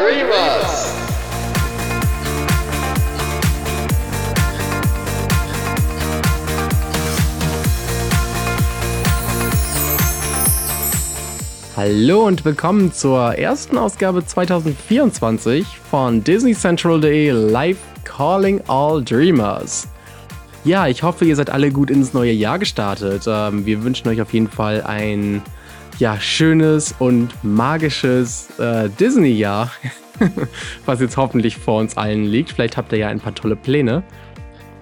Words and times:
Dreamers! 0.00 0.94
Hallo 11.76 12.26
und 12.26 12.46
willkommen 12.46 12.94
zur 12.94 13.34
ersten 13.34 13.76
Ausgabe 13.76 14.24
2024 14.24 15.66
von 15.90 16.24
Disney 16.24 16.54
Central.de 16.54 17.32
Live 17.32 17.76
Calling 18.04 18.62
All 18.68 19.04
Dreamers. 19.04 19.86
Ja, 20.64 20.86
ich 20.86 21.02
hoffe, 21.02 21.26
ihr 21.26 21.36
seid 21.36 21.50
alle 21.50 21.70
gut 21.70 21.90
ins 21.90 22.14
neue 22.14 22.32
Jahr 22.32 22.58
gestartet. 22.58 23.24
Ähm, 23.26 23.66
wir 23.66 23.84
wünschen 23.84 24.08
euch 24.08 24.22
auf 24.22 24.32
jeden 24.32 24.48
Fall 24.48 24.82
ein 24.82 25.42
ja, 26.00 26.18
schönes 26.18 26.94
und 26.98 27.28
magisches 27.44 28.58
äh, 28.58 28.88
Disney-Jahr, 28.88 29.70
was 30.86 31.00
jetzt 31.00 31.18
hoffentlich 31.18 31.56
vor 31.58 31.78
uns 31.78 31.98
allen 31.98 32.24
liegt. 32.24 32.50
Vielleicht 32.52 32.78
habt 32.78 32.90
ihr 32.92 32.98
ja 32.98 33.08
ein 33.08 33.20
paar 33.20 33.34
tolle 33.34 33.54
Pläne. 33.54 34.02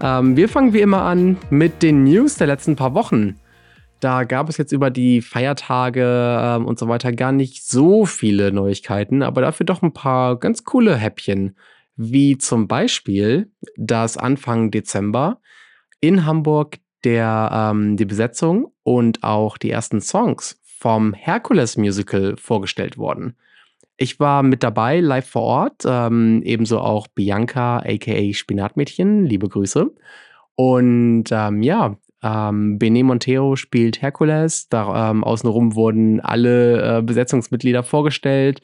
Ähm, 0.01 0.37
wir 0.37 0.49
fangen 0.49 0.73
wie 0.73 0.81
immer 0.81 1.03
an 1.03 1.37
mit 1.51 1.83
den 1.83 2.05
News 2.05 2.37
der 2.37 2.47
letzten 2.47 2.77
paar 2.77 2.95
Wochen. 2.95 3.35
Da 3.99 4.23
gab 4.23 4.49
es 4.49 4.59
jetzt 4.59 4.71
über 4.71 4.91
die 4.91 5.21
Feiertage 5.21 6.39
ähm, 6.41 6.67
und 6.67 6.79
so 6.79 6.87
weiter 6.87 7.11
gar 7.11 7.33
nicht 7.33 7.69
so 7.69 8.07
viele 8.07 8.53
Neuigkeiten, 8.53 9.25
aber 9.25 9.41
dafür 9.41 9.67
doch 9.67 9.83
ein 9.83 9.93
paar 9.93 10.39
ganz 10.39 10.63
coole 10.63 10.97
Häppchen. 10.97 11.57
Wie 11.97 12.39
zum 12.39 12.69
Beispiel, 12.69 13.51
dass 13.77 14.17
Anfang 14.17 14.71
Dezember 14.71 15.41
in 16.01 16.25
Hamburg 16.25 16.79
der, 17.03 17.51
ähm, 17.53 17.97
die 17.97 18.05
Besetzung 18.05 18.73
und 18.85 19.25
auch 19.25 19.59
die 19.59 19.71
ersten 19.71 20.01
Songs 20.01 20.58
vom 20.79 21.13
Hercules 21.13 21.77
Musical 21.77 22.37
vorgestellt 22.37 22.99
wurden. 22.99 23.37
Ich 23.97 24.21
war 24.21 24.45
mit 24.45 24.63
dabei, 24.63 25.01
live 25.01 25.29
vor 25.29 25.43
Ort, 25.43 25.83
ähm, 25.85 26.41
ebenso 26.45 26.79
auch 26.79 27.09
Bianca, 27.09 27.79
aka 27.79 28.33
Spinatmädchen, 28.33 29.25
liebe 29.27 29.49
Grüße. 29.49 29.91
Und 30.55 31.25
ähm, 31.33 31.63
ja, 31.63 31.97
ähm, 32.23 32.79
Bene 32.79 33.03
Montero 33.03 33.57
spielt 33.57 34.01
Hercules. 34.01 34.69
Da 34.69 35.11
ähm, 35.11 35.25
außenrum 35.25 35.75
wurden 35.75 36.21
alle 36.21 36.99
äh, 36.99 37.03
Besetzungsmitglieder 37.03 37.83
vorgestellt. 37.83 38.61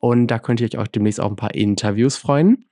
Und 0.00 0.26
da 0.26 0.40
könnt 0.40 0.60
ihr 0.60 0.66
euch 0.66 0.78
auch 0.78 0.88
demnächst 0.88 1.20
auch 1.20 1.30
ein 1.30 1.36
paar 1.36 1.54
Interviews 1.54 2.16
freuen. 2.16 2.64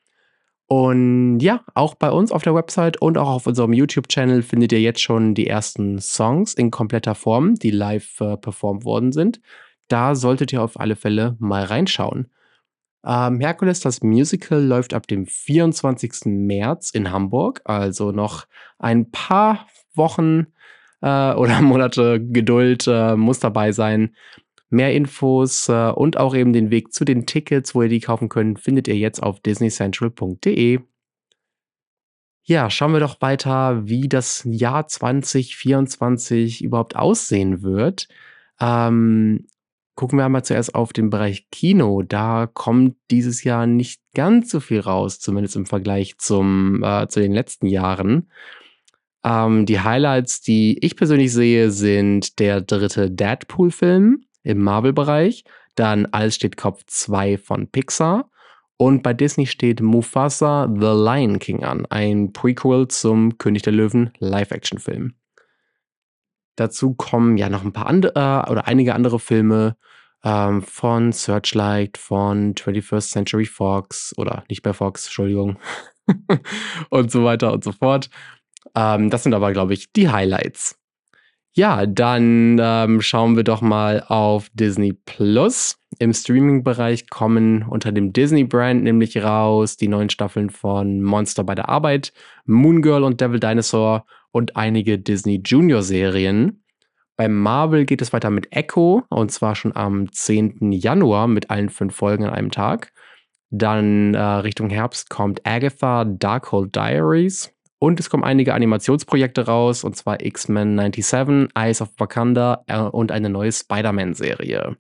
Und 0.73 1.41
ja, 1.41 1.65
auch 1.75 1.97
bei 1.97 2.13
uns 2.13 2.31
auf 2.31 2.45
der 2.45 2.55
Website 2.55 3.03
und 3.03 3.19
auch 3.19 3.29
auf 3.29 3.49
unserem 3.49 3.73
YouTube-Channel 3.73 4.43
findet 4.43 4.71
ihr 4.71 4.81
jetzt 4.81 5.03
schon 5.03 5.35
die 5.35 5.49
ersten 5.49 5.99
Songs 5.99 6.55
in 6.55 6.71
kompletter 6.71 7.17
Form, 7.17 7.57
die 7.57 7.73
live 7.73 8.21
äh, 8.21 8.37
performt 8.37 8.85
worden 8.85 9.11
sind. 9.11 9.41
Da 9.89 10.15
solltet 10.15 10.53
ihr 10.53 10.63
auf 10.63 10.79
alle 10.79 10.95
Fälle 10.95 11.35
mal 11.41 11.65
reinschauen. 11.65 12.31
Ähm, 13.05 13.41
Herkules, 13.41 13.81
das 13.81 14.05
Musical, 14.05 14.63
läuft 14.63 14.95
ab 14.95 15.09
dem 15.09 15.27
24. 15.27 16.27
März 16.27 16.91
in 16.91 17.11
Hamburg, 17.11 17.63
also 17.65 18.13
noch 18.13 18.47
ein 18.79 19.11
paar 19.11 19.67
Wochen 19.97 20.47
äh, 21.03 21.33
oder 21.35 21.63
Monate 21.63 22.25
Geduld 22.25 22.87
äh, 22.87 23.17
muss 23.17 23.41
dabei 23.41 23.73
sein. 23.73 24.15
Mehr 24.71 24.95
Infos 24.95 25.69
äh, 25.69 25.91
und 25.91 26.17
auch 26.17 26.35
eben 26.35 26.53
den 26.53 26.71
Weg 26.71 26.93
zu 26.93 27.05
den 27.05 27.27
Tickets, 27.27 27.75
wo 27.75 27.83
ihr 27.83 27.89
die 27.89 28.01
kaufen 28.01 28.29
könnt, 28.29 28.61
findet 28.61 28.89
ihr 28.89 28.97
jetzt 28.97 29.23
auf 29.23 29.41
disneycentral.de. 29.41 30.81
Ja, 32.45 32.71
schauen 32.71 32.93
wir 32.93 33.01
doch 33.01 33.21
weiter, 33.21 33.87
wie 33.87 34.09
das 34.09 34.43
Jahr 34.45 34.87
2024 34.87 36.65
überhaupt 36.65 36.97
aussehen 36.97 37.63
wird. 37.63 38.09
Ähm, 38.61 39.47
gucken 39.95 40.19
wir 40.19 40.25
einmal 40.25 40.45
zuerst 40.45 40.75
auf 40.75 40.93
den 40.93 41.11
Bereich 41.11 41.49
Kino. 41.51 42.03
Da 42.03 42.49
kommt 42.53 42.97
dieses 43.11 43.45
Jahr 43.45 43.67
nicht 43.67 44.01
ganz 44.15 44.51
so 44.51 44.61
viel 44.61 44.81
raus, 44.81 45.21
zumindest 45.21 45.57
im 45.57 45.67
Vergleich 45.67 46.17
zum, 46.19 46.83
äh, 46.83 47.07
zu 47.09 47.21
den 47.21 47.33
letzten 47.33 47.67
Jahren. 47.67 48.31
Ähm, 49.23 49.67
die 49.67 49.81
Highlights, 49.81 50.41
die 50.41 50.79
ich 50.85 50.97
persönlich 50.97 51.33
sehe, 51.33 51.71
sind 51.71 52.39
der 52.39 52.63
dritte 52.63 53.11
Deadpool-Film 53.11 54.25
im 54.43 54.63
Marvel-Bereich, 54.63 55.45
dann 55.75 56.07
Alles 56.07 56.35
steht 56.35 56.57
Kopf 56.57 56.85
2 56.87 57.39
von 57.39 57.69
Pixar 57.69 58.31
und 58.77 59.03
bei 59.03 59.13
Disney 59.13 59.47
steht 59.47 59.81
Mufasa 59.81 60.67
The 60.73 60.87
Lion 60.87 61.39
King 61.39 61.65
an, 61.65 61.87
ein 61.87 62.33
Prequel 62.33 62.89
zum 62.89 63.37
König 63.39 63.63
der 63.63 63.75
Löwen 63.75 64.11
Live-Action-Film. 64.19 65.15
Dazu 66.57 66.95
kommen 66.95 67.37
ja 67.37 67.49
noch 67.49 67.65
ein 67.65 67.73
paar 67.73 67.87
andere 67.87 68.13
äh, 68.15 68.51
oder 68.51 68.67
einige 68.67 68.95
andere 68.95 69.19
Filme 69.19 69.77
ähm, 70.25 70.63
von 70.63 71.13
Searchlight, 71.13 71.99
von 71.99 72.55
21st 72.55 73.11
Century 73.11 73.47
Fox 73.47 74.15
oder 74.17 74.45
nicht 74.49 74.65
mehr 74.65 74.75
Fox, 74.75 75.07
Entschuldigung, 75.07 75.59
und 76.91 77.11
so 77.11 77.25
weiter 77.25 77.53
und 77.53 77.65
so 77.65 77.73
fort. 77.73 78.11
Ähm, 78.75 79.11
das 79.11 79.23
sind 79.23 79.35
aber, 79.35 79.53
glaube 79.53 79.75
ich, 79.75 79.93
die 79.93 80.09
Highlights. 80.09 80.80
Ja, 81.53 81.85
dann 81.85 82.59
ähm, 82.61 83.01
schauen 83.01 83.35
wir 83.35 83.43
doch 83.43 83.61
mal 83.61 84.05
auf 84.07 84.49
Disney 84.55 84.93
Plus. 84.93 85.77
Im 85.99 86.13
Streaming-Bereich 86.13 87.11
kommen 87.11 87.65
unter 87.65 87.91
dem 87.91 88.13
Disney-Brand 88.13 88.85
nämlich 88.85 89.17
raus 89.23 89.77
die 89.77 89.89
neuen 89.89 90.11
Staffeln 90.11 90.51
von 90.51 91.03
Monster 91.03 91.43
bei 91.43 91.57
der 91.57 91.69
Arbeit, 91.69 92.13
Moon 92.47 92.83
Girl 92.83 93.03
und 93.03 93.21
Devil 93.21 93.41
Dinosaur 93.41 94.07
und 94.31 94.57
einige 94.57 94.99
Disney 94.99 95.43
Junior-Serien. 95.45 96.63
Beim 97.17 97.37
Marvel 97.37 97.85
geht 97.85 98.01
es 98.01 98.13
weiter 98.13 98.31
mit 98.31 98.53
Echo 98.53 99.03
und 99.09 99.33
zwar 99.33 99.57
schon 99.57 99.75
am 99.75 100.11
10. 100.11 100.71
Januar 100.73 101.27
mit 101.27 101.51
allen 101.51 101.69
fünf 101.69 101.97
Folgen 101.97 102.25
an 102.25 102.33
einem 102.33 102.53
Tag. 102.53 102.93
Dann 103.51 104.15
äh, 104.15 104.21
Richtung 104.21 104.71
Herbst 104.71 105.11
kommt 105.11 105.45
Agatha 105.45 106.05
Darkhold 106.05 106.77
Diaries 106.77 107.53
und 107.81 107.99
es 107.99 108.11
kommen 108.11 108.25
einige 108.25 108.53
Animationsprojekte 108.53 109.47
raus, 109.47 109.85
und 109.85 109.97
zwar 109.97 110.23
X-Men 110.23 110.77
97, 110.77 111.49
Eyes 111.57 111.81
of 111.81 111.89
Wakanda 111.97 112.63
äh, 112.67 112.79
und 112.79 113.11
eine 113.11 113.31
neue 113.31 113.51
Spider-Man-Serie. 113.51 114.77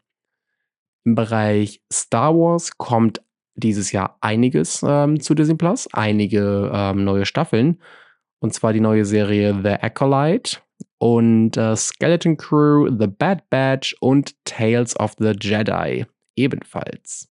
Im 1.06 1.14
Bereich 1.14 1.82
Star 1.90 2.34
Wars 2.34 2.76
kommt 2.76 3.22
dieses 3.54 3.90
Jahr 3.92 4.18
einiges 4.20 4.84
ähm, 4.86 5.18
zu 5.18 5.34
Disney 5.34 5.54
Plus, 5.54 5.88
einige 5.94 6.70
ähm, 6.74 7.04
neue 7.04 7.24
Staffeln. 7.24 7.80
Und 8.38 8.52
zwar 8.52 8.74
die 8.74 8.80
neue 8.80 9.06
Serie 9.06 9.58
The 9.62 9.82
Acolyte 9.82 10.58
und 10.98 11.56
äh, 11.56 11.76
Skeleton 11.76 12.36
Crew, 12.36 12.90
The 12.98 13.06
Bad 13.06 13.48
Batch 13.48 13.96
und 14.00 14.34
Tales 14.44 14.94
of 15.00 15.14
the 15.18 15.32
Jedi 15.40 16.04
ebenfalls. 16.36 17.29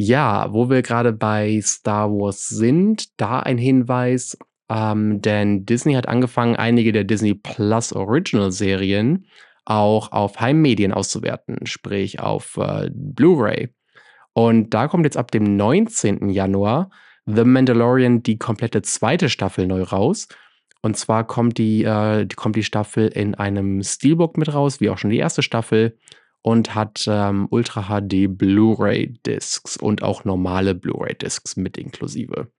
Ja, 0.00 0.52
wo 0.52 0.70
wir 0.70 0.82
gerade 0.82 1.12
bei 1.12 1.60
Star 1.60 2.08
Wars 2.08 2.46
sind, 2.48 3.20
da 3.20 3.40
ein 3.40 3.58
Hinweis, 3.58 4.38
ähm, 4.68 5.20
denn 5.22 5.66
Disney 5.66 5.94
hat 5.94 6.06
angefangen, 6.06 6.54
einige 6.54 6.92
der 6.92 7.02
Disney 7.02 7.34
Plus 7.34 7.92
Original 7.92 8.52
Serien 8.52 9.26
auch 9.64 10.12
auf 10.12 10.38
Heimmedien 10.38 10.92
auszuwerten, 10.92 11.66
sprich 11.66 12.20
auf 12.20 12.58
äh, 12.58 12.90
Blu-ray. 12.94 13.70
Und 14.34 14.72
da 14.72 14.86
kommt 14.86 15.04
jetzt 15.04 15.16
ab 15.16 15.32
dem 15.32 15.56
19. 15.56 16.30
Januar 16.30 16.90
The 17.26 17.42
Mandalorian 17.42 18.22
die 18.22 18.38
komplette 18.38 18.82
zweite 18.82 19.28
Staffel 19.28 19.66
neu 19.66 19.82
raus. 19.82 20.28
Und 20.80 20.96
zwar 20.96 21.26
kommt 21.26 21.58
die, 21.58 21.82
äh, 21.82 22.24
kommt 22.36 22.54
die 22.54 22.62
Staffel 22.62 23.08
in 23.08 23.34
einem 23.34 23.82
Steelbook 23.82 24.36
mit 24.36 24.54
raus, 24.54 24.80
wie 24.80 24.90
auch 24.90 24.98
schon 24.98 25.10
die 25.10 25.18
erste 25.18 25.42
Staffel 25.42 25.98
und 26.48 26.74
hat 26.74 27.04
ähm, 27.06 27.46
Ultra 27.50 27.88
HD 27.90 28.26
Blu-ray 28.26 29.12
Discs 29.26 29.76
und 29.76 30.02
auch 30.02 30.24
normale 30.24 30.74
Blu-ray 30.74 31.14
Discs 31.14 31.58
mit 31.58 31.76
inklusive. 31.76 32.50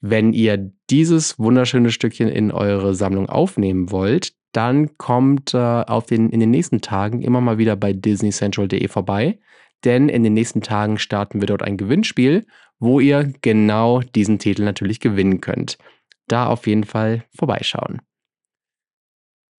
Wenn 0.00 0.32
ihr 0.32 0.72
dieses 0.90 1.38
wunderschöne 1.38 1.92
Stückchen 1.92 2.26
in 2.26 2.50
eure 2.50 2.96
Sammlung 2.96 3.28
aufnehmen 3.28 3.92
wollt, 3.92 4.32
dann 4.50 4.98
kommt 4.98 5.54
äh, 5.54 5.58
auf 5.58 6.06
den, 6.06 6.28
in 6.30 6.40
den 6.40 6.50
nächsten 6.50 6.80
Tagen 6.80 7.22
immer 7.22 7.40
mal 7.40 7.56
wieder 7.56 7.76
bei 7.76 7.92
disneycentral.de 7.92 8.88
vorbei, 8.88 9.38
denn 9.84 10.08
in 10.08 10.24
den 10.24 10.34
nächsten 10.34 10.60
Tagen 10.60 10.98
starten 10.98 11.40
wir 11.40 11.46
dort 11.46 11.62
ein 11.62 11.76
Gewinnspiel, 11.76 12.44
wo 12.80 12.98
ihr 12.98 13.32
genau 13.42 14.00
diesen 14.00 14.40
Titel 14.40 14.64
natürlich 14.64 14.98
gewinnen 14.98 15.40
könnt. 15.40 15.78
Da 16.26 16.48
auf 16.48 16.66
jeden 16.66 16.84
Fall 16.84 17.22
vorbeischauen. 17.32 18.00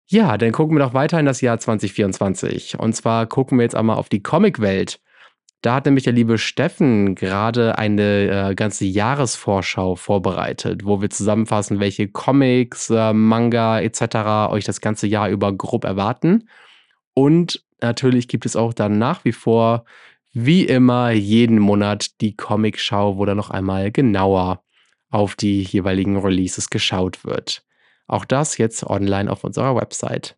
Ja, 0.08 0.38
dann 0.38 0.52
gucken 0.52 0.78
wir 0.78 0.84
doch 0.84 0.94
weiter 0.94 1.20
in 1.20 1.26
das 1.26 1.42
Jahr 1.42 1.60
2024. 1.60 2.78
Und 2.80 2.94
zwar 2.96 3.26
gucken 3.26 3.58
wir 3.58 3.64
jetzt 3.64 3.76
einmal 3.76 3.98
auf 3.98 4.10
die 4.10 4.22
Comicwelt. 4.22 5.00
Da 5.62 5.74
hat 5.74 5.86
nämlich 5.86 6.04
der 6.04 6.14
liebe 6.14 6.38
Steffen 6.38 7.16
gerade 7.16 7.80
eine 7.80 8.52
äh, 8.52 8.56
ganze 8.56 8.86
Jahresvorschau 8.86 9.96
vorbereitet, 9.96 10.86
wo 10.86 11.02
wir 11.02 11.10
zusammenfassen, 11.10 11.80
welche 11.80 12.08
Comics, 12.08 12.92
äh, 12.92 13.14
Manga 13.14 13.80
etc. 13.80 14.52
euch 14.52 14.64
das 14.64 14.80
ganze 14.80 15.08
Jahr 15.08 15.30
über 15.30 15.52
grob 15.52 15.86
erwarten. 15.86 16.50
Und 17.16 17.64
natürlich 17.82 18.28
gibt 18.28 18.46
es 18.46 18.56
auch 18.56 18.74
dann 18.74 19.00
nach 19.00 19.26
wie 19.26 19.32
vor, 19.32 19.86
wie 20.34 20.66
immer, 20.66 21.10
jeden 21.12 21.58
Monat 21.58 22.22
die 22.22 22.36
Comic-Schau, 22.36 23.18
wo 23.18 23.26
dann 23.26 23.38
noch 23.38 23.50
einmal 23.50 23.92
genauer 23.92 24.62
auf 25.10 25.36
die 25.36 25.64
jeweiligen 25.64 26.18
Releases 26.18 26.70
geschaut 26.70 27.26
wird. 27.26 27.64
Auch 28.08 28.26
das 28.26 28.58
jetzt 28.58 28.84
online 28.84 29.32
auf 29.32 29.44
unserer 29.44 29.76
Website. 29.76 30.38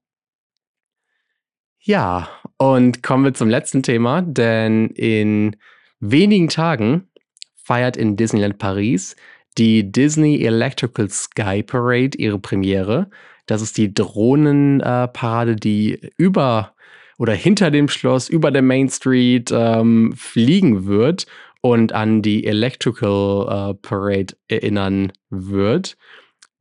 Ja, 1.79 2.29
und 2.57 3.03
kommen 3.03 3.23
wir 3.23 3.33
zum 3.33 3.49
letzten 3.49 3.83
Thema, 3.83 4.21
denn 4.21 4.87
in 4.89 5.55
wenigen 5.99 6.49
Tagen 6.49 7.09
feiert 7.55 7.97
in 7.97 8.15
Disneyland 8.15 8.57
Paris 8.57 9.15
die 9.57 9.91
Disney 9.91 10.43
Electrical 10.43 11.09
Sky 11.09 11.63
Parade 11.63 12.17
ihre 12.17 12.39
Premiere. 12.39 13.09
Das 13.45 13.61
ist 13.61 13.77
die 13.77 13.93
Drohnenparade, 13.93 15.51
äh, 15.53 15.55
die 15.55 16.11
über 16.17 16.73
oder 17.17 17.33
hinter 17.33 17.71
dem 17.71 17.89
Schloss, 17.89 18.29
über 18.29 18.51
der 18.51 18.61
Main 18.61 18.89
Street 18.89 19.51
ähm, 19.51 20.13
fliegen 20.15 20.85
wird 20.85 21.25
und 21.61 21.93
an 21.93 22.21
die 22.21 22.45
Electrical 22.45 23.71
äh, 23.71 23.73
Parade 23.75 24.35
erinnern 24.47 25.11
wird. 25.29 25.97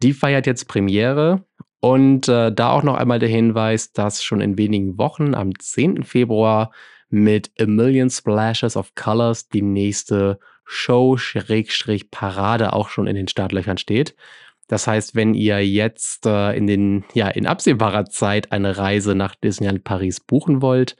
Die 0.02 0.12
feiert 0.12 0.46
jetzt 0.46 0.68
Premiere. 0.68 1.44
Und 1.80 2.28
äh, 2.28 2.52
da 2.52 2.70
auch 2.70 2.82
noch 2.82 2.96
einmal 2.96 3.18
der 3.18 3.28
Hinweis, 3.28 3.92
dass 3.92 4.24
schon 4.24 4.40
in 4.40 4.58
wenigen 4.58 4.98
Wochen 4.98 5.34
am 5.34 5.56
10. 5.58 6.04
Februar 6.04 6.72
mit 7.08 7.52
A 7.60 7.66
Million 7.66 8.10
Splashes 8.10 8.76
of 8.76 8.94
Colors 8.94 9.48
die 9.48 9.62
nächste 9.62 10.38
Show-Parade 10.64 11.12
auch 12.72 12.88
schon 12.88 13.06
in 13.06 13.14
den 13.14 13.28
Startlöchern 13.28 13.78
steht. 13.78 14.16
Das 14.68 14.88
heißt, 14.88 15.14
wenn 15.14 15.34
ihr 15.34 15.64
jetzt 15.64 16.26
äh, 16.26 16.56
in 16.56 16.66
den, 16.66 17.04
ja, 17.14 17.28
in 17.28 17.46
absehbarer 17.46 18.06
Zeit 18.06 18.50
eine 18.50 18.76
Reise 18.76 19.14
nach 19.14 19.36
Disneyland 19.36 19.84
Paris 19.84 20.18
buchen 20.18 20.60
wollt, 20.60 20.96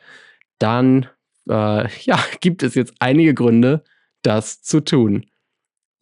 dann 0.59 1.09
äh, 1.49 1.89
ja, 2.03 2.25
gibt 2.41 2.63
es 2.63 2.77
jetzt 2.77 2.95
einige 3.01 3.35
Gründe, 3.35 3.83
das 4.23 4.63
zu 4.63 4.81
tun. 4.81 5.27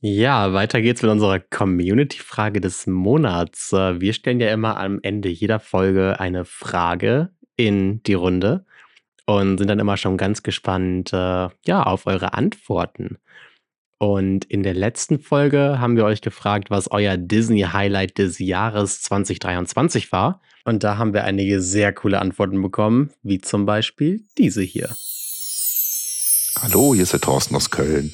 Ja, 0.06 0.52
weiter 0.52 0.82
geht's 0.82 1.00
mit 1.00 1.10
unserer 1.10 1.40
Community-Frage 1.40 2.60
des 2.60 2.86
Monats. 2.86 3.72
Äh, 3.72 4.02
wir 4.02 4.12
stellen 4.12 4.38
ja 4.38 4.52
immer 4.52 4.76
am 4.76 4.98
Ende 5.00 5.30
jeder 5.30 5.60
Folge 5.60 6.20
eine 6.20 6.44
Frage 6.44 7.30
in 7.56 8.02
die 8.02 8.12
Runde 8.12 8.66
und 9.24 9.56
sind 9.56 9.68
dann 9.68 9.78
immer 9.78 9.96
schon 9.96 10.18
ganz 10.18 10.42
gespannt 10.42 11.14
äh, 11.14 11.48
ja, 11.64 11.82
auf 11.84 12.06
eure 12.06 12.34
Antworten. 12.34 13.16
Und 13.96 14.44
in 14.44 14.62
der 14.62 14.74
letzten 14.74 15.20
Folge 15.20 15.80
haben 15.80 15.96
wir 15.96 16.04
euch 16.04 16.20
gefragt, 16.20 16.68
was 16.68 16.90
euer 16.90 17.16
Disney-Highlight 17.16 18.18
des 18.18 18.38
Jahres 18.38 19.00
2023 19.00 20.12
war. 20.12 20.42
Und 20.66 20.84
da 20.84 20.98
haben 20.98 21.14
wir 21.14 21.24
einige 21.24 21.62
sehr 21.62 21.94
coole 21.94 22.20
Antworten 22.20 22.60
bekommen, 22.60 23.08
wie 23.22 23.38
zum 23.38 23.64
Beispiel 23.64 24.26
diese 24.36 24.60
hier. 24.60 24.94
Hallo, 26.60 26.92
hier 26.92 27.04
ist 27.04 27.14
der 27.14 27.22
Thorsten 27.22 27.56
aus 27.56 27.70
Köln. 27.70 28.12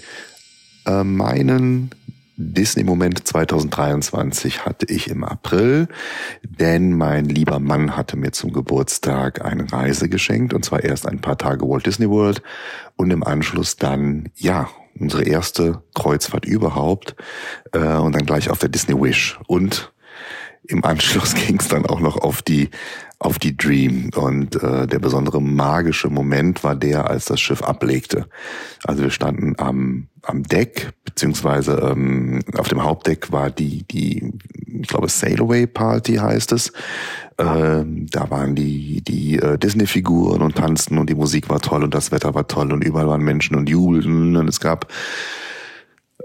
Äh, 0.86 1.04
meinen 1.04 1.90
Disney-Moment 2.40 3.26
2023 3.26 4.64
hatte 4.64 4.86
ich 4.86 5.08
im 5.08 5.24
April, 5.24 5.88
denn 6.42 6.96
mein 6.96 7.26
lieber 7.26 7.58
Mann 7.58 7.96
hatte 7.96 8.16
mir 8.16 8.32
zum 8.32 8.52
Geburtstag 8.52 9.44
eine 9.44 9.70
Reise 9.70 10.08
geschenkt 10.08 10.54
und 10.54 10.64
zwar 10.64 10.82
erst 10.82 11.06
ein 11.06 11.20
paar 11.20 11.36
Tage 11.36 11.68
Walt 11.68 11.84
Disney 11.84 12.08
World 12.08 12.42
und 12.96 13.10
im 13.10 13.22
Anschluss 13.22 13.76
dann, 13.76 14.30
ja, 14.36 14.68
unsere 14.98 15.24
erste 15.24 15.82
Kreuzfahrt 15.94 16.44
überhaupt 16.44 17.14
äh, 17.72 17.78
und 17.78 18.14
dann 18.14 18.26
gleich 18.26 18.50
auf 18.50 18.58
der 18.58 18.68
Disney 18.68 18.94
Wish. 18.94 19.38
Und 19.46 19.92
im 20.64 20.84
Anschluss 20.84 21.34
ging 21.46 21.58
es 21.58 21.68
dann 21.68 21.86
auch 21.86 22.00
noch 22.00 22.16
auf 22.16 22.42
die 22.42 22.70
auf 23.22 23.38
die 23.38 23.54
Dream 23.54 24.10
und 24.16 24.56
äh, 24.62 24.86
der 24.86 24.98
besondere 24.98 25.42
magische 25.42 26.08
Moment 26.08 26.64
war 26.64 26.74
der, 26.74 27.10
als 27.10 27.26
das 27.26 27.38
Schiff 27.38 27.62
ablegte. 27.62 28.26
Also 28.84 29.02
wir 29.02 29.10
standen 29.10 29.56
am 29.58 30.08
am 30.22 30.42
Deck 30.42 30.92
beziehungsweise 31.04 31.72
ähm, 31.92 32.40
auf 32.56 32.68
dem 32.68 32.82
Hauptdeck 32.82 33.30
war 33.30 33.50
die 33.50 33.84
die 33.84 34.32
ich 34.66 34.88
glaube 34.88 35.08
Sail 35.08 35.40
Away 35.40 35.66
Party 35.66 36.16
heißt 36.16 36.52
es. 36.52 36.72
Ähm, 37.38 38.06
da 38.10 38.30
waren 38.30 38.54
die 38.54 39.02
die 39.02 39.38
äh, 39.38 39.58
Disney 39.58 39.86
Figuren 39.86 40.40
und 40.40 40.56
tanzten 40.56 40.96
und 40.96 41.10
die 41.10 41.14
Musik 41.14 41.50
war 41.50 41.60
toll 41.60 41.84
und 41.84 41.94
das 41.94 42.12
Wetter 42.12 42.34
war 42.34 42.48
toll 42.48 42.72
und 42.72 42.82
überall 42.82 43.08
waren 43.08 43.22
Menschen 43.22 43.54
und 43.54 43.68
jubelten 43.68 44.36
und 44.36 44.48
es 44.48 44.60
gab 44.60 44.90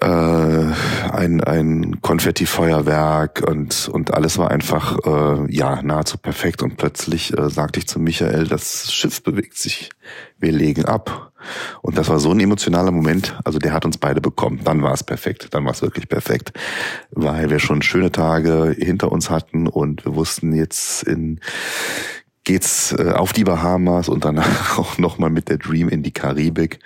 äh, 0.05 1.09
ein, 1.11 1.43
ein 1.43 2.01
Konfetti-Feuerwerk 2.01 3.43
und, 3.47 3.89
und 3.89 4.13
alles 4.13 4.37
war 4.37 4.51
einfach 4.51 4.99
äh, 5.03 5.51
ja 5.51 5.81
nahezu 5.81 6.17
perfekt. 6.17 6.61
Und 6.61 6.77
plötzlich 6.77 7.35
äh, 7.37 7.49
sagte 7.49 7.79
ich 7.79 7.87
zu 7.87 7.99
Michael, 7.99 8.47
das 8.47 8.93
Schiff 8.93 9.23
bewegt 9.23 9.57
sich, 9.57 9.89
wir 10.37 10.51
legen 10.51 10.85
ab. 10.85 11.31
Und 11.81 11.97
das 11.97 12.09
war 12.09 12.19
so 12.19 12.31
ein 12.31 12.39
emotionaler 12.39 12.91
Moment, 12.91 13.37
also 13.43 13.59
der 13.59 13.73
hat 13.73 13.85
uns 13.85 13.97
beide 13.97 14.21
bekommen. 14.21 14.61
Dann 14.63 14.81
war 14.81 14.93
es 14.93 15.03
perfekt, 15.03 15.49
dann 15.51 15.65
war 15.65 15.71
es 15.71 15.81
wirklich 15.81 16.07
perfekt, 16.09 16.53
weil 17.11 17.49
wir 17.49 17.59
schon 17.59 17.81
schöne 17.81 18.11
Tage 18.11 18.75
hinter 18.77 19.11
uns 19.11 19.29
hatten 19.29 19.67
und 19.67 20.05
wir 20.05 20.15
wussten 20.15 20.53
jetzt 20.53 21.03
in 21.03 21.39
geht's 22.45 22.94
äh, 22.94 23.12
auf 23.12 23.33
die 23.33 23.44
Bahamas 23.44 24.07
und 24.07 24.24
danach 24.24 24.77
auch 24.80 24.97
nochmal 24.97 25.30
mit 25.30 25.50
der 25.50 25.57
Dream 25.57 25.89
in 25.89 26.03
die 26.03 26.12
Karibik. 26.12 26.80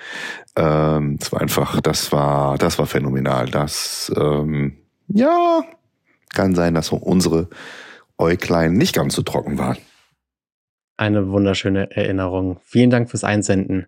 Ähm, 0.56 1.18
es 1.22 1.32
war 1.32 1.42
einfach, 1.42 1.80
das 1.82 2.12
war, 2.12 2.58
das 2.58 2.80
war 2.80 2.88
phänomenal. 2.88 3.48
Das, 3.48 4.12
ähm, 4.18 4.78
ja, 5.08 5.64
kann 6.34 6.56
sein, 6.56 6.74
dass 6.74 6.92
unsere 6.92 7.50
Äuglein 8.18 8.74
nicht 8.74 8.96
ganz 8.96 9.16
so 9.16 9.22
trocken 9.22 9.58
waren. 9.58 9.78
Eine 10.98 11.30
wunderschöne 11.30 11.92
Erinnerung. 11.92 12.60
Vielen 12.64 12.90
Dank 12.90 13.10
fürs 13.10 13.24
Einsenden. 13.24 13.88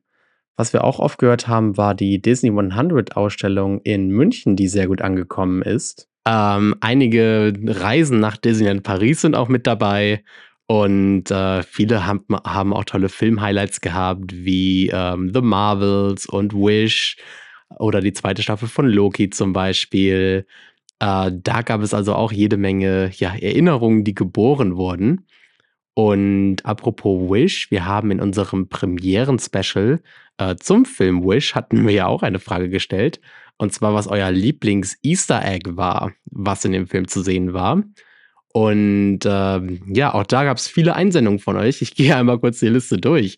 Was 0.55 0.73
wir 0.73 0.83
auch 0.83 0.99
oft 0.99 1.17
gehört 1.17 1.47
haben, 1.47 1.77
war 1.77 1.95
die 1.95 2.21
Disney 2.21 2.49
100 2.49 3.17
Ausstellung 3.17 3.81
in 3.81 4.09
München, 4.09 4.55
die 4.55 4.67
sehr 4.67 4.87
gut 4.87 5.01
angekommen 5.01 5.61
ist. 5.61 6.07
Ähm, 6.25 6.75
einige 6.81 7.53
Reisen 7.65 8.19
nach 8.19 8.37
Disneyland 8.37 8.83
Paris 8.83 9.21
sind 9.21 9.35
auch 9.35 9.47
mit 9.47 9.65
dabei 9.65 10.23
und 10.71 11.29
äh, 11.29 11.63
viele 11.63 12.07
haben, 12.07 12.23
haben 12.45 12.73
auch 12.73 12.85
tolle 12.85 13.09
Film-Highlights 13.09 13.81
gehabt, 13.81 14.31
wie 14.33 14.87
ähm, 14.87 15.29
The 15.33 15.41
Marvels 15.41 16.25
und 16.25 16.53
Wish 16.53 17.17
oder 17.77 17.99
die 17.99 18.13
zweite 18.13 18.41
Staffel 18.41 18.69
von 18.69 18.87
Loki 18.87 19.29
zum 19.29 19.51
Beispiel. 19.51 20.47
Äh, 20.99 21.31
da 21.33 21.61
gab 21.63 21.81
es 21.81 21.93
also 21.93 22.15
auch 22.15 22.31
jede 22.31 22.55
Menge 22.55 23.11
ja, 23.15 23.35
Erinnerungen, 23.35 24.05
die 24.05 24.15
geboren 24.15 24.77
wurden. 24.77 25.27
Und 25.93 26.65
apropos 26.65 27.29
Wish, 27.29 27.69
wir 27.69 27.85
haben 27.85 28.09
in 28.09 28.21
unserem 28.21 28.69
Premieren-Special 28.69 30.01
äh, 30.37 30.55
zum 30.55 30.85
Film 30.85 31.25
Wish 31.25 31.53
hatten 31.53 31.85
wir 31.85 31.93
ja 31.93 32.07
auch 32.07 32.23
eine 32.23 32.39
Frage 32.39 32.69
gestellt. 32.69 33.19
Und 33.57 33.73
zwar, 33.73 33.93
was 33.93 34.07
euer 34.07 34.31
Lieblings-Easter 34.31 35.43
Egg 35.43 35.75
war, 35.75 36.13
was 36.27 36.63
in 36.63 36.71
dem 36.71 36.87
Film 36.87 37.09
zu 37.09 37.21
sehen 37.23 37.51
war. 37.51 37.83
Und 38.53 39.19
ähm, 39.25 39.81
ja, 39.87 40.13
auch 40.13 40.25
da 40.25 40.43
gab 40.43 40.57
es 40.57 40.67
viele 40.67 40.95
Einsendungen 40.95 41.39
von 41.39 41.57
euch. 41.57 41.81
Ich 41.81 41.95
gehe 41.95 42.15
einmal 42.15 42.39
kurz 42.39 42.59
die 42.59 42.67
Liste 42.69 42.97
durch. 42.97 43.37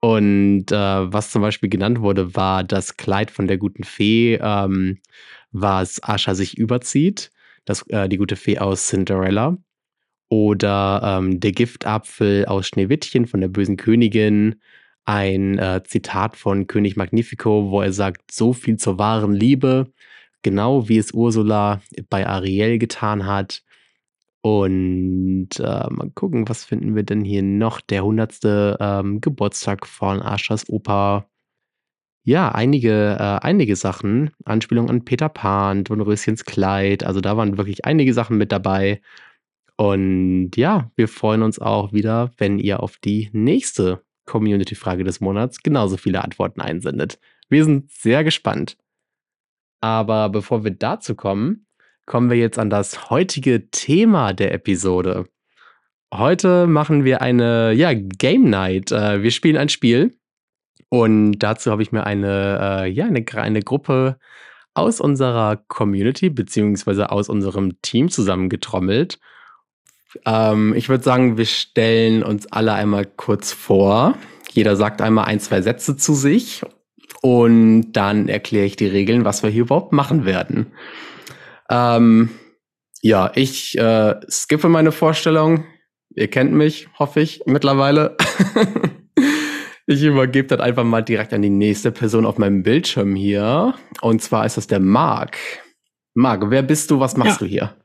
Und 0.00 0.70
äh, 0.70 0.76
was 1.12 1.30
zum 1.30 1.42
Beispiel 1.42 1.70
genannt 1.70 2.00
wurde, 2.00 2.34
war 2.34 2.62
das 2.62 2.96
Kleid 2.96 3.30
von 3.30 3.46
der 3.46 3.56
guten 3.56 3.84
Fee, 3.84 4.34
ähm, 4.34 4.98
was 5.50 6.02
Ascha 6.02 6.34
sich 6.34 6.58
überzieht. 6.58 7.30
Das, 7.64 7.88
äh, 7.88 8.08
die 8.08 8.18
gute 8.18 8.36
Fee 8.36 8.58
aus 8.58 8.88
Cinderella. 8.88 9.56
Oder 10.28 11.00
ähm, 11.02 11.40
der 11.40 11.52
Giftapfel 11.52 12.46
aus 12.46 12.66
Schneewittchen 12.66 13.26
von 13.26 13.40
der 13.40 13.48
bösen 13.48 13.76
Königin. 13.76 14.56
Ein 15.06 15.58
äh, 15.58 15.82
Zitat 15.84 16.36
von 16.36 16.66
König 16.66 16.96
Magnifico, 16.96 17.70
wo 17.70 17.80
er 17.82 17.92
sagt, 17.92 18.30
so 18.30 18.52
viel 18.52 18.76
zur 18.76 18.98
wahren 18.98 19.32
Liebe. 19.32 19.92
Genau 20.42 20.88
wie 20.88 20.98
es 20.98 21.12
Ursula 21.12 21.80
bei 22.10 22.26
Ariel 22.26 22.78
getan 22.78 23.26
hat. 23.26 23.62
Und 24.44 25.58
äh, 25.58 25.86
mal 25.88 26.10
gucken, 26.14 26.46
was 26.50 26.66
finden 26.66 26.94
wir 26.94 27.02
denn 27.02 27.24
hier 27.24 27.42
noch? 27.42 27.80
Der 27.80 28.00
100. 28.00 28.40
Ähm, 28.78 29.22
Geburtstag 29.22 29.86
von 29.86 30.20
Aschers 30.20 30.68
Opa. 30.68 31.30
Ja, 32.24 32.50
einige, 32.50 33.16
äh, 33.18 33.38
einige 33.42 33.74
Sachen. 33.74 34.32
Anspielung 34.44 34.90
an 34.90 35.06
Peter 35.06 35.30
Pan, 35.30 35.86
Röschens 35.86 36.44
Kleid. 36.44 37.04
Also 37.04 37.22
da 37.22 37.38
waren 37.38 37.56
wirklich 37.56 37.86
einige 37.86 38.12
Sachen 38.12 38.36
mit 38.36 38.52
dabei. 38.52 39.00
Und 39.78 40.50
ja, 40.56 40.90
wir 40.94 41.08
freuen 41.08 41.42
uns 41.42 41.58
auch 41.58 41.94
wieder, 41.94 42.30
wenn 42.36 42.58
ihr 42.58 42.82
auf 42.82 42.98
die 42.98 43.30
nächste 43.32 44.04
Community-Frage 44.26 45.04
des 45.04 45.22
Monats 45.22 45.62
genauso 45.62 45.96
viele 45.96 46.22
Antworten 46.22 46.60
einsendet. 46.60 47.18
Wir 47.48 47.64
sind 47.64 47.90
sehr 47.90 48.22
gespannt. 48.24 48.76
Aber 49.80 50.28
bevor 50.28 50.64
wir 50.64 50.72
dazu 50.72 51.14
kommen, 51.14 51.64
kommen 52.06 52.30
wir 52.30 52.36
jetzt 52.36 52.58
an 52.58 52.70
das 52.70 53.10
heutige 53.10 53.70
Thema 53.70 54.32
der 54.32 54.52
Episode. 54.52 55.26
Heute 56.12 56.66
machen 56.66 57.04
wir 57.04 57.22
eine 57.22 57.72
ja, 57.72 57.92
Game 57.92 58.50
Night. 58.50 58.92
Äh, 58.92 59.22
wir 59.22 59.30
spielen 59.30 59.56
ein 59.56 59.68
Spiel 59.68 60.16
und 60.88 61.38
dazu 61.38 61.70
habe 61.70 61.82
ich 61.82 61.92
mir 61.92 62.04
eine, 62.04 62.84
äh, 62.84 62.88
ja, 62.88 63.06
eine, 63.06 63.24
eine 63.34 63.62
Gruppe 63.62 64.18
aus 64.74 65.00
unserer 65.00 65.56
Community 65.68 66.30
beziehungsweise 66.30 67.10
aus 67.10 67.28
unserem 67.28 67.80
Team 67.82 68.10
zusammengetrommelt. 68.10 69.18
Ähm, 70.26 70.74
ich 70.76 70.88
würde 70.88 71.02
sagen, 71.02 71.38
wir 71.38 71.46
stellen 71.46 72.22
uns 72.22 72.46
alle 72.52 72.74
einmal 72.74 73.06
kurz 73.06 73.52
vor. 73.52 74.16
Jeder 74.52 74.76
sagt 74.76 75.00
einmal 75.00 75.24
ein, 75.24 75.40
zwei 75.40 75.62
Sätze 75.62 75.96
zu 75.96 76.14
sich 76.14 76.62
und 77.22 77.92
dann 77.92 78.28
erkläre 78.28 78.66
ich 78.66 78.76
die 78.76 78.86
Regeln, 78.86 79.24
was 79.24 79.42
wir 79.42 79.50
hier 79.50 79.62
überhaupt 79.62 79.92
machen 79.92 80.24
werden. 80.24 80.66
Ähm, 81.74 82.30
ja, 83.02 83.32
ich 83.34 83.76
äh, 83.76 84.14
skippe 84.28 84.68
meine 84.68 84.92
Vorstellung. 84.92 85.64
Ihr 86.14 86.28
kennt 86.28 86.52
mich, 86.52 86.88
hoffe 86.98 87.20
ich, 87.20 87.42
mittlerweile. 87.46 88.16
Ich 89.86 90.02
übergebe 90.02 90.48
dann 90.48 90.62
einfach 90.62 90.84
mal 90.84 91.02
direkt 91.02 91.34
an 91.34 91.42
die 91.42 91.50
nächste 91.50 91.92
Person 91.92 92.24
auf 92.24 92.38
meinem 92.38 92.62
Bildschirm 92.62 93.14
hier. 93.14 93.74
Und 94.00 94.22
zwar 94.22 94.46
ist 94.46 94.56
das 94.56 94.66
der 94.66 94.80
Marc. 94.80 95.36
Marc, 96.14 96.50
wer 96.50 96.62
bist 96.62 96.90
du? 96.90 97.00
Was 97.00 97.18
machst 97.18 97.42
ja. 97.42 97.46
du 97.46 97.50
hier? 97.50 97.76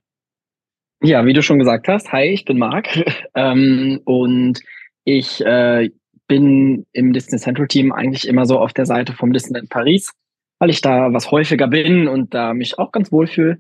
Ja, 1.02 1.26
wie 1.26 1.34
du 1.34 1.42
schon 1.42 1.60
gesagt 1.60 1.90
hast, 1.90 2.12
hi, 2.14 2.28
ich 2.28 2.46
bin 2.46 2.58
Marc. 2.58 2.88
ähm, 3.36 4.00
und 4.06 4.62
ich 5.04 5.46
äh, 5.46 5.90
bin 6.28 6.86
im 6.94 7.12
Disney 7.12 7.38
Central 7.38 7.68
Team 7.68 7.92
eigentlich 7.92 8.28
immer 8.30 8.46
so 8.46 8.60
auf 8.60 8.72
der 8.72 8.86
Seite 8.86 9.12
vom 9.12 9.34
Disneyland 9.34 9.70
Paris, 9.70 10.14
weil 10.60 10.70
ich 10.70 10.80
da 10.80 11.12
was 11.12 11.32
häufiger 11.32 11.68
bin 11.68 12.08
und 12.08 12.34
da 12.34 12.54
mich 12.54 12.80
auch 12.80 12.94
ganz 12.94 13.12
wohl 13.12 13.28
fühle. 13.28 13.60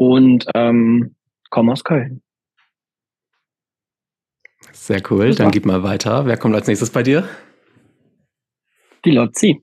Und 0.00 0.46
ähm, 0.54 1.14
komme 1.50 1.72
aus 1.72 1.84
Köln. 1.84 2.22
Sehr 4.72 5.02
cool, 5.10 5.34
dann 5.34 5.50
gib 5.50 5.66
mal 5.66 5.82
weiter. 5.82 6.24
Wer 6.24 6.38
kommt 6.38 6.54
als 6.54 6.66
nächstes 6.66 6.88
bei 6.88 7.02
dir? 7.02 7.28
Die 9.04 9.10
Lotzi. 9.10 9.62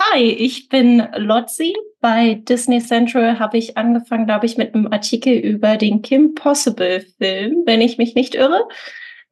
Hi, 0.00 0.22
ich 0.22 0.70
bin 0.70 1.06
Lotzi. 1.16 1.74
Bei 2.00 2.40
Disney 2.48 2.80
Central 2.80 3.38
habe 3.38 3.58
ich 3.58 3.76
angefangen, 3.76 4.24
glaube 4.24 4.46
ich, 4.46 4.56
mit 4.56 4.74
einem 4.74 4.90
Artikel 4.90 5.34
über 5.34 5.76
den 5.76 6.00
Kim 6.00 6.34
Possible 6.34 7.04
Film, 7.18 7.64
wenn 7.66 7.82
ich 7.82 7.98
mich 7.98 8.14
nicht 8.14 8.34
irre. 8.34 8.68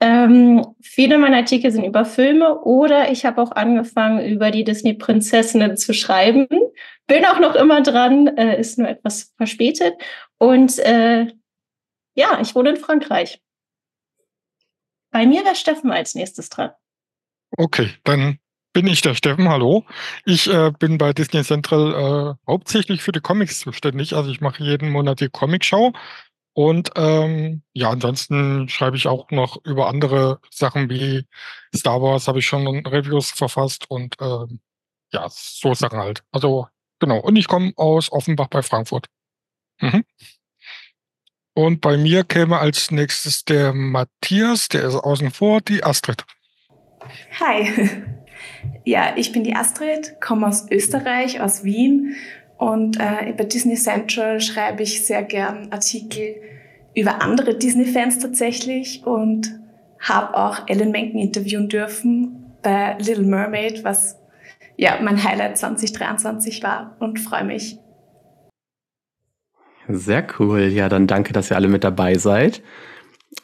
Ähm, 0.00 0.66
viele 0.82 1.16
meiner 1.16 1.38
Artikel 1.38 1.70
sind 1.70 1.84
über 1.84 2.04
Filme 2.04 2.60
oder 2.60 3.10
ich 3.10 3.24
habe 3.24 3.40
auch 3.40 3.52
angefangen, 3.52 4.30
über 4.30 4.50
die 4.50 4.64
Disney-Prinzessinnen 4.64 5.78
zu 5.78 5.94
schreiben. 5.94 6.46
Bin 7.06 7.24
auch 7.24 7.38
noch 7.38 7.54
immer 7.54 7.82
dran, 7.82 8.26
äh, 8.36 8.58
ist 8.58 8.78
nur 8.78 8.88
etwas 8.88 9.32
verspätet. 9.36 9.94
Und 10.38 10.78
äh, 10.80 11.26
ja, 12.14 12.40
ich 12.40 12.54
wohne 12.54 12.70
in 12.70 12.76
Frankreich. 12.76 13.40
Bei 15.10 15.26
mir 15.26 15.44
wäre 15.44 15.54
Steffen 15.54 15.92
als 15.92 16.14
nächstes 16.14 16.48
dran. 16.48 16.72
Okay, 17.56 17.90
dann 18.04 18.38
bin 18.72 18.86
ich 18.86 19.00
der 19.00 19.14
Steffen, 19.14 19.48
hallo. 19.48 19.84
Ich 20.24 20.48
äh, 20.48 20.70
bin 20.78 20.98
bei 20.98 21.12
Disney 21.12 21.42
Central 21.42 21.94
äh, 21.94 22.50
hauptsächlich 22.50 23.02
für 23.02 23.12
die 23.12 23.20
Comics 23.20 23.60
zuständig. 23.60 24.14
Also 24.14 24.30
ich 24.30 24.40
mache 24.40 24.62
jeden 24.62 24.90
Monat 24.90 25.20
die 25.20 25.30
Comic-Show. 25.30 25.92
Und 26.52 26.90
ähm, 26.96 27.62
ja, 27.74 27.90
ansonsten 27.90 28.68
schreibe 28.68 28.96
ich 28.96 29.06
auch 29.06 29.30
noch 29.30 29.62
über 29.64 29.88
andere 29.88 30.40
Sachen 30.50 30.90
wie 30.90 31.26
Star 31.74 32.00
Wars, 32.02 32.28
habe 32.28 32.38
ich 32.38 32.46
schon 32.46 32.66
Reviews 32.86 33.30
verfasst 33.30 33.90
und 33.90 34.16
ähm, 34.20 34.60
ja, 35.12 35.26
so 35.30 35.74
Sachen 35.74 35.98
halt. 35.98 36.24
Also 36.32 36.66
genau. 36.98 37.18
Und 37.20 37.36
ich 37.36 37.48
komme 37.48 37.72
aus 37.76 38.10
Offenbach 38.12 38.48
bei 38.48 38.62
Frankfurt. 38.62 39.08
Mhm. 39.80 40.04
Und 41.54 41.80
bei 41.80 41.96
mir 41.96 42.24
käme 42.24 42.58
als 42.58 42.90
nächstes 42.90 43.44
der 43.44 43.72
Matthias, 43.72 44.68
der 44.68 44.84
ist 44.84 44.94
außen 44.94 45.30
vor, 45.30 45.60
die 45.60 45.82
Astrid. 45.82 46.24
Hi. 47.40 48.04
Ja, 48.84 49.14
ich 49.16 49.32
bin 49.32 49.42
die 49.42 49.54
Astrid, 49.54 50.20
komme 50.20 50.46
aus 50.46 50.70
Österreich, 50.70 51.40
aus 51.40 51.64
Wien 51.64 52.14
und 52.58 52.98
äh, 52.98 53.32
bei 53.36 53.44
Disney 53.44 53.74
Central 53.74 54.40
schreibe 54.40 54.82
ich 54.82 55.06
sehr 55.06 55.22
gern 55.22 55.72
Artikel 55.72 56.36
über 56.94 57.20
andere 57.20 57.56
Disney-Fans 57.56 58.18
tatsächlich 58.18 59.04
und 59.04 59.58
habe 60.00 60.36
auch 60.36 60.68
Ellen 60.68 60.90
Menken 60.90 61.18
interviewen 61.18 61.68
dürfen 61.68 62.54
bei 62.62 62.96
Little 62.98 63.24
Mermaid, 63.24 63.84
was 63.84 64.18
ja 64.76 64.98
mein 65.02 65.22
Highlight 65.22 65.58
2023 65.58 66.62
war 66.62 66.96
und 67.00 67.18
freue 67.18 67.44
mich. 67.44 67.76
Sehr 69.88 70.26
cool. 70.38 70.62
Ja, 70.62 70.88
dann 70.88 71.06
danke, 71.06 71.32
dass 71.32 71.50
ihr 71.50 71.56
alle 71.56 71.68
mit 71.68 71.84
dabei 71.84 72.14
seid. 72.16 72.62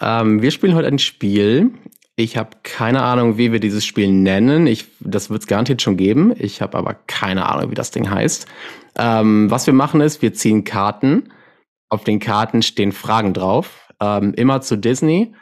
Ähm, 0.00 0.42
wir 0.42 0.50
spielen 0.50 0.74
heute 0.74 0.88
ein 0.88 0.98
Spiel, 0.98 1.72
ich 2.14 2.36
habe 2.36 2.50
keine 2.62 3.02
Ahnung, 3.02 3.38
wie 3.38 3.52
wir 3.52 3.60
dieses 3.60 3.86
Spiel 3.86 4.12
nennen. 4.12 4.66
Ich, 4.66 4.86
das 5.00 5.30
wird 5.30 5.42
es 5.42 5.46
garantiert 5.46 5.80
schon 5.80 5.96
geben. 5.96 6.34
Ich 6.38 6.60
habe 6.60 6.76
aber 6.76 6.94
keine 7.06 7.48
Ahnung, 7.48 7.70
wie 7.70 7.74
das 7.74 7.90
Ding 7.90 8.10
heißt. 8.10 8.46
Ähm, 8.98 9.50
was 9.50 9.66
wir 9.66 9.74
machen 9.74 10.02
ist, 10.02 10.20
wir 10.20 10.34
ziehen 10.34 10.64
Karten. 10.64 11.32
Auf 11.88 12.04
den 12.04 12.20
Karten 12.20 12.62
stehen 12.62 12.92
Fragen 12.92 13.32
drauf. 13.32 13.88
Ähm, 14.00 14.34
immer 14.34 14.60
zu 14.60 14.76
Disney, 14.76 15.34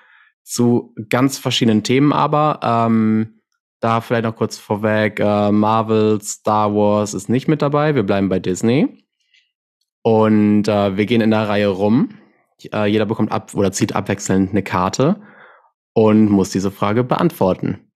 zu 0.45 0.95
ganz 1.09 1.39
verschiedenen 1.39 1.83
Themen 1.83 2.13
aber. 2.13 2.61
Ähm, 2.63 3.40
da 3.81 4.01
vielleicht 4.01 4.25
noch 4.25 4.37
kurz 4.37 4.59
vorweg, 4.59 5.21
äh, 5.21 5.51
Marvel, 5.51 6.21
Star 6.23 6.75
Wars 6.75 7.15
ist 7.15 7.29
nicht 7.29 7.49
mit 7.49 7.63
dabei. 7.63 7.95
Wir 7.95 8.03
bleiben 8.03 8.29
bei 8.29 8.39
Disney. 8.39 9.05
Und 10.03 10.69
äh, 10.69 10.97
wir 10.97 11.07
gehen 11.07 11.21
in 11.21 11.31
der 11.31 11.49
Reihe 11.49 11.69
rum. 11.69 12.11
Äh, 12.73 12.87
jeder 12.87 13.07
bekommt 13.07 13.33
ab 13.33 13.53
oder 13.55 13.73
zieht 13.73 13.95
abwechselnd 13.95 14.51
eine 14.51 14.63
Karte 14.63 15.21
und 15.93 16.31
muss 16.31 16.51
diese 16.51 16.71
Frage 16.71 17.05
beantworten. 17.05 17.91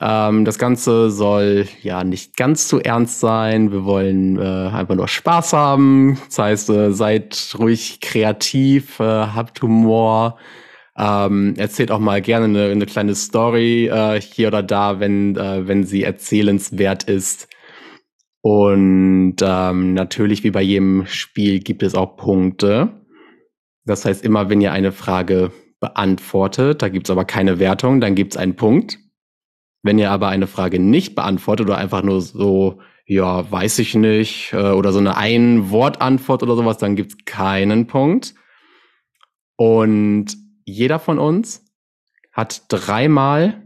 Ähm, 0.00 0.44
das 0.44 0.58
Ganze 0.58 1.10
soll 1.10 1.66
ja 1.82 2.04
nicht 2.04 2.36
ganz 2.36 2.68
zu 2.68 2.80
ernst 2.80 3.20
sein. 3.20 3.72
Wir 3.72 3.84
wollen 3.84 4.38
äh, 4.38 4.70
einfach 4.70 4.94
nur 4.94 5.08
Spaß 5.08 5.52
haben. 5.52 6.18
Das 6.26 6.38
heißt, 6.38 6.70
äh, 6.70 6.92
seid 6.92 7.54
ruhig 7.58 8.00
kreativ, 8.00 9.00
äh, 9.00 9.04
habt 9.04 9.60
Humor. 9.62 10.38
Ähm, 10.98 11.54
erzählt 11.56 11.92
auch 11.92 12.00
mal 12.00 12.20
gerne 12.20 12.46
eine, 12.46 12.70
eine 12.72 12.86
kleine 12.86 13.14
Story 13.14 13.86
äh, 13.86 14.20
hier 14.20 14.48
oder 14.48 14.64
da, 14.64 14.98
wenn, 14.98 15.36
äh, 15.36 15.68
wenn 15.68 15.84
sie 15.84 16.02
erzählenswert 16.02 17.04
ist. 17.04 17.48
Und 18.40 19.36
ähm, 19.40 19.94
natürlich, 19.94 20.42
wie 20.42 20.50
bei 20.50 20.62
jedem 20.62 21.06
Spiel, 21.06 21.60
gibt 21.60 21.84
es 21.84 21.94
auch 21.94 22.16
Punkte. 22.16 23.04
Das 23.84 24.04
heißt, 24.04 24.24
immer 24.24 24.48
wenn 24.48 24.60
ihr 24.60 24.72
eine 24.72 24.90
Frage 24.90 25.52
beantwortet, 25.80 26.82
da 26.82 26.88
gibt 26.88 27.06
es 27.06 27.10
aber 27.10 27.24
keine 27.24 27.60
Wertung, 27.60 28.00
dann 28.00 28.16
gibt 28.16 28.32
es 28.34 28.36
einen 28.36 28.56
Punkt. 28.56 28.98
Wenn 29.84 29.98
ihr 29.98 30.10
aber 30.10 30.28
eine 30.28 30.48
Frage 30.48 30.80
nicht 30.80 31.14
beantwortet 31.14 31.68
oder 31.68 31.78
einfach 31.78 32.02
nur 32.02 32.20
so, 32.20 32.80
ja, 33.06 33.48
weiß 33.50 33.78
ich 33.78 33.94
nicht, 33.94 34.52
äh, 34.52 34.72
oder 34.72 34.92
so 34.92 34.98
eine 34.98 35.16
Ein-Wort-Antwort 35.16 36.42
oder 36.42 36.56
sowas, 36.56 36.78
dann 36.78 36.96
gibt 36.96 37.12
es 37.12 37.24
keinen 37.24 37.86
Punkt. 37.86 38.34
Und 39.56 40.47
jeder 40.68 40.98
von 40.98 41.18
uns 41.18 41.64
hat 42.32 42.64
dreimal, 42.68 43.62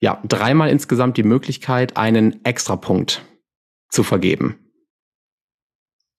ja, 0.00 0.20
dreimal 0.24 0.70
insgesamt 0.70 1.16
die 1.16 1.22
Möglichkeit, 1.22 1.96
einen 1.96 2.44
Extrapunkt 2.44 3.24
zu 3.88 4.02
vergeben. 4.02 4.58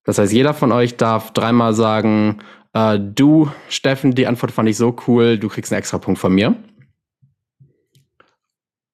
Das 0.04 0.18
heißt, 0.18 0.34
jeder 0.34 0.54
von 0.54 0.72
euch 0.72 0.98
darf 0.98 1.32
dreimal 1.32 1.74
sagen, 1.74 2.40
äh, 2.74 3.00
du, 3.00 3.50
Steffen, 3.70 4.16
die 4.16 4.28
Antwort 4.28 4.52
fand 4.52 4.68
ich 4.68 4.78
so 4.78 4.96
cool, 5.08 5.38
du 5.38 5.48
kriegst 5.48 5.72
einen 5.72 5.80
extra 5.80 5.98
Punkt 5.98 6.20
von 6.20 6.34
mir. 6.34 6.56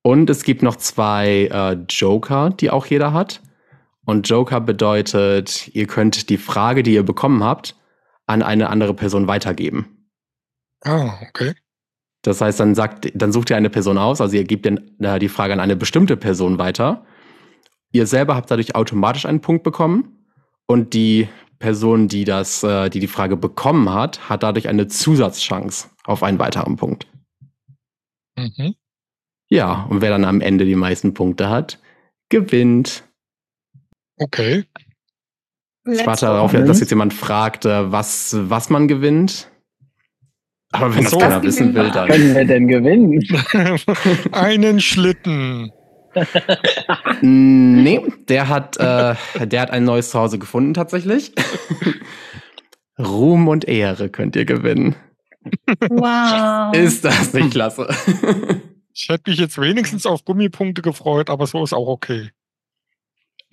Und 0.02 0.30
es 0.30 0.44
gibt 0.44 0.62
noch 0.64 0.76
zwei 0.76 1.50
äh, 1.52 1.74
Joker, 1.90 2.52
die 2.52 2.70
auch 2.70 2.86
jeder 2.86 3.14
hat. 3.14 3.42
Und 4.06 4.28
Joker 4.30 4.60
bedeutet, 4.62 5.70
ihr 5.74 5.88
könnt 5.88 6.30
die 6.30 6.38
Frage, 6.38 6.84
die 6.84 6.94
ihr 6.94 7.04
bekommen 7.04 7.44
habt, 7.44 7.76
an 8.26 8.42
eine 8.42 8.70
andere 8.70 8.94
Person 8.94 9.28
weitergeben. 9.28 9.99
Ah, 10.84 11.20
okay. 11.28 11.54
Das 12.22 12.42
heißt, 12.42 12.60
dann 12.60 12.76
sagt, 12.76 13.12
dann 13.16 13.32
sucht 13.32 13.50
ihr 13.50 13.58
eine 13.58 13.70
Person 13.70 13.98
aus, 13.98 14.20
also 14.22 14.36
ihr 14.36 14.44
gebt 14.44 14.66
den, 14.66 15.00
äh, 15.00 15.20
die 15.20 15.30
Frage 15.30 15.54
an 15.54 15.60
eine 15.60 15.76
bestimmte 15.76 16.18
Person 16.18 16.58
weiter. 16.58 17.06
Ihr 17.92 18.06
selber 18.08 18.36
habt 18.36 18.52
dadurch 18.52 18.76
automatisch 18.76 19.26
einen 19.26 19.42
Punkt 19.42 19.64
bekommen 19.64 20.26
und 20.68 20.94
die 20.94 21.28
Person, 21.60 22.08
die 22.08 22.26
das, 22.26 22.64
äh, 22.64 22.90
die 22.90 23.00
die 23.00 23.08
Frage 23.08 23.36
bekommen 23.36 23.92
hat, 23.92 24.30
hat 24.30 24.44
dadurch 24.44 24.68
eine 24.68 24.88
Zusatzchance 24.88 25.90
auf 26.06 26.24
einen 26.24 26.40
weiteren 26.40 26.76
Punkt. 26.76 27.08
Mhm. 28.38 28.76
Ja, 29.50 29.84
und 29.90 30.02
wer 30.02 30.10
dann 30.12 30.26
am 30.26 30.42
Ende 30.42 30.66
die 30.66 30.76
meisten 30.76 31.14
Punkte 31.14 31.50
hat, 31.50 31.80
gewinnt. 32.30 33.04
Okay. 34.18 34.66
Ich 35.86 36.06
warte 36.06 36.28
darauf, 36.28 36.52
dass 36.52 36.80
jetzt 36.80 36.92
jemand 36.92 37.14
fragt, 37.14 37.66
äh, 37.66 37.92
was, 37.92 38.36
was 38.38 38.70
man 38.70 38.88
gewinnt. 38.88 39.50
Aber 40.72 40.96
wenn 40.96 41.06
so, 41.06 41.18
das 41.18 41.30
keiner 41.30 41.44
wissen 41.44 41.74
will, 41.74 41.90
dann. 41.92 42.10
Was 42.10 42.16
können 42.16 42.36
wir 42.36 42.46
denn 42.46 42.68
gewinnen? 42.68 43.20
Einen 44.32 44.80
Schlitten. 44.80 45.72
nee, 47.22 48.02
der 48.28 48.50
hat, 48.50 48.78
äh, 48.78 49.16
der 49.48 49.62
hat 49.62 49.72
ein 49.72 49.84
neues 49.84 50.10
Zuhause 50.10 50.40
gefunden 50.40 50.74
tatsächlich. 50.74 51.34
Ruhm 53.00 53.48
und 53.48 53.68
Ehre 53.68 54.10
könnt 54.10 54.36
ihr 54.36 54.46
gewinnen. 54.46 54.96
Wow. 55.90 56.76
Ist 56.76 57.06
das 57.06 57.34
nicht 57.34 57.52
klasse? 57.52 57.88
ich 58.94 59.08
hätte 59.08 59.30
mich 59.30 59.40
jetzt 59.40 59.60
wenigstens 59.60 60.06
auf 60.06 60.26
Gummipunkte 60.26 60.82
gefreut, 60.82 61.30
aber 61.30 61.48
so 61.48 61.64
ist 61.64 61.74
auch 61.74 61.88
okay. 61.88 62.32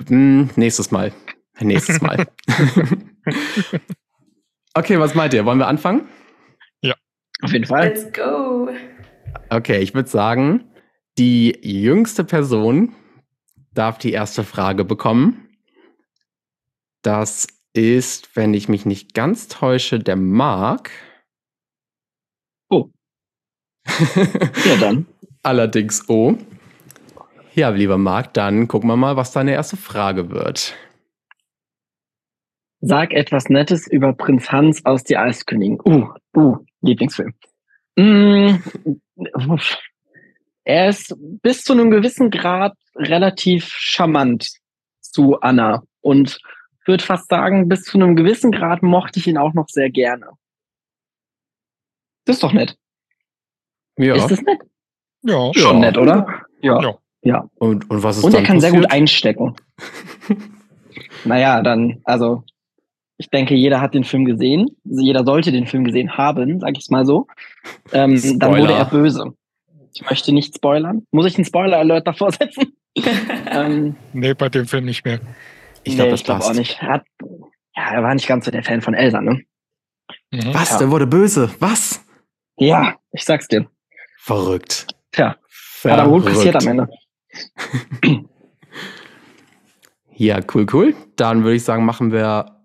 Hm, 0.08 0.50
nächstes 0.56 0.90
Mal. 0.90 1.12
Nächstes 1.61 2.00
Mal. 2.00 2.26
okay, 4.75 4.99
was 4.99 5.14
meint 5.14 5.32
ihr? 5.35 5.44
Wollen 5.44 5.58
wir 5.58 5.68
anfangen? 5.68 6.08
Auf 7.43 7.52
jeden 7.52 7.66
Fall. 7.66 7.88
Let's 7.88 8.12
go. 8.12 8.69
Okay, 9.50 9.78
ich 9.78 9.95
würde 9.95 10.09
sagen, 10.09 10.64
die 11.19 11.59
jüngste 11.62 12.25
Person 12.25 12.95
darf 13.75 13.99
die 13.99 14.12
erste 14.12 14.45
Frage 14.45 14.85
bekommen. 14.85 15.49
Das 17.02 17.47
ist, 17.75 18.35
wenn 18.37 18.55
ich 18.55 18.69
mich 18.69 18.87
nicht 18.87 19.14
ganz 19.14 19.49
täusche, 19.49 19.99
der 19.99 20.16
Marc. 20.16 20.90
Oh. 22.71 22.90
ja, 23.87 24.76
dann. 24.81 25.07
Allerdings 25.43 26.09
oh. 26.09 26.37
Ja, 27.55 27.69
lieber 27.71 27.97
Marc, 27.97 28.35
dann 28.35 28.69
gucken 28.69 28.88
wir 28.88 28.97
mal, 28.97 29.16
was 29.16 29.33
deine 29.33 29.52
erste 29.52 29.76
Frage 29.76 30.31
wird. 30.31 30.75
Sag 32.81 33.12
etwas 33.12 33.49
Nettes 33.49 33.87
über 33.87 34.12
Prinz 34.12 34.50
Hans 34.50 34.85
aus 34.85 35.05
Die 35.05 35.16
Eiskönigin. 35.16 35.81
Uh, 35.85 36.09
uh, 36.37 36.57
Lieblingsfilm. 36.83 37.35
Mm, 37.97 38.57
er 40.64 40.88
ist 40.88 41.14
bis 41.19 41.62
zu 41.62 41.73
einem 41.73 41.90
gewissen 41.90 42.31
Grad 42.31 42.75
relativ 42.95 43.69
charmant 43.78 44.50
zu 45.00 45.40
Anna 45.40 45.83
und 46.00 46.38
würde 46.85 47.02
fast 47.02 47.28
sagen, 47.28 47.69
bis 47.69 47.83
zu 47.83 47.99
einem 47.99 48.16
gewissen 48.16 48.52
Grad 48.52 48.83
mochte 48.83 49.19
ich 49.19 49.26
ihn 49.26 49.38
auch 49.38 49.55
noch 49.55 49.69
sehr 49.69 49.90
gerne. 49.90 50.31
Das 52.25 52.37
ist 52.37 52.43
doch 52.43 52.52
nett. 52.52 52.76
Ja. 53.97 54.14
Ist 54.16 54.31
das 54.31 54.43
nett? 54.43 54.61
Ja. 55.23 55.52
Schon 55.55 55.81
nett, 55.81 55.97
oder? 55.97 56.45
Ja. 56.61 56.81
Ja. 56.83 56.99
Ja. 57.23 57.50
Und, 57.57 57.90
und 57.90 58.02
was 58.02 58.19
ist 58.19 58.25
Und 58.25 58.35
er 58.35 58.38
dann 58.38 58.47
kann 58.47 58.61
sehr 58.61 58.71
gut 58.71 58.83
passiert? 58.83 58.93
einstecken. 58.93 59.57
naja, 61.25 61.62
dann, 61.62 62.00
also, 62.05 62.45
ich 63.18 63.28
denke, 63.30 63.54
jeder 63.54 63.80
hat 63.80 63.94
den 63.94 64.04
Film 64.04 64.25
gesehen. 64.25 64.66
Also 64.88 65.02
Jeder 65.02 65.25
sollte 65.25 65.52
den 65.52 65.66
Film 65.66 65.85
gesehen 65.85 66.16
haben, 66.16 66.61
sag 66.61 66.73
ich 66.73 66.85
es 66.85 66.90
mal 66.90 67.06
so. 67.06 67.26
Ähm, 67.92 68.20
dann 68.38 68.52
wurde 68.58 68.75
er 68.75 68.85
böse. 68.85 69.32
Ich 69.94 70.02
möchte 70.08 70.32
nicht 70.32 70.54
spoilern. 70.54 71.06
Muss 71.11 71.26
ich 71.26 71.37
einen 71.37 71.46
Spoiler-Alert 71.46 72.06
davor 72.06 72.30
setzen? 72.32 72.76
ähm, 73.50 73.96
Nee, 74.12 74.35
bei 74.35 74.49
dem 74.50 74.66
Film 74.66 74.85
nicht 74.85 75.04
mehr. 75.04 75.20
Ich 75.85 75.94
glaube, 75.94 76.08
nee, 76.08 76.11
das 76.11 76.20
ich 76.20 76.25
glaube 76.26 76.40
passt. 76.40 76.50
auch 76.50 76.54
nicht. 76.54 76.78
Er 76.82 76.88
hat, 76.88 77.04
ja, 77.76 77.92
er 77.92 78.02
war 78.02 78.14
nicht 78.14 78.26
ganz 78.26 78.44
so 78.44 78.50
der 78.50 78.62
Fan 78.62 78.82
von 78.82 78.92
Elsa, 78.94 79.20
ne? 79.23 79.40
Mhm. 80.30 80.52
Was? 80.52 80.73
Ja. 80.73 80.78
Der 80.78 80.90
wurde 80.90 81.06
böse. 81.06 81.50
Was? 81.61 82.04
Ja, 82.58 82.96
ich 83.12 83.25
sag's 83.25 83.49
dir. 83.49 83.66
Verrückt. 84.18 84.87
Tja, 85.12 85.37
hat 85.85 85.99
aber 86.00 86.11
gut 86.11 86.25
passiert 86.26 86.56
am 86.56 86.66
Ende. 86.68 86.88
Ja, 90.14 90.40
cool, 90.54 90.66
cool. 90.73 90.94
Dann 91.16 91.42
würde 91.44 91.56
ich 91.56 91.64
sagen, 91.64 91.85
machen 91.85 92.12
wir 92.12 92.55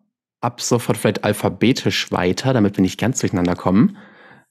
ab 0.42 0.62
sofort 0.62 0.98
vielleicht 0.98 1.24
alphabetisch 1.24 2.12
weiter, 2.12 2.54
damit 2.54 2.78
wir 2.78 2.82
nicht 2.82 3.00
ganz 3.00 3.20
durcheinander 3.20 3.56
kommen. 3.56 3.98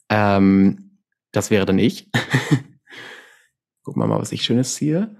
Ähm, 0.09 0.99
das 1.33 1.51
wäre 1.51 1.67
dann 1.67 1.79
ich. 1.79 2.11
Gucken 3.83 4.03
wir 4.03 4.07
mal, 4.07 4.21
was 4.21 4.33
ich 4.33 4.43
Schönes 4.43 4.75
ziehe. 4.75 5.17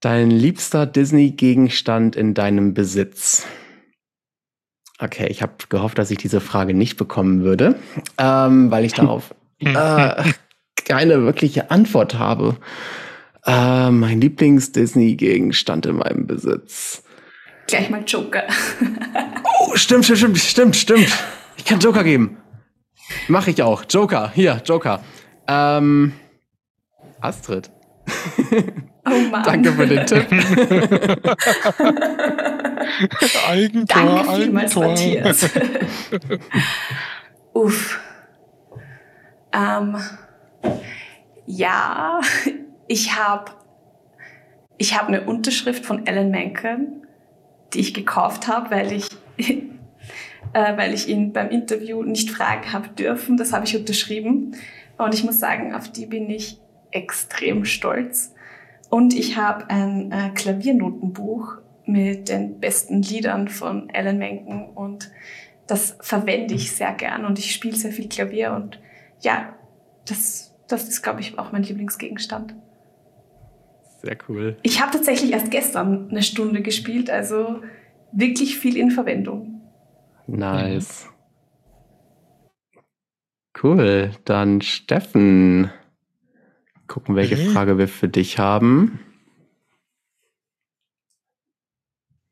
Dein 0.00 0.30
liebster 0.30 0.86
Disney-Gegenstand 0.86 2.16
in 2.16 2.34
deinem 2.34 2.74
Besitz. 2.74 3.46
Okay, 4.98 5.26
ich 5.28 5.42
habe 5.42 5.52
gehofft, 5.68 5.98
dass 5.98 6.10
ich 6.10 6.18
diese 6.18 6.40
Frage 6.40 6.74
nicht 6.74 6.96
bekommen 6.96 7.42
würde, 7.42 7.76
ähm, 8.18 8.70
weil 8.70 8.84
ich 8.84 8.94
darauf 8.94 9.34
äh, 9.58 10.24
keine 10.84 11.22
wirkliche 11.22 11.70
Antwort 11.70 12.14
habe. 12.18 12.56
Äh, 13.44 13.90
mein 13.90 14.20
Lieblings-Disney-Gegenstand 14.20 15.86
in 15.86 15.96
meinem 15.96 16.26
Besitz. 16.26 17.02
Gleich 17.72 17.88
mal 17.88 18.04
Joker. 18.06 18.44
Oh, 19.64 19.76
stimmt, 19.76 20.04
stimmt, 20.04 20.18
stimmt, 20.18 20.38
stimmt, 20.38 20.76
stimmt. 20.76 21.24
Ich 21.56 21.64
kann 21.64 21.78
Joker 21.80 22.04
geben. 22.04 22.36
Mache 23.28 23.50
ich 23.50 23.62
auch. 23.62 23.84
Joker, 23.88 24.30
hier, 24.34 24.60
Joker. 24.64 25.02
Ähm, 25.48 26.12
Astrid. 27.20 27.70
Oh 29.04 29.18
Mann. 29.30 29.42
Danke 29.42 29.72
für 29.72 29.84
den 29.84 30.06
Tipp. 30.06 30.26
Eigentor, 33.48 34.00
Danke 34.04 34.34
vielmals, 34.36 34.76
Eigentor. 34.76 34.88
Matthias. 34.90 35.50
Uff. 37.52 38.00
Ähm, 39.52 39.96
ja, 41.46 42.20
ich 42.86 43.16
habe 43.16 43.50
ich 44.78 44.96
hab 44.96 45.08
eine 45.08 45.22
Unterschrift 45.22 45.84
von 45.84 46.06
Alan 46.06 46.30
Menken, 46.30 47.01
die 47.74 47.80
ich 47.80 47.94
gekauft 47.94 48.48
habe, 48.48 48.70
weil 48.70 48.92
ich, 48.92 49.08
äh, 49.38 50.76
weil 50.76 50.94
ich 50.94 51.08
ihn 51.08 51.32
beim 51.32 51.50
Interview 51.50 52.02
nicht 52.02 52.30
fragen 52.30 52.72
habe 52.72 52.88
dürfen. 52.88 53.36
Das 53.36 53.52
habe 53.52 53.64
ich 53.64 53.76
unterschrieben. 53.76 54.56
Und 54.98 55.14
ich 55.14 55.24
muss 55.24 55.38
sagen, 55.38 55.74
auf 55.74 55.90
die 55.90 56.06
bin 56.06 56.30
ich 56.30 56.58
extrem 56.90 57.64
stolz. 57.64 58.34
Und 58.90 59.14
ich 59.14 59.36
habe 59.36 59.70
ein 59.70 60.12
äh, 60.12 60.30
Klaviernotenbuch 60.34 61.58
mit 61.86 62.28
den 62.28 62.60
besten 62.60 63.02
Liedern 63.02 63.48
von 63.48 63.88
Alan 63.92 64.18
Menken 64.18 64.66
und 64.74 65.10
das 65.66 65.96
verwende 66.00 66.54
ich 66.54 66.72
sehr 66.72 66.92
gern 66.92 67.24
und 67.24 67.38
ich 67.38 67.52
spiele 67.52 67.76
sehr 67.76 67.92
viel 67.92 68.08
Klavier 68.08 68.52
und 68.52 68.78
ja, 69.20 69.54
das, 70.06 70.54
das 70.68 70.88
ist, 70.88 71.02
glaube 71.02 71.20
ich, 71.20 71.38
auch 71.38 71.52
mein 71.52 71.62
Lieblingsgegenstand. 71.62 72.54
Sehr 74.02 74.18
cool. 74.28 74.56
Ich 74.62 74.80
habe 74.80 74.90
tatsächlich 74.92 75.32
erst 75.32 75.50
gestern 75.50 76.10
eine 76.10 76.22
Stunde 76.22 76.62
gespielt, 76.62 77.08
also 77.10 77.62
wirklich 78.12 78.58
viel 78.58 78.76
in 78.76 78.90
Verwendung. 78.90 79.60
Nice. 80.26 81.08
Cool. 83.62 84.10
Dann 84.24 84.60
Steffen. 84.60 85.70
Gucken, 86.88 87.14
welche 87.16 87.36
Mhm. 87.36 87.52
Frage 87.52 87.78
wir 87.78 87.88
für 87.88 88.08
dich 88.08 88.38
haben. 88.38 88.98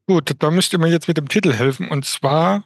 Gut, 0.06 0.34
da 0.40 0.50
müsst 0.50 0.72
ihr 0.72 0.78
mir 0.80 0.88
jetzt 0.88 1.06
mit 1.08 1.16
dem 1.16 1.28
Titel 1.28 1.52
helfen. 1.52 1.88
Und 1.88 2.04
zwar. 2.04 2.64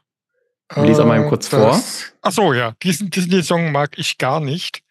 Lies 0.77 0.99
auch 0.99 1.07
mal 1.07 1.21
eben 1.21 1.29
kurz 1.29 1.49
vor. 1.49 1.79
Ach 2.23 2.33
so, 2.33 2.55
ja. 2.55 2.73
Diesen, 2.83 3.11
diesen 3.11 3.43
Song 3.43 3.71
mag 3.71 3.99
ich 3.99 4.17
gar 4.17 4.41
nicht. 4.41 4.83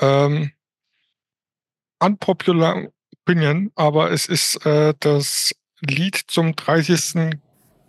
Ähm, 0.00 0.52
unpopular 2.00 2.88
Opinion, 3.26 3.70
aber 3.76 4.10
es 4.10 4.26
ist 4.26 4.64
äh, 4.66 4.94
das 5.00 5.52
Lied 5.80 6.20
zum 6.26 6.56
30. 6.56 7.30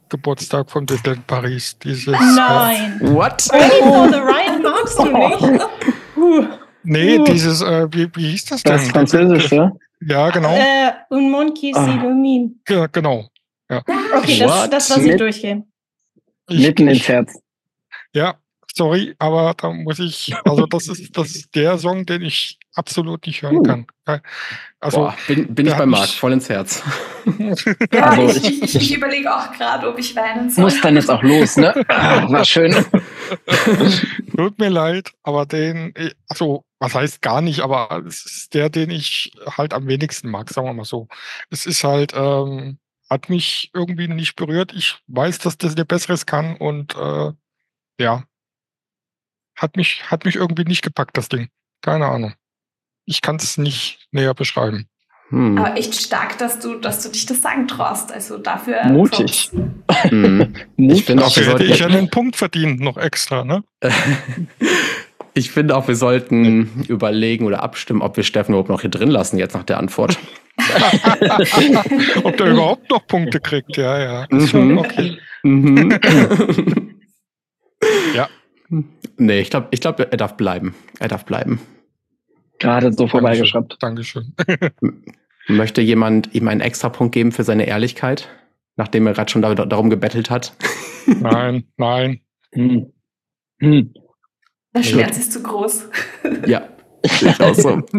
Geburtstag 0.09 0.69
von 0.69 0.85
Disneyland 0.85 1.25
Paris. 1.25 1.75
Dieses, 1.83 2.07
Äh, 2.07 2.11
Nein. 2.35 2.99
What? 3.01 3.49
Ready 3.51 3.81
for 3.81 4.07
the 4.09 4.19
Ride 4.19 4.59
magst 4.61 4.99
du 4.99 5.05
nicht. 5.05 6.49
Nee, 6.85 7.17
Uh. 7.17 7.23
dieses, 7.23 7.61
äh, 7.61 7.87
wie, 7.93 8.09
wie 8.13 8.31
hieß 8.31 8.43
das 8.45 8.61
denn? 8.63 8.73
Das 8.73 8.89
Französische. 8.89 9.71
Ja, 10.05 10.29
genau. 10.31 10.53
Äh, 10.53 10.91
un 11.09 11.31
Monkey 11.31 11.71
Ah. 11.73 11.85
s'illumine. 11.85 12.51
Ge- 12.65 12.87
genau. 12.91 13.29
Okay, 13.69 14.39
das, 14.39 14.69
das 14.69 14.89
lasse 14.89 15.09
ich 15.09 15.15
durchgehen. 15.15 15.71
Ich- 16.49 16.59
Mitten 16.67 16.89
ins 16.89 17.07
Herz. 17.07 17.39
Ja, 18.13 18.35
sorry, 18.75 19.15
aber 19.17 19.53
da 19.55 19.71
muss 19.71 19.97
ich, 19.99 20.33
also 20.43 20.65
das 20.65 20.89
ist, 20.89 21.17
das 21.17 21.29
ist 21.35 21.55
der 21.55 21.77
Song, 21.77 22.05
den 22.05 22.21
ich 22.21 22.59
absolut 22.75 23.25
nicht 23.27 23.41
hören 23.41 23.57
Uh. 23.57 23.63
kann. 23.63 23.85
Also, 24.79 24.97
Boah, 24.99 25.15
bin, 25.27 25.53
bin 25.53 25.67
ich 25.67 25.73
bei 25.75 25.85
Marc, 25.85 26.05
ich- 26.05 26.19
voll 26.19 26.33
ins 26.33 26.49
Herz. 26.49 26.83
Ja, 27.91 28.03
Also 28.03 28.37
ich, 28.39 28.63
ich, 28.63 28.75
ich 28.75 28.95
überlege 28.97 29.33
auch 29.33 29.51
gerade, 29.53 29.87
ob 29.89 29.97
ich 29.97 30.15
weinen 30.15 30.49
soll. 30.49 30.65
Muss 30.65 30.81
dann 30.81 30.95
jetzt 30.95 31.09
auch 31.09 31.23
los, 31.23 31.55
ne? 31.57 31.73
Ah, 31.87 32.27
War 32.29 32.43
schön. 32.43 32.73
Tut 34.35 34.59
mir 34.59 34.69
leid, 34.69 35.13
aber 35.23 35.45
den, 35.45 35.93
also, 36.27 36.65
was 36.79 36.95
heißt 36.95 37.21
gar 37.21 37.41
nicht, 37.41 37.61
aber 37.61 38.03
es 38.05 38.25
ist 38.25 38.53
der, 38.53 38.69
den 38.69 38.89
ich 38.89 39.31
halt 39.57 39.73
am 39.73 39.87
wenigsten 39.87 40.29
mag, 40.29 40.49
sagen 40.49 40.67
wir 40.67 40.73
mal 40.73 40.83
so. 40.85 41.07
Es 41.49 41.65
ist 41.65 41.83
halt, 41.83 42.13
ähm, 42.15 42.77
hat 43.09 43.29
mich 43.29 43.69
irgendwie 43.73 44.07
nicht 44.07 44.35
berührt. 44.35 44.73
Ich 44.73 44.97
weiß, 45.07 45.37
dass 45.39 45.57
das 45.57 45.75
dir 45.75 45.85
Besseres 45.85 46.25
kann 46.25 46.57
und 46.57 46.95
äh, 46.95 47.31
ja, 47.99 48.23
hat 49.55 49.77
mich, 49.77 50.09
hat 50.09 50.25
mich 50.25 50.35
irgendwie 50.35 50.63
nicht 50.65 50.81
gepackt, 50.81 51.15
das 51.15 51.29
Ding. 51.29 51.49
Keine 51.81 52.07
Ahnung. 52.07 52.33
Ich 53.05 53.21
kann 53.21 53.35
es 53.37 53.57
nicht 53.57 53.99
näher 54.11 54.33
beschreiben. 54.33 54.87
Hm. 55.29 55.57
Aber 55.57 55.75
echt 55.77 55.95
stark, 55.95 56.37
dass 56.37 56.59
du, 56.59 56.75
dass 56.75 57.01
du 57.01 57.09
dich 57.09 57.25
das 57.25 57.41
sagen 57.41 57.67
traust. 57.67 58.11
Also 58.11 58.37
dafür. 58.37 58.85
Mutig. 58.85 59.49
Hm. 59.89 60.53
Ich 60.77 61.05
finde 61.05 61.25
auch, 61.25 61.35
wir 61.35 61.43
Dafür 61.43 61.59
hätte 61.59 61.63
ich 61.63 61.79
ja 61.79 61.85
sollten, 61.85 61.97
einen 61.97 62.09
Punkt 62.09 62.35
verdient, 62.35 62.81
noch 62.81 62.97
extra, 62.97 63.43
ne? 63.43 63.63
ich 65.33 65.51
finde 65.51 65.75
auch, 65.75 65.87
wir 65.87 65.95
sollten 65.95 66.83
überlegen 66.87 67.45
oder 67.45 67.63
abstimmen, 67.63 68.01
ob 68.01 68.17
wir 68.17 68.23
Steffen 68.23 68.51
überhaupt 68.53 68.69
noch 68.69 68.81
hier 68.81 68.89
drin 68.89 69.09
lassen, 69.09 69.37
jetzt 69.37 69.53
nach 69.53 69.63
der 69.63 69.77
Antwort. 69.77 70.17
Ob 72.23 72.37
der 72.37 72.51
überhaupt 72.51 72.87
noch 72.91 73.07
Punkte 73.07 73.39
kriegt, 73.39 73.75
ja, 73.75 73.97
ja. 73.97 74.23
Ist 74.25 74.51
schon 74.51 74.73
Mhm. 74.73 74.77
okay. 74.77 75.17
Mhm. 75.41 75.99
Ja. 78.13 78.29
Nee, 79.17 79.39
ich 79.39 79.49
glaube, 79.49 79.67
ich 79.71 79.81
glaub, 79.81 79.99
er 79.99 80.05
darf 80.05 80.37
bleiben. 80.37 80.75
Er 80.99 81.07
darf 81.07 81.25
bleiben. 81.25 81.59
Gerade 82.63 82.93
so 82.93 83.07
vorbeigeschraubt. 83.07 83.77
Dankeschön. 83.81 84.33
Möchte 85.47 85.81
jemand 85.81 86.33
ihm 86.33 86.47
einen 86.47 86.61
extra 86.61 86.87
Punkt 86.87 87.13
geben 87.13 87.33
für 87.33 87.43
seine 87.43 87.67
Ehrlichkeit, 87.67 88.29
nachdem 88.77 89.05
er 89.05 89.13
gerade 89.13 89.29
schon 89.29 89.41
da, 89.41 89.53
darum 89.53 89.89
gebettelt 89.89 90.29
hat? 90.29 90.53
Nein, 91.19 91.65
nein. 91.75 92.21
Hm. 92.53 92.93
Hm. 93.59 93.93
Der 94.73 94.83
Schmerz 94.83 95.17
ist 95.17 95.33
zu 95.33 95.43
groß. 95.43 95.89
Ja, 96.47 96.69
ich 97.03 97.39
auch 97.41 97.53
so. 97.53 97.81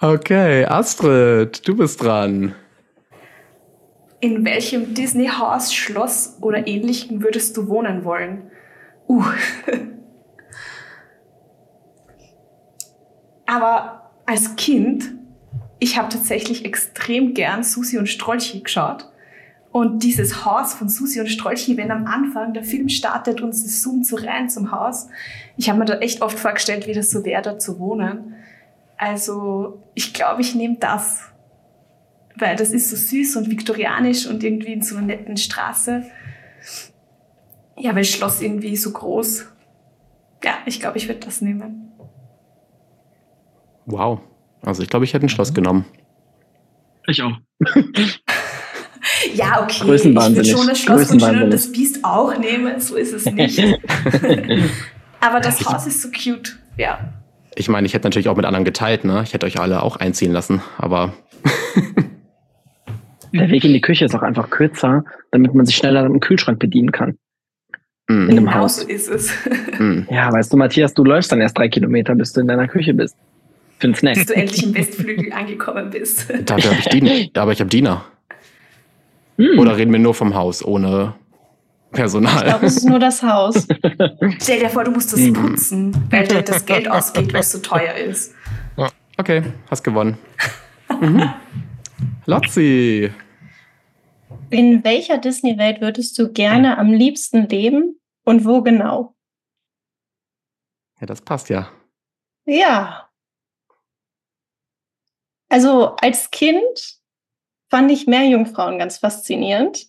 Okay, 0.00 0.64
Astrid, 0.64 1.68
du 1.68 1.76
bist 1.76 2.02
dran. 2.02 2.54
In 4.20 4.44
welchem 4.44 4.94
Disney-Haus, 4.94 5.74
Schloss 5.74 6.38
oder 6.40 6.66
ähnlichem 6.66 7.22
würdest 7.22 7.56
du 7.56 7.68
wohnen 7.68 8.04
wollen? 8.04 8.50
Uh. 9.06 9.24
Aber 13.50 14.12
als 14.26 14.54
Kind, 14.54 15.12
ich 15.80 15.98
habe 15.98 16.08
tatsächlich 16.08 16.64
extrem 16.64 17.34
gern 17.34 17.64
Susi 17.64 17.98
und 17.98 18.06
Strolchi 18.06 18.60
geschaut. 18.60 19.10
Und 19.72 20.04
dieses 20.04 20.44
Haus 20.44 20.74
von 20.74 20.88
Susi 20.88 21.18
und 21.18 21.26
Strolchi, 21.26 21.76
wenn 21.76 21.90
am 21.90 22.06
Anfang 22.06 22.54
der 22.54 22.62
Film 22.62 22.88
startet 22.88 23.40
und 23.40 23.50
es 23.50 23.82
zoomt 23.82 24.06
so 24.06 24.14
rein 24.14 24.48
zum 24.48 24.70
Haus, 24.70 25.08
ich 25.56 25.68
habe 25.68 25.80
mir 25.80 25.84
da 25.84 25.98
echt 25.98 26.22
oft 26.22 26.38
vorgestellt, 26.38 26.86
wie 26.86 26.92
das 26.92 27.10
so 27.10 27.24
wäre, 27.24 27.42
da 27.42 27.58
zu 27.58 27.80
wohnen. 27.80 28.36
Also 28.96 29.82
ich 29.94 30.14
glaube, 30.14 30.42
ich 30.42 30.54
nehme 30.54 30.76
das, 30.78 31.24
weil 32.36 32.54
das 32.54 32.70
ist 32.70 32.88
so 32.88 32.94
süß 32.94 33.34
und 33.34 33.50
viktorianisch 33.50 34.28
und 34.28 34.44
irgendwie 34.44 34.74
in 34.74 34.82
so 34.82 34.96
einer 34.96 35.06
netten 35.08 35.36
Straße. 35.36 36.04
Ja, 37.76 37.96
weil 37.96 38.04
Schloss 38.04 38.42
irgendwie 38.42 38.76
so 38.76 38.92
groß. 38.92 39.46
Ja, 40.44 40.58
ich 40.66 40.78
glaube, 40.78 40.98
ich 40.98 41.08
würde 41.08 41.20
das 41.26 41.40
nehmen. 41.40 41.89
Wow. 43.90 44.20
Also 44.62 44.82
ich 44.82 44.88
glaube, 44.88 45.04
ich 45.04 45.14
hätte 45.14 45.26
ein 45.26 45.30
Schloss 45.30 45.52
genommen. 45.54 45.84
Ich 47.06 47.22
auch. 47.22 47.32
Ja, 49.34 49.62
okay. 49.62 49.72
Ich 49.72 49.84
würde 49.86 49.98
schon 50.02 50.14
das 50.14 50.78
Schloss 50.78 50.78
Schön 50.78 50.90
und 50.90 50.96
Größenwahnsinnig. 50.98 51.50
das 51.50 51.72
Biest 51.72 52.04
auch 52.04 52.36
nehmen, 52.38 52.80
so 52.80 52.96
ist 52.96 53.12
es 53.14 53.24
nicht. 53.26 53.58
Aber 55.20 55.40
das 55.40 55.64
Haus 55.66 55.86
ist 55.86 56.02
so 56.02 56.08
cute. 56.10 56.58
Ja. 56.76 56.98
Ich 57.54 57.68
meine, 57.68 57.86
ich 57.86 57.94
hätte 57.94 58.06
natürlich 58.06 58.28
auch 58.28 58.36
mit 58.36 58.44
anderen 58.44 58.64
geteilt, 58.64 59.04
ne? 59.04 59.22
Ich 59.24 59.32
hätte 59.34 59.46
euch 59.46 59.58
alle 59.58 59.82
auch 59.82 59.96
einziehen 59.96 60.32
lassen, 60.32 60.62
aber 60.78 61.12
Der 63.32 63.48
Weg 63.50 63.64
in 63.64 63.72
die 63.72 63.80
Küche 63.80 64.04
ist 64.04 64.14
auch 64.14 64.22
einfach 64.22 64.50
kürzer, 64.50 65.04
damit 65.30 65.54
man 65.54 65.64
sich 65.66 65.76
schneller 65.76 66.04
im 66.04 66.20
Kühlschrank 66.20 66.58
bedienen 66.58 66.90
kann. 66.92 67.16
mm, 68.08 68.12
In 68.12 68.30
einem 68.30 68.36
Genau 68.46 68.54
Haus. 68.54 68.76
so 68.80 68.88
ist 68.88 69.08
es. 69.08 69.30
mm. 69.78 70.00
Ja, 70.10 70.32
weißt 70.32 70.52
du, 70.52 70.56
Matthias, 70.56 70.94
du 70.94 71.04
läufst 71.04 71.30
dann 71.32 71.40
erst 71.40 71.56
drei 71.56 71.68
Kilometer, 71.68 72.14
bis 72.14 72.32
du 72.32 72.40
in 72.40 72.48
deiner 72.48 72.68
Küche 72.68 72.92
bist. 72.94 73.16
Einen 73.82 73.94
Snack. 73.94 74.14
Bis 74.14 74.26
du 74.26 74.34
endlich 74.34 74.62
im 74.64 74.74
Westflügel 74.74 75.32
angekommen 75.32 75.90
bist. 75.90 76.28
dafür 76.44 76.70
habe 76.70 76.80
ich 76.80 76.88
Diener. 76.88 77.12
Aber 77.42 77.52
ich 77.52 77.60
habe 77.60 77.70
Diener. 77.70 78.04
Hm. 79.38 79.58
Oder 79.58 79.76
reden 79.76 79.92
wir 79.92 79.98
nur 79.98 80.14
vom 80.14 80.34
Haus, 80.34 80.62
ohne 80.64 81.14
Ich 81.92 81.96
glaube, 81.96 82.10
Personal? 82.20 82.58
es 82.62 82.76
ist 82.76 82.84
nur 82.84 82.98
das 82.98 83.22
Haus. 83.22 83.66
Stell 84.40 84.60
dir 84.60 84.68
vor, 84.68 84.84
du 84.84 84.90
musst 84.90 85.12
das 85.12 85.20
Mhm. 85.20 85.32
putzen, 85.32 85.96
weil 86.10 86.26
dir 86.28 86.42
das 86.42 86.64
Geld 86.66 86.88
ausgeht, 86.90 87.32
weil 87.32 87.40
es 87.40 87.52
so 87.52 87.58
teuer 87.58 87.94
ist. 87.94 88.34
Okay, 89.18 89.42
hast 89.70 89.82
gewonnen. 89.82 90.16
Mhm. 91.00 91.22
Lotzi. 92.26 93.10
In 94.50 94.82
welcher 94.84 95.18
Disney-Welt 95.18 95.80
würdest 95.80 96.18
du 96.18 96.32
gerne 96.32 96.78
am 96.78 96.92
liebsten 96.92 97.48
leben 97.48 97.98
und 98.24 98.44
wo 98.44 98.62
genau? 98.62 99.14
Ja, 101.00 101.06
das 101.06 101.20
passt 101.20 101.48
ja. 101.50 101.68
Ja. 102.46 103.09
Also 105.50 105.96
als 105.96 106.30
Kind 106.30 106.98
fand 107.68 107.90
ich 107.90 108.06
Meerjungfrauen 108.06 108.78
ganz 108.78 108.96
faszinierend. 108.98 109.86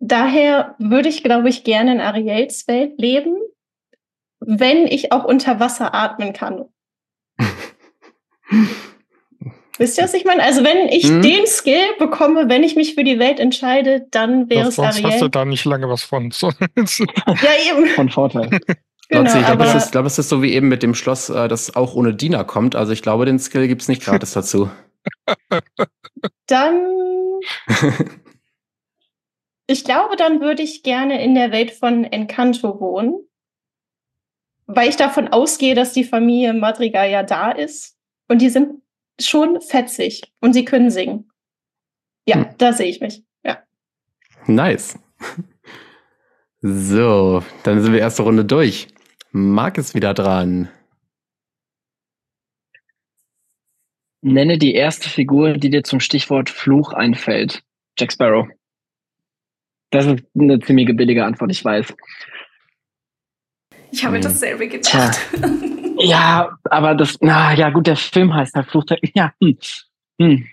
Daher 0.00 0.76
würde 0.78 1.08
ich, 1.08 1.24
glaube 1.24 1.48
ich, 1.48 1.64
gerne 1.64 1.92
in 1.92 2.00
Ariels 2.00 2.68
Welt 2.68 2.94
leben, 2.98 3.36
wenn 4.38 4.86
ich 4.86 5.10
auch 5.10 5.24
unter 5.24 5.58
Wasser 5.58 5.92
atmen 5.94 6.32
kann. 6.32 6.66
Wisst 9.78 9.96
ihr, 9.98 10.04
was 10.04 10.14
ich 10.14 10.24
meine? 10.24 10.42
Also 10.42 10.64
wenn 10.64 10.88
ich 10.88 11.04
Mhm. 11.08 11.22
den 11.22 11.46
Skill 11.46 11.94
bekomme, 11.98 12.48
wenn 12.48 12.64
ich 12.64 12.74
mich 12.76 12.94
für 12.94 13.04
die 13.04 13.18
Welt 13.18 13.38
entscheide, 13.40 14.06
dann 14.10 14.48
wäre 14.50 14.62
Ja, 14.62 14.68
es 14.68 14.74
sonst 14.76 15.02
hast 15.02 15.02
du 15.02 15.06
Ariel. 15.08 15.30
da 15.30 15.44
nicht 15.44 15.64
lange 15.64 15.88
was 15.88 16.02
von. 16.02 16.30
Ja, 16.42 17.50
eben. 17.70 17.86
Von 17.88 18.08
Vorteil. 18.08 18.50
Genau, 19.08 19.38
ich 19.38 19.46
glaube, 19.46 19.64
es, 20.08 20.12
es 20.12 20.18
ist 20.18 20.28
so 20.28 20.42
wie 20.42 20.52
eben 20.52 20.68
mit 20.68 20.82
dem 20.82 20.94
Schloss, 20.94 21.30
äh, 21.30 21.48
das 21.48 21.74
auch 21.74 21.94
ohne 21.94 22.14
Diener 22.14 22.44
kommt. 22.44 22.76
Also 22.76 22.92
ich 22.92 23.02
glaube, 23.02 23.24
den 23.24 23.38
Skill 23.38 23.66
gibt's 23.66 23.88
nicht 23.88 24.02
gratis 24.02 24.32
dazu. 24.32 24.70
dann 26.46 26.86
Ich 29.66 29.84
glaube, 29.84 30.16
dann 30.16 30.40
würde 30.40 30.62
ich 30.62 30.82
gerne 30.82 31.22
in 31.22 31.34
der 31.34 31.52
Welt 31.52 31.70
von 31.72 32.04
Encanto 32.04 32.80
wohnen, 32.80 33.14
weil 34.66 34.88
ich 34.88 34.96
davon 34.96 35.28
ausgehe, 35.28 35.74
dass 35.74 35.92
die 35.92 36.04
Familie 36.04 36.54
Madrigal 36.54 37.10
ja 37.10 37.22
da 37.22 37.50
ist 37.50 37.96
und 38.28 38.40
die 38.40 38.48
sind 38.48 38.82
schon 39.20 39.60
fetzig 39.60 40.32
und 40.40 40.54
sie 40.54 40.64
können 40.64 40.90
singen. 40.90 41.30
Ja, 42.26 42.36
Hm. 42.36 42.46
da 42.56 42.72
sehe 42.72 42.86
ich 42.88 43.00
mich. 43.00 43.24
Ja. 43.44 43.62
Nice. 44.46 44.98
So, 46.60 47.44
dann 47.62 47.80
sind 47.80 47.92
wir 47.92 48.00
erste 48.00 48.24
Runde 48.24 48.44
durch. 48.44 48.88
Marc 49.30 49.78
ist 49.78 49.94
wieder 49.94 50.14
dran. 50.14 50.68
Nenne 54.20 54.58
die 54.58 54.74
erste 54.74 55.08
Figur, 55.08 55.54
die 55.58 55.70
dir 55.70 55.84
zum 55.84 56.00
Stichwort 56.00 56.50
Fluch 56.50 56.92
einfällt. 56.92 57.62
Jack 57.98 58.12
Sparrow. 58.12 58.48
Das 59.90 60.06
ist 60.06 60.24
eine 60.38 60.58
ziemlich 60.60 60.94
billige 60.96 61.24
Antwort, 61.24 61.50
ich 61.50 61.64
weiß. 61.64 61.94
Ich 63.90 64.04
habe 64.04 64.16
Hm. 64.16 64.22
dasselbe 64.22 64.68
gedacht. 64.68 65.18
Ja, 66.00 66.58
aber 66.64 66.94
das, 66.94 67.16
na 67.20 67.54
ja, 67.54 67.70
gut, 67.70 67.86
der 67.86 67.96
Film 67.96 68.32
heißt 68.34 68.54
halt 68.54 68.68
Fluch 68.70 68.84
der, 68.84 68.98
ja, 69.14 69.32
hm, 69.42 69.56
hm. 70.20 70.46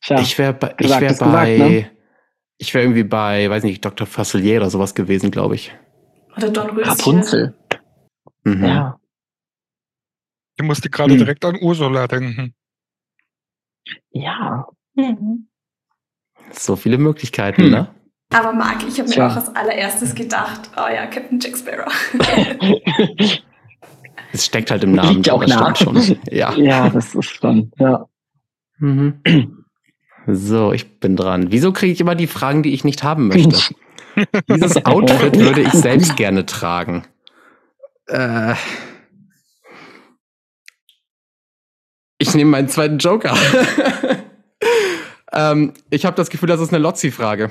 Tja, 0.00 0.20
Ich 0.20 0.38
wäre 0.38 0.54
bei, 0.54 0.70
ich 0.70 0.76
gesagt 0.78 1.00
wär 1.00 1.10
ist 1.10 1.18
gesagt, 1.18 1.32
bei, 1.32 1.56
ne? 1.58 1.90
ich 2.58 2.74
wäre 2.74 2.84
irgendwie 2.84 3.04
bei, 3.04 3.48
weiß 3.50 3.64
nicht, 3.64 3.84
Dr. 3.84 4.06
Facilier 4.06 4.58
oder 4.58 4.70
sowas 4.70 4.94
gewesen, 4.94 5.30
glaube 5.30 5.56
ich. 5.56 5.72
Oder 6.36 6.50
Don 6.50 6.70
Röschen. 6.70 6.84
Rapunzel. 6.90 7.54
Mhm. 8.44 8.64
Ja. 8.64 9.00
ich 10.58 10.64
musste 10.64 10.88
gerade 10.90 11.12
Hm. 11.12 11.18
direkt 11.18 11.44
an 11.44 11.58
Ursula 11.60 12.06
denken. 12.06 12.54
Ja. 14.10 14.66
Mhm. 14.94 15.48
So 16.52 16.76
viele 16.76 16.98
Möglichkeiten, 16.98 17.64
Hm. 17.64 17.70
ne? 17.70 17.94
Aber 18.32 18.52
Marc, 18.52 18.82
ich 18.86 18.98
habe 18.98 19.08
mir 19.08 19.26
auch 19.26 19.36
als 19.36 19.54
allererstes 19.54 20.14
gedacht, 20.14 20.70
oh 20.76 20.88
ja, 20.92 21.06
Captain 21.06 21.38
Jack 21.40 21.56
Sparrow. 21.56 21.92
Es 24.32 24.44
steckt 24.46 24.70
halt 24.70 24.82
im 24.84 24.92
Namen. 24.92 25.14
Liegt 25.14 25.28
ja 25.28 25.32
auch 25.34 25.44
das 25.44 25.50
nah. 25.50 25.74
stimmt 25.74 25.98
schon. 26.04 26.18
Ja. 26.30 26.52
ja, 26.54 26.90
das 26.90 27.14
ist 27.14 27.24
schon, 27.30 27.70
ja. 27.78 28.06
Mhm. 28.78 29.22
So, 30.26 30.72
ich 30.72 30.98
bin 30.98 31.16
dran. 31.16 31.52
Wieso 31.52 31.72
kriege 31.72 31.92
ich 31.92 32.00
immer 32.00 32.14
die 32.16 32.26
Fragen, 32.26 32.62
die 32.62 32.74
ich 32.74 32.84
nicht 32.84 33.02
haben 33.02 33.28
möchte? 33.28 33.56
Dieses 34.48 34.76
Outfit 34.86 35.38
würde 35.38 35.62
ich 35.62 35.72
selbst 35.72 36.16
gerne 36.16 36.46
tragen. 36.46 37.04
Äh, 38.06 38.54
ich 42.18 42.34
nehme 42.34 42.50
meinen 42.50 42.68
zweiten 42.68 42.98
Joker. 42.98 43.36
ähm, 45.32 45.74
ich 45.90 46.06
habe 46.06 46.16
das 46.16 46.30
Gefühl, 46.30 46.48
das 46.48 46.60
ist 46.60 46.72
eine 46.72 46.82
Lotzi-Frage. 46.82 47.50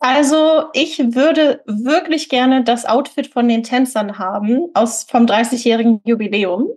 Also, 0.00 0.66
ich 0.74 0.98
würde 0.98 1.62
wirklich 1.66 2.28
gerne 2.28 2.62
das 2.62 2.84
Outfit 2.84 3.26
von 3.26 3.48
den 3.48 3.62
Tänzern 3.62 4.18
haben, 4.18 4.66
aus 4.74 5.04
vom 5.04 5.24
30-jährigen 5.24 6.02
Jubiläum, 6.04 6.68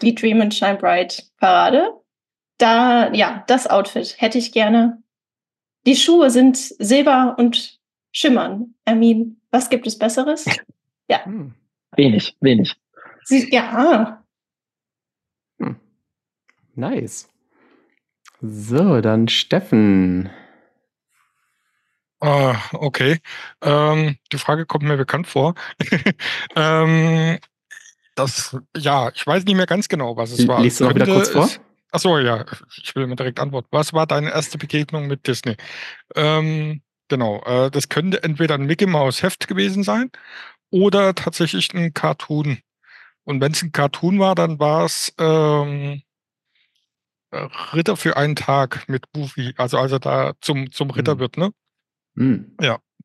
die 0.00 0.14
Dream 0.14 0.40
and 0.40 0.54
Shine 0.54 0.76
Bright 0.76 1.26
Parade. 1.38 1.92
Da, 2.56 3.12
ja, 3.12 3.42
das 3.48 3.66
Outfit 3.66 4.14
hätte 4.18 4.38
ich 4.38 4.52
gerne. 4.52 5.02
Die 5.86 5.96
Schuhe 5.96 6.30
sind 6.30 6.56
silber 6.56 7.36
und 7.38 7.78
schimmern. 8.12 8.74
Mean, 8.86 9.40
was 9.50 9.70
gibt 9.70 9.86
es 9.86 9.98
Besseres? 9.98 10.44
Hm. 11.24 11.54
Wenig, 11.96 12.36
wenig. 12.40 12.76
Sie, 13.24 13.50
ja, 13.50 14.22
Nice. 16.74 17.28
So, 18.40 19.00
dann 19.00 19.26
Steffen. 19.26 20.30
Ah, 22.20 22.56
okay. 22.72 23.18
Ähm, 23.62 24.16
die 24.32 24.38
Frage 24.38 24.64
kommt 24.64 24.84
mir 24.84 24.96
bekannt 24.96 25.26
vor. 25.26 25.54
ähm, 26.56 27.38
das, 28.14 28.56
ja, 28.76 29.10
ich 29.12 29.26
weiß 29.26 29.44
nicht 29.44 29.56
mehr 29.56 29.66
ganz 29.66 29.88
genau, 29.88 30.16
was 30.16 30.30
es 30.30 30.46
war. 30.46 30.62
Liest 30.62 30.78
du 30.80 30.84
noch 30.84 30.94
wieder 30.94 31.06
kurz 31.06 31.30
vor? 31.30 31.44
es- 31.46 31.60
Ach 31.90 32.00
so, 32.00 32.18
ja, 32.18 32.44
ich 32.82 32.94
will 32.94 33.06
mir 33.06 33.16
direkt 33.16 33.40
antworten. 33.40 33.68
Was 33.70 33.92
war 33.92 34.06
deine 34.06 34.30
erste 34.30 34.58
Begegnung 34.58 35.06
mit 35.06 35.26
Disney? 35.26 35.56
Ähm, 36.16 36.82
genau, 37.08 37.42
äh, 37.44 37.70
das 37.70 37.88
könnte 37.88 38.22
entweder 38.22 38.54
ein 38.54 38.66
Mickey 38.66 38.86
Mouse 38.86 39.22
Heft 39.22 39.48
gewesen 39.48 39.82
sein 39.84 40.10
oder 40.70 41.14
tatsächlich 41.14 41.72
ein 41.74 41.94
Cartoon. 41.94 42.58
Und 43.24 43.40
wenn 43.40 43.52
es 43.52 43.62
ein 43.62 43.72
Cartoon 43.72 44.18
war, 44.18 44.34
dann 44.34 44.58
war 44.58 44.84
es 44.86 45.14
ähm, 45.18 46.02
äh, 47.30 47.48
Ritter 47.74 47.96
für 47.96 48.16
einen 48.16 48.36
Tag 48.36 48.88
mit 48.88 49.10
Goofy, 49.12 49.54
also 49.56 49.78
als 49.78 49.92
er 49.92 50.00
da 50.00 50.32
zum, 50.40 50.70
zum 50.72 50.90
Ritter 50.90 51.16
Mhm. 51.16 51.18
wird, 51.20 51.36
ne? 51.36 51.50
Hm. 52.16 52.56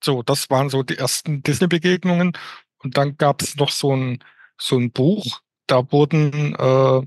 So, 0.03 0.21
das 0.21 0.49
waren 0.49 0.69
so 0.69 0.83
die 0.83 0.97
ersten 0.97 1.43
Disney-Begegnungen. 1.43 2.33
Und 2.79 2.97
dann 2.97 3.15
gab 3.17 3.41
es 3.41 3.55
noch 3.55 3.69
so 3.69 3.95
ein, 3.95 4.23
so 4.57 4.77
ein 4.77 4.91
Buch, 4.91 5.39
da 5.67 5.89
wurden 5.91 6.55
äh, 6.55 7.01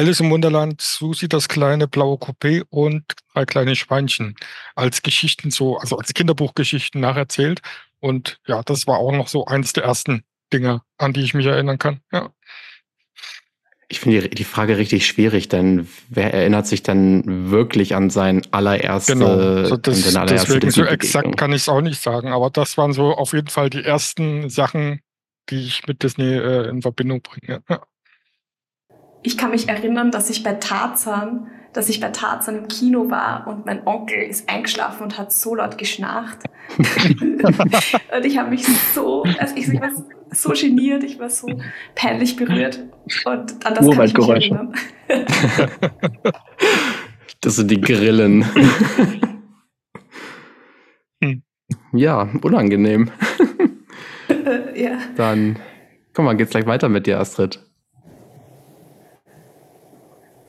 Alice 0.00 0.20
im 0.20 0.30
Wunderland, 0.30 0.80
Susi 0.80 1.28
das 1.28 1.46
kleine 1.46 1.86
blaue 1.86 2.16
Coupé 2.16 2.62
und 2.70 3.04
drei 3.34 3.44
kleine 3.44 3.76
Schweinchen 3.76 4.34
als 4.74 5.02
Geschichten 5.02 5.50
so, 5.50 5.76
also 5.76 5.98
als 5.98 6.14
Kinderbuchgeschichten 6.14 7.02
nacherzählt. 7.02 7.60
Und 7.98 8.40
ja, 8.46 8.62
das 8.62 8.86
war 8.86 8.96
auch 8.96 9.12
noch 9.12 9.28
so 9.28 9.44
eins 9.44 9.74
der 9.74 9.84
ersten 9.84 10.24
Dinge, 10.54 10.80
an 10.96 11.12
die 11.12 11.20
ich 11.20 11.34
mich 11.34 11.44
erinnern 11.44 11.78
kann. 11.78 12.00
Ja. 12.12 12.30
Ich 13.88 14.00
finde 14.00 14.22
die, 14.22 14.36
die, 14.36 14.44
Frage 14.44 14.78
richtig 14.78 15.06
schwierig, 15.06 15.50
denn 15.50 15.86
wer 16.08 16.32
erinnert 16.32 16.66
sich 16.66 16.82
dann 16.82 17.50
wirklich 17.50 17.94
an 17.94 18.08
sein 18.08 18.40
allererste, 18.52 19.12
genau. 19.12 19.64
so 19.66 19.76
das, 19.76 20.16
an 20.16 20.22
allererste 20.22 20.60
Deswegen 20.60 20.70
so 20.70 20.84
exakt 20.84 21.36
kann 21.36 21.52
ich 21.52 21.62
es 21.62 21.68
auch 21.68 21.82
nicht 21.82 22.00
sagen, 22.00 22.32
aber 22.32 22.48
das 22.48 22.78
waren 22.78 22.94
so 22.94 23.12
auf 23.12 23.34
jeden 23.34 23.48
Fall 23.48 23.68
die 23.68 23.84
ersten 23.84 24.48
Sachen, 24.48 25.00
die 25.50 25.60
ich 25.60 25.86
mit 25.86 26.02
Disney 26.02 26.38
äh, 26.38 26.70
in 26.70 26.80
Verbindung 26.80 27.20
bringe. 27.20 27.62
Ja. 27.68 27.82
Ich 29.22 29.36
kann 29.36 29.50
mich 29.50 29.68
erinnern, 29.68 30.10
dass 30.10 30.30
ich 30.30 30.42
bei 30.42 30.54
Tarzan 30.54 31.50
dass 31.72 31.88
ich 31.88 32.00
bei 32.00 32.08
Tarzan 32.08 32.56
im 32.56 32.68
Kino 32.68 33.10
war 33.10 33.46
und 33.46 33.64
mein 33.66 33.86
Onkel 33.86 34.18
ist 34.22 34.48
eingeschlafen 34.48 35.04
und 35.04 35.18
hat 35.18 35.32
so 35.32 35.54
laut 35.54 35.78
geschnarcht. 35.78 36.38
und 36.78 38.24
ich 38.24 38.38
habe 38.38 38.50
mich 38.50 38.66
so, 38.94 39.22
also 39.38 39.56
ich, 39.56 39.68
ich, 39.68 39.80
war 39.80 39.90
so 40.30 40.50
geniert, 40.50 41.04
ich 41.04 41.18
war 41.18 41.30
so 41.30 41.48
peinlich 41.94 42.36
berührt. 42.36 42.80
Und 43.24 43.66
an 43.66 43.74
das 43.74 43.90
kann 43.90 44.06
ich 44.06 44.16
mich 44.16 44.28
erinnern. 44.28 44.74
das 47.40 47.56
sind 47.56 47.70
die 47.70 47.80
Grillen. 47.80 48.44
ja, 51.92 52.28
unangenehm. 52.42 53.10
ja. 54.74 54.98
Dann, 55.16 55.56
komm 56.14 56.24
mal, 56.24 56.36
geht's 56.36 56.50
gleich 56.50 56.66
weiter 56.66 56.88
mit 56.88 57.06
dir, 57.06 57.20
Astrid. 57.20 57.69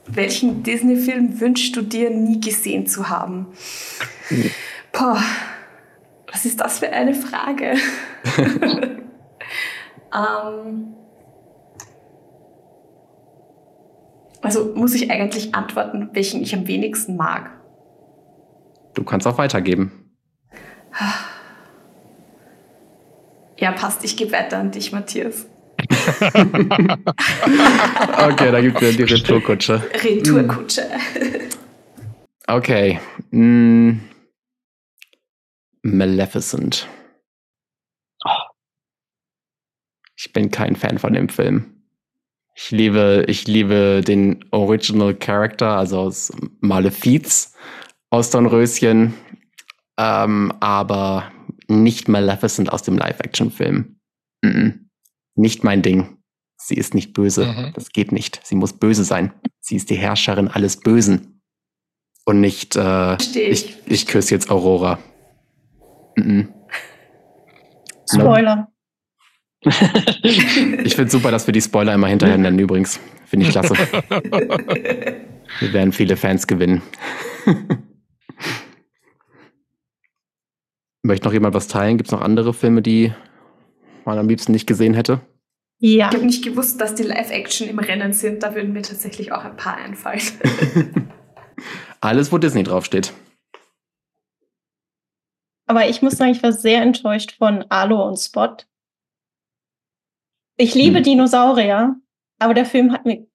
Welchen 0.06 0.62
Disney-Film 0.62 1.40
wünschst 1.40 1.76
du 1.76 1.82
dir 1.82 2.10
nie 2.10 2.40
gesehen 2.40 2.86
zu 2.86 3.08
haben? 3.08 3.46
Boah, 4.92 5.22
was 6.30 6.44
ist 6.44 6.60
das 6.60 6.80
für 6.80 6.90
eine 6.90 7.14
Frage? 7.14 7.74
ähm, 10.14 10.94
also 14.40 14.72
muss 14.74 14.94
ich 14.94 15.10
eigentlich 15.10 15.54
antworten, 15.54 16.10
welchen 16.12 16.42
ich 16.42 16.54
am 16.54 16.66
wenigsten 16.66 17.16
mag? 17.16 17.50
Du 18.94 19.04
kannst 19.04 19.26
auch 19.26 19.38
weitergeben. 19.38 20.10
Ja, 23.56 23.70
passt. 23.72 24.04
Ich 24.04 24.16
gebe 24.16 24.32
weiter 24.32 24.58
an 24.58 24.72
dich, 24.72 24.92
Matthias. 24.92 25.46
okay, 28.30 28.50
da 28.50 28.60
gibt 28.60 28.82
es 28.82 28.96
die 28.96 29.02
Retourkutsche. 29.02 29.82
Retourkutsche. 30.02 30.88
Okay. 32.46 33.00
Mm. 33.30 33.98
Maleficent. 35.82 36.88
Ich 40.16 40.32
bin 40.32 40.50
kein 40.50 40.76
Fan 40.76 40.98
von 40.98 41.12
dem 41.12 41.28
Film. 41.28 41.82
Ich 42.54 42.70
liebe, 42.70 43.24
ich 43.28 43.46
liebe 43.46 44.02
den 44.06 44.44
Original 44.50 45.14
Character, 45.14 45.78
also 45.78 46.00
aus 46.00 46.32
Malefiz 46.60 47.54
aus 48.10 48.30
Dornröschen, 48.30 49.14
ähm, 49.98 50.52
aber 50.60 51.32
nicht 51.66 52.08
Maleficent 52.08 52.70
aus 52.70 52.82
dem 52.82 52.98
Live-Action-Film. 52.98 53.96
Mm 54.42 54.48
-mm. 54.48 54.81
Nicht 55.34 55.64
mein 55.64 55.82
Ding. 55.82 56.18
Sie 56.56 56.74
ist 56.76 56.94
nicht 56.94 57.12
böse. 57.12 57.46
Mhm. 57.46 57.72
Das 57.74 57.90
geht 57.90 58.12
nicht. 58.12 58.40
Sie 58.44 58.54
muss 58.54 58.72
böse 58.72 59.04
sein. 59.04 59.32
Sie 59.60 59.76
ist 59.76 59.90
die 59.90 59.96
Herrscherin 59.96 60.48
alles 60.48 60.78
Bösen. 60.78 61.40
Und 62.24 62.40
nicht, 62.40 62.76
äh, 62.76 63.16
ich, 63.16 63.76
ich 63.86 64.06
küsse 64.06 64.32
jetzt 64.34 64.48
Aurora. 64.50 64.98
Mhm. 66.16 66.52
Spoiler. 68.08 68.68
ich 69.64 70.94
finde 70.94 71.10
super, 71.10 71.30
dass 71.30 71.46
wir 71.46 71.52
die 71.52 71.60
Spoiler 71.60 71.94
immer 71.94 72.08
hinterher 72.08 72.38
nennen, 72.38 72.58
übrigens. 72.58 72.98
Finde 73.26 73.46
ich 73.46 73.52
klasse. 73.52 73.74
wir 75.60 75.72
werden 75.72 75.92
viele 75.92 76.16
Fans 76.16 76.46
gewinnen. 76.46 76.82
Möchte 81.02 81.26
noch 81.26 81.32
jemand 81.32 81.54
was 81.54 81.66
teilen? 81.66 81.96
Gibt 81.96 82.08
es 82.08 82.12
noch 82.12 82.20
andere 82.20 82.54
Filme, 82.54 82.82
die 82.82 83.12
man 84.06 84.18
am 84.18 84.28
liebsten 84.28 84.52
nicht 84.52 84.66
gesehen 84.66 84.94
hätte? 84.94 85.20
Ja. 85.78 86.08
Ich 86.08 86.14
habe 86.14 86.26
nicht 86.26 86.44
gewusst, 86.44 86.80
dass 86.80 86.94
die 86.94 87.02
Live-Action 87.02 87.68
im 87.68 87.78
Rennen 87.78 88.12
sind. 88.12 88.42
Da 88.42 88.54
würden 88.54 88.72
mir 88.72 88.82
tatsächlich 88.82 89.32
auch 89.32 89.44
ein 89.44 89.56
paar 89.56 89.76
einfallen. 89.76 90.22
Alles, 92.00 92.30
wo 92.30 92.38
Disney 92.38 92.62
draufsteht. 92.62 93.12
Aber 95.66 95.88
ich 95.88 96.02
muss 96.02 96.14
sagen, 96.14 96.32
ich 96.32 96.42
war 96.42 96.52
sehr 96.52 96.82
enttäuscht 96.82 97.32
von 97.38 97.64
Alo 97.68 98.06
und 98.06 98.16
Spot. 98.18 98.56
Ich 100.56 100.74
liebe 100.74 100.98
hm. 100.98 101.04
Dinosaurier, 101.04 101.96
aber 102.38 102.54
der 102.54 102.66
Film 102.66 102.92
hat 102.92 103.04
mir 103.04 103.26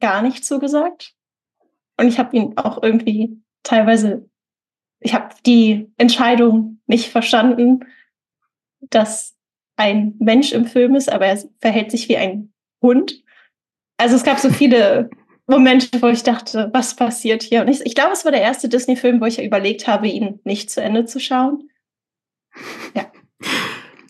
gar 0.00 0.22
nicht 0.22 0.44
zugesagt. 0.44 1.14
Und 1.96 2.08
ich 2.08 2.18
habe 2.18 2.36
ihn 2.36 2.56
auch 2.56 2.82
irgendwie 2.82 3.40
teilweise, 3.62 4.28
ich 5.00 5.14
habe 5.14 5.34
die 5.46 5.92
Entscheidung 5.96 6.80
nicht 6.86 7.08
verstanden, 7.08 7.84
dass 8.80 9.33
ein 9.76 10.14
Mensch 10.18 10.52
im 10.52 10.66
Film 10.66 10.94
ist, 10.94 11.12
aber 11.12 11.26
er 11.26 11.42
verhält 11.60 11.90
sich 11.90 12.08
wie 12.08 12.16
ein 12.16 12.52
Hund. 12.82 13.22
Also 13.96 14.16
es 14.16 14.24
gab 14.24 14.38
so 14.38 14.50
viele 14.50 15.10
Momente, 15.46 16.00
wo 16.00 16.08
ich 16.08 16.22
dachte, 16.22 16.70
was 16.72 16.96
passiert 16.96 17.42
hier? 17.42 17.62
Und 17.62 17.68
ich, 17.68 17.84
ich 17.84 17.94
glaube, 17.94 18.12
es 18.12 18.24
war 18.24 18.32
der 18.32 18.42
erste 18.42 18.68
Disney-Film, 18.68 19.20
wo 19.20 19.26
ich 19.26 19.42
überlegt 19.42 19.86
habe, 19.86 20.08
ihn 20.08 20.40
nicht 20.44 20.70
zu 20.70 20.80
Ende 20.80 21.04
zu 21.04 21.20
schauen. 21.20 21.68
Ja. 22.94 23.06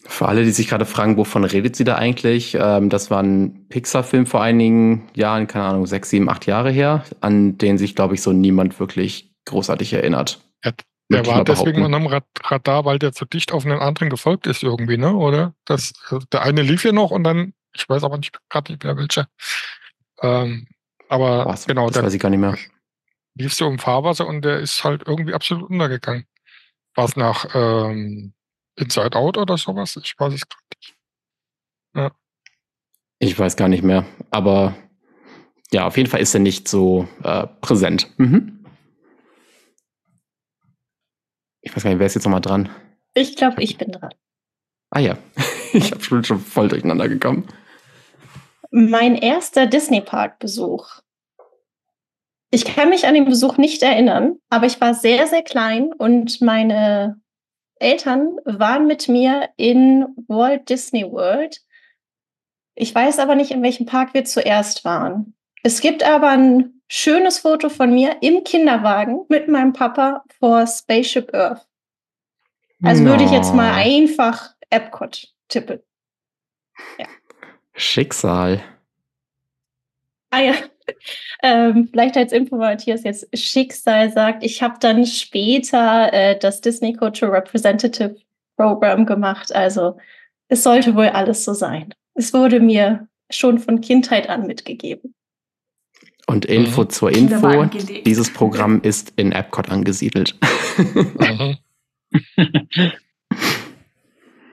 Für 0.06 0.28
alle, 0.28 0.44
die 0.44 0.50
sich 0.50 0.68
gerade 0.68 0.84
fragen, 0.84 1.16
wovon 1.16 1.44
redet 1.44 1.74
sie 1.74 1.82
da 1.82 1.96
eigentlich? 1.96 2.56
Ähm, 2.60 2.88
das 2.88 3.10
war 3.10 3.22
ein 3.22 3.66
Pixar-Film 3.68 4.26
vor 4.26 4.42
einigen 4.42 5.08
Jahren, 5.16 5.48
keine 5.48 5.64
Ahnung, 5.64 5.86
sechs, 5.86 6.10
sieben, 6.10 6.28
acht 6.28 6.46
Jahre 6.46 6.70
her, 6.70 7.04
an 7.20 7.58
den 7.58 7.78
sich, 7.78 7.96
glaube 7.96 8.14
ich, 8.14 8.22
so 8.22 8.32
niemand 8.32 8.78
wirklich 8.78 9.34
großartig 9.46 9.92
erinnert. 9.92 10.40
Der 11.10 11.26
war 11.26 11.44
deswegen 11.44 11.84
unterm 11.84 12.06
Radar, 12.06 12.84
weil 12.84 12.98
der 12.98 13.12
zu 13.12 13.24
dicht 13.26 13.52
auf 13.52 13.66
einen 13.66 13.78
anderen 13.78 14.08
gefolgt 14.08 14.46
ist 14.46 14.62
irgendwie, 14.62 14.96
ne? 14.96 15.14
Oder? 15.14 15.54
Das, 15.64 15.92
der 16.32 16.42
eine 16.42 16.62
lief 16.62 16.82
hier 16.82 16.92
noch 16.92 17.10
und 17.10 17.24
dann, 17.24 17.52
ich 17.74 17.88
weiß 17.88 18.04
aber 18.04 18.16
nicht 18.16 18.38
gerade 18.48 18.72
nicht 18.72 18.84
mehr 18.84 18.96
welcher. 18.96 19.28
Ähm, 20.22 20.66
aber 21.08 21.44
Was? 21.46 21.66
genau, 21.66 21.90
das 21.90 22.02
weiß 22.02 22.14
ich 22.14 22.20
gar 22.20 22.30
nicht 22.30 22.40
mehr. 22.40 22.56
Lief 23.34 23.52
so 23.52 23.68
im 23.68 23.78
Fahrwasser 23.78 24.26
und 24.26 24.42
der 24.42 24.60
ist 24.60 24.82
halt 24.84 25.02
irgendwie 25.06 25.34
absolut 25.34 25.68
untergegangen. 25.68 26.26
War 26.94 27.04
es 27.04 27.16
nach 27.16 27.54
ähm, 27.54 28.32
Inside 28.76 29.16
Out 29.16 29.36
oder 29.36 29.58
sowas? 29.58 29.96
Ich 30.02 30.14
weiß 30.18 30.32
es 30.32 30.48
gerade 30.48 30.64
nicht. 30.74 30.96
Ja. 31.94 32.10
Ich 33.18 33.38
weiß 33.38 33.56
gar 33.56 33.68
nicht 33.68 33.82
mehr. 33.82 34.06
Aber 34.30 34.74
ja, 35.72 35.86
auf 35.86 35.96
jeden 35.96 36.08
Fall 36.08 36.20
ist 36.20 36.34
er 36.34 36.40
nicht 36.40 36.68
so 36.68 37.08
äh, 37.22 37.46
präsent. 37.60 38.08
Mhm. 38.16 38.63
Ich 41.64 41.74
weiß 41.74 41.82
gar 41.82 41.90
nicht, 41.90 41.98
wer 41.98 42.06
ist 42.06 42.14
jetzt 42.14 42.24
nochmal 42.24 42.42
dran? 42.42 42.68
Ich 43.14 43.36
glaube, 43.36 43.62
ich 43.62 43.78
bin 43.78 43.90
dran. 43.90 44.14
Ah 44.90 45.00
ja, 45.00 45.16
ich 45.72 45.90
habe 45.90 46.02
schon, 46.02 46.22
schon 46.22 46.38
voll 46.38 46.68
durcheinander 46.68 47.08
gekommen. 47.08 47.48
Mein 48.70 49.16
erster 49.16 49.66
Disney-Park-Besuch. 49.66 51.00
Ich 52.50 52.64
kann 52.64 52.90
mich 52.90 53.06
an 53.06 53.14
den 53.14 53.24
Besuch 53.24 53.56
nicht 53.56 53.82
erinnern, 53.82 54.36
aber 54.50 54.66
ich 54.66 54.80
war 54.80 54.94
sehr, 54.94 55.26
sehr 55.26 55.42
klein 55.42 55.92
und 55.92 56.40
meine 56.40 57.20
Eltern 57.80 58.36
waren 58.44 58.86
mit 58.86 59.08
mir 59.08 59.48
in 59.56 60.06
Walt 60.28 60.68
Disney 60.68 61.10
World. 61.10 61.60
Ich 62.76 62.94
weiß 62.94 63.18
aber 63.20 63.34
nicht, 63.34 63.50
in 63.50 63.62
welchem 63.62 63.86
Park 63.86 64.14
wir 64.14 64.24
zuerst 64.24 64.84
waren. 64.84 65.34
Es 65.62 65.80
gibt 65.80 66.02
aber 66.04 66.28
ein 66.28 66.82
schönes 66.88 67.38
Foto 67.38 67.68
von 67.68 67.92
mir 67.92 68.18
im 68.20 68.44
Kinderwagen 68.44 69.24
mit 69.28 69.48
meinem 69.48 69.72
Papa 69.72 70.24
vor 70.38 70.66
Spaceship 70.66 71.32
Earth. 71.34 71.66
Also 72.82 73.02
no. 73.02 73.10
würde 73.10 73.24
ich 73.24 73.30
jetzt 73.30 73.54
mal 73.54 73.72
einfach 73.74 74.54
Epcot 74.70 75.28
tippen. 75.48 75.80
Ja. 76.98 77.06
Schicksal. 77.74 78.62
Ah 80.30 80.40
ja, 80.40 80.54
ähm, 81.42 81.88
vielleicht 81.90 82.16
als 82.16 82.32
Info, 82.32 82.56
Matthias 82.56 83.04
jetzt 83.04 83.26
Schicksal 83.36 84.12
sagt, 84.12 84.44
ich 84.44 84.62
habe 84.62 84.76
dann 84.80 85.06
später 85.06 86.12
äh, 86.12 86.38
das 86.38 86.60
Disney 86.60 86.92
Cultural 86.92 87.34
Representative 87.34 88.16
Program 88.56 89.06
gemacht. 89.06 89.54
Also 89.54 89.96
es 90.48 90.62
sollte 90.62 90.94
wohl 90.94 91.08
alles 91.08 91.44
so 91.44 91.54
sein. 91.54 91.94
Es 92.14 92.32
wurde 92.32 92.60
mir 92.60 93.08
schon 93.30 93.58
von 93.58 93.80
Kindheit 93.80 94.28
an 94.28 94.46
mitgegeben. 94.46 95.14
Und 96.26 96.46
Info 96.46 96.82
mhm. 96.82 96.90
zur 96.90 97.12
Info, 97.12 97.64
dieses 98.06 98.32
Programm 98.32 98.80
ist 98.82 99.12
in 99.16 99.32
Epcot 99.32 99.68
angesiedelt. 99.68 100.34
Mhm. 101.18 101.58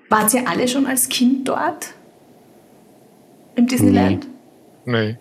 Wart 0.10 0.34
ihr 0.34 0.48
alle 0.48 0.68
schon 0.68 0.86
als 0.86 1.08
Kind 1.08 1.48
dort? 1.48 1.94
Im 3.56 3.68
Disneyland? 3.68 4.28
Nee. 4.86 5.14
nee. 5.14 5.18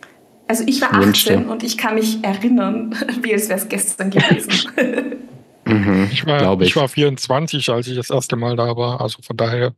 Also 0.49 0.65
ich 0.67 0.81
war 0.81 0.89
18 0.89 1.03
Wünschte. 1.03 1.39
und 1.39 1.63
ich 1.63 1.79
kann 1.79 1.95
mich 1.95 2.25
erinnern, 2.25 2.97
wie 3.23 3.33
es 3.33 3.49
wäre 3.49 3.61
es 3.61 3.69
gestern 3.69 4.11
gewesen. 4.11 4.69
mhm, 5.65 6.09
ich, 6.11 6.27
war, 6.27 6.61
ich. 6.61 6.69
ich 6.69 6.77
war 6.77 6.89
24, 6.89 7.71
als 7.71 7.87
ich 7.87 7.95
das 7.95 8.11
erste 8.11 8.35
Mal 8.35 8.57
da 8.57 8.77
war. 8.77 9.01
Also 9.01 9.23
von 9.23 9.37
daher, 9.37 9.75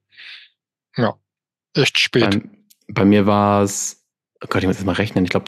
ja. 0.97 1.15
echt 1.77 1.99
spät. 1.99 2.31
Bei, 2.31 2.41
bei 2.89 3.05
mir 3.05 3.27
war 3.27 3.63
es, 3.63 4.02
oh 4.43 4.47
Gott, 4.49 4.63
ich 4.63 4.67
muss 4.67 4.77
jetzt 4.79 4.87
mal 4.87 4.93
rechnen, 4.93 5.25
ich 5.25 5.31
glaube, 5.31 5.47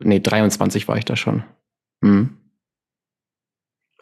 nee, 0.00 0.20
23 0.20 0.88
war 0.88 0.96
ich 0.96 1.04
da 1.04 1.16
schon. 1.16 1.42
Hm. 2.02 2.30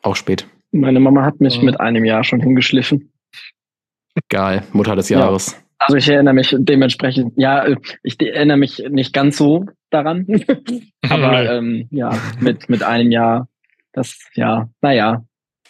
Auch 0.03 0.17
spät. 0.17 0.47
Meine 0.73 1.01
Mama 1.01 1.25
hat 1.25 1.41
mich 1.41 1.59
Mhm. 1.59 1.67
mit 1.67 1.81
einem 1.81 2.05
Jahr 2.05 2.25
schon 2.25 2.41
hingeschliffen. 2.41 3.13
Geil, 4.29 4.63
Mutter 4.73 4.97
des 4.97 5.09
Ja. 5.09 5.21
Jahres. 5.21 5.57
Also 5.79 5.97
ich 5.97 6.09
erinnere 6.09 6.35
mich 6.35 6.55
dementsprechend, 6.59 7.33
ja, 7.37 7.67
ich 8.03 8.21
erinnere 8.21 8.57
mich 8.57 8.83
nicht 8.91 9.13
ganz 9.13 9.37
so 9.37 9.67
daran. 9.91 10.27
Aber 11.09 11.51
ähm, 11.57 11.89
ja, 11.91 12.17
mit, 12.41 12.69
mit 12.69 12.83
einem 12.83 13.11
Jahr, 13.11 13.49
das, 13.93 14.19
ja, 14.35 14.69
naja. 14.81 15.25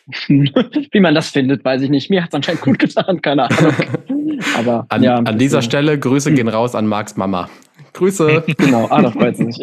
Wie 0.29 1.01
man 1.01 1.14
das 1.14 1.31
findet, 1.31 1.64
weiß 1.64 1.83
ich 1.83 1.90
nicht. 1.90 2.11
Mir 2.11 2.22
hat 2.22 2.29
es 2.31 2.35
anscheinend 2.35 2.61
gut 2.62 2.79
getan, 2.79 3.22
keine 3.22 3.44
Ahnung. 3.51 3.72
Aber 4.59 4.87
An, 4.88 5.03
ja, 5.03 5.16
an 5.16 5.38
dieser 5.38 5.62
Stelle 5.62 5.98
Grüße 5.98 6.33
gehen 6.35 6.48
raus 6.48 6.75
an 6.75 6.87
Marks 6.87 7.16
Mama. 7.16 7.48
Grüße. 7.92 8.44
Genau, 8.59 8.87
ah, 8.90 9.02
da 9.02 9.11
freut 9.11 9.37
sie 9.37 9.50
sich. 9.50 9.59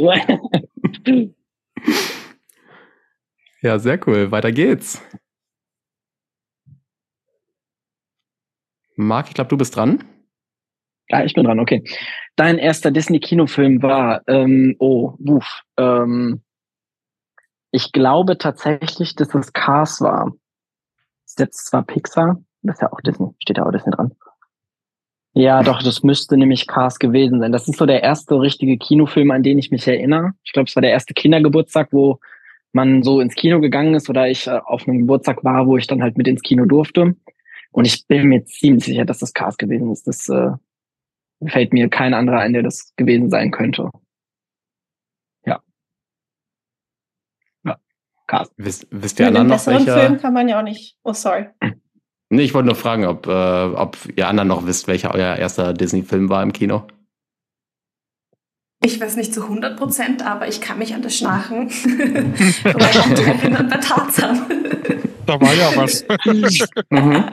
ja, 3.61 3.79
sehr 3.79 4.07
cool. 4.07 4.31
Weiter 4.31 4.51
geht's. 4.51 5.01
Marc, 8.95 9.29
ich 9.29 9.33
glaube, 9.33 9.49
du 9.49 9.57
bist 9.57 9.75
dran. 9.75 10.03
Ja, 11.07 11.23
ich 11.23 11.33
bin 11.33 11.45
dran, 11.45 11.59
okay. 11.59 11.83
Dein 12.35 12.57
erster 12.57 12.91
Disney-Kinofilm 12.91 13.81
war, 13.81 14.21
ähm, 14.27 14.75
oh, 14.77 15.15
wuff, 15.17 15.61
ähm, 15.77 16.43
ich 17.71 17.91
glaube 17.91 18.37
tatsächlich, 18.37 19.15
dass 19.15 19.33
es 19.35 19.53
Cars 19.53 20.01
war. 20.01 20.33
Ist 21.25 21.39
jetzt 21.39 21.67
zwar 21.67 21.83
Pixar, 21.83 22.41
das 22.61 22.77
ist 22.77 22.81
ja 22.81 22.91
auch 22.91 23.01
Disney, 23.01 23.29
steht 23.39 23.57
ja 23.57 23.65
auch 23.65 23.71
Disney 23.71 23.91
dran. 23.91 24.15
Ja, 25.33 25.61
doch, 25.61 25.83
das 25.83 26.03
müsste 26.03 26.37
nämlich 26.37 26.67
Cars 26.67 26.97
gewesen 26.97 27.39
sein. 27.39 27.51
Das 27.51 27.67
ist 27.67 27.77
so 27.77 27.85
der 27.85 28.03
erste 28.03 28.41
richtige 28.41 28.77
Kinofilm, 28.77 29.31
an 29.31 29.43
den 29.43 29.59
ich 29.59 29.71
mich 29.71 29.87
erinnere. 29.87 30.33
Ich 30.43 30.53
glaube, 30.53 30.67
es 30.67 30.75
war 30.75 30.81
der 30.81 30.91
erste 30.91 31.13
Kindergeburtstag, 31.13 31.89
wo 31.91 32.19
man 32.73 33.03
so 33.03 33.19
ins 33.21 33.35
Kino 33.35 33.59
gegangen 33.59 33.95
ist 33.95 34.09
oder 34.09 34.27
ich 34.27 34.47
äh, 34.47 34.59
auf 34.65 34.87
einem 34.87 34.99
Geburtstag 34.99 35.43
war, 35.43 35.67
wo 35.67 35.77
ich 35.77 35.87
dann 35.87 36.01
halt 36.01 36.17
mit 36.17 36.27
ins 36.27 36.41
Kino 36.41 36.65
durfte. 36.65 37.15
Und 37.71 37.85
ich 37.85 38.07
bin 38.07 38.27
mir 38.27 38.43
ziemlich 38.45 38.85
sicher, 38.85 39.05
dass 39.05 39.19
das 39.19 39.33
Cars 39.33 39.57
gewesen 39.57 39.91
ist. 39.91 40.07
Das 40.07 40.27
äh, 40.29 40.51
fällt 41.45 41.73
mir 41.73 41.89
kein 41.89 42.13
anderer 42.13 42.39
ein, 42.39 42.53
der 42.53 42.63
das 42.63 42.93
gewesen 42.95 43.29
sein 43.29 43.51
könnte. 43.51 43.89
Ja. 45.45 45.61
Ja, 47.63 47.77
Cars. 48.25 48.51
Wisst, 48.57 48.87
wisst 48.89 49.19
ihr 49.19 49.27
einem 49.27 49.47
noch 49.47 49.55
besseren 49.55 49.85
welcher? 49.85 49.99
Film 49.99 50.17
kann 50.19 50.33
man 50.33 50.47
ja 50.47 50.59
auch 50.59 50.63
nicht. 50.63 50.97
Oh, 51.03 51.13
sorry. 51.13 51.47
Nee, 52.29 52.43
ich 52.43 52.53
wollte 52.53 52.67
nur 52.67 52.75
fragen, 52.75 53.05
ob, 53.05 53.25
äh, 53.27 53.31
ob 53.31 53.97
ihr 54.15 54.27
anderen 54.27 54.47
noch 54.47 54.65
wisst, 54.65 54.87
welcher 54.87 55.13
euer 55.13 55.35
erster 55.35 55.73
Disney-Film 55.73 56.29
war 56.29 56.43
im 56.43 56.53
Kino. 56.53 56.85
Ich 58.81 59.01
weiß 59.01 59.17
nicht 59.17 59.33
zu 59.33 59.43
100 59.43 59.77
Prozent, 59.77 60.25
aber 60.25 60.47
ich 60.47 60.61
kann 60.61 60.77
mich 60.77 60.93
an 60.93 61.01
das 61.01 61.17
Schnarchen 61.17 61.69
erinnern 62.63 63.67
bei 63.69 63.77
Tarzan. 63.77 64.41
Da 65.25 65.41
war 65.41 65.53
ja 65.53 65.75
was. 65.75 66.05
Mhm. 66.89 67.23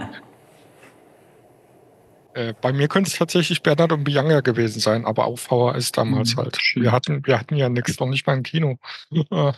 Äh, 2.35 2.53
bei 2.61 2.73
mir 2.73 2.89
könnte 2.89 3.09
es 3.09 3.17
tatsächlich 3.17 3.63
Bernhard 3.63 3.93
und 3.93 4.05
Bianca 4.05 4.41
gewesen 4.41 4.79
sein, 4.81 5.07
aber 5.07 5.25
auf 5.25 5.41
VHS 5.41 5.93
damals 5.93 6.35
Mhm, 6.35 6.41
halt. 6.41 6.59
Wir 6.75 6.93
hatten, 6.93 7.27
wir 7.27 7.41
hatten 7.41 7.57
ja 7.57 7.71
nichts, 7.71 7.99
noch 7.99 8.09
nicht 8.09 8.27
mal 8.27 8.37
im 8.37 8.43
Kino. 8.43 8.77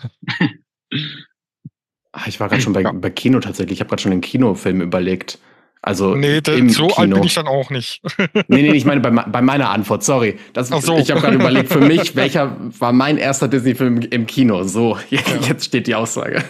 Ah, 2.18 2.24
Ich 2.26 2.40
war 2.40 2.48
gerade 2.48 2.62
schon 2.62 2.72
bei, 2.72 2.82
Ja. 2.82 2.92
bei 2.92 3.10
Kino 3.10 3.40
tatsächlich. 3.40 3.74
Ich 3.76 3.80
habe 3.80 3.88
gerade 3.90 4.02
schon 4.02 4.10
den 4.10 4.20
Kinofilm 4.20 4.80
überlegt. 4.80 5.38
Also 5.80 6.16
nee, 6.16 6.40
da- 6.40 6.54
im 6.54 6.68
so 6.70 6.86
alt 6.86 6.94
Kino. 6.96 7.16
bin 7.16 7.24
ich 7.24 7.34
dann 7.34 7.46
auch 7.46 7.70
nicht. 7.70 8.02
Nee, 8.48 8.62
nee, 8.62 8.72
ich 8.72 8.84
meine 8.84 9.00
bei, 9.00 9.10
bei 9.10 9.40
meiner 9.42 9.70
Antwort, 9.70 10.02
sorry. 10.02 10.36
Das, 10.52 10.72
Ach 10.72 10.82
so. 10.82 10.98
Ich 10.98 11.08
habe 11.12 11.20
gerade 11.20 11.36
überlegt, 11.36 11.72
für 11.72 11.80
mich, 11.80 12.16
welcher 12.16 12.56
war 12.80 12.92
mein 12.92 13.16
erster 13.16 13.46
Disney-Film 13.46 14.00
im 14.10 14.26
Kino? 14.26 14.64
So, 14.64 14.98
jetzt 15.10 15.66
steht 15.66 15.86
die 15.86 15.94
Aussage. 15.94 16.42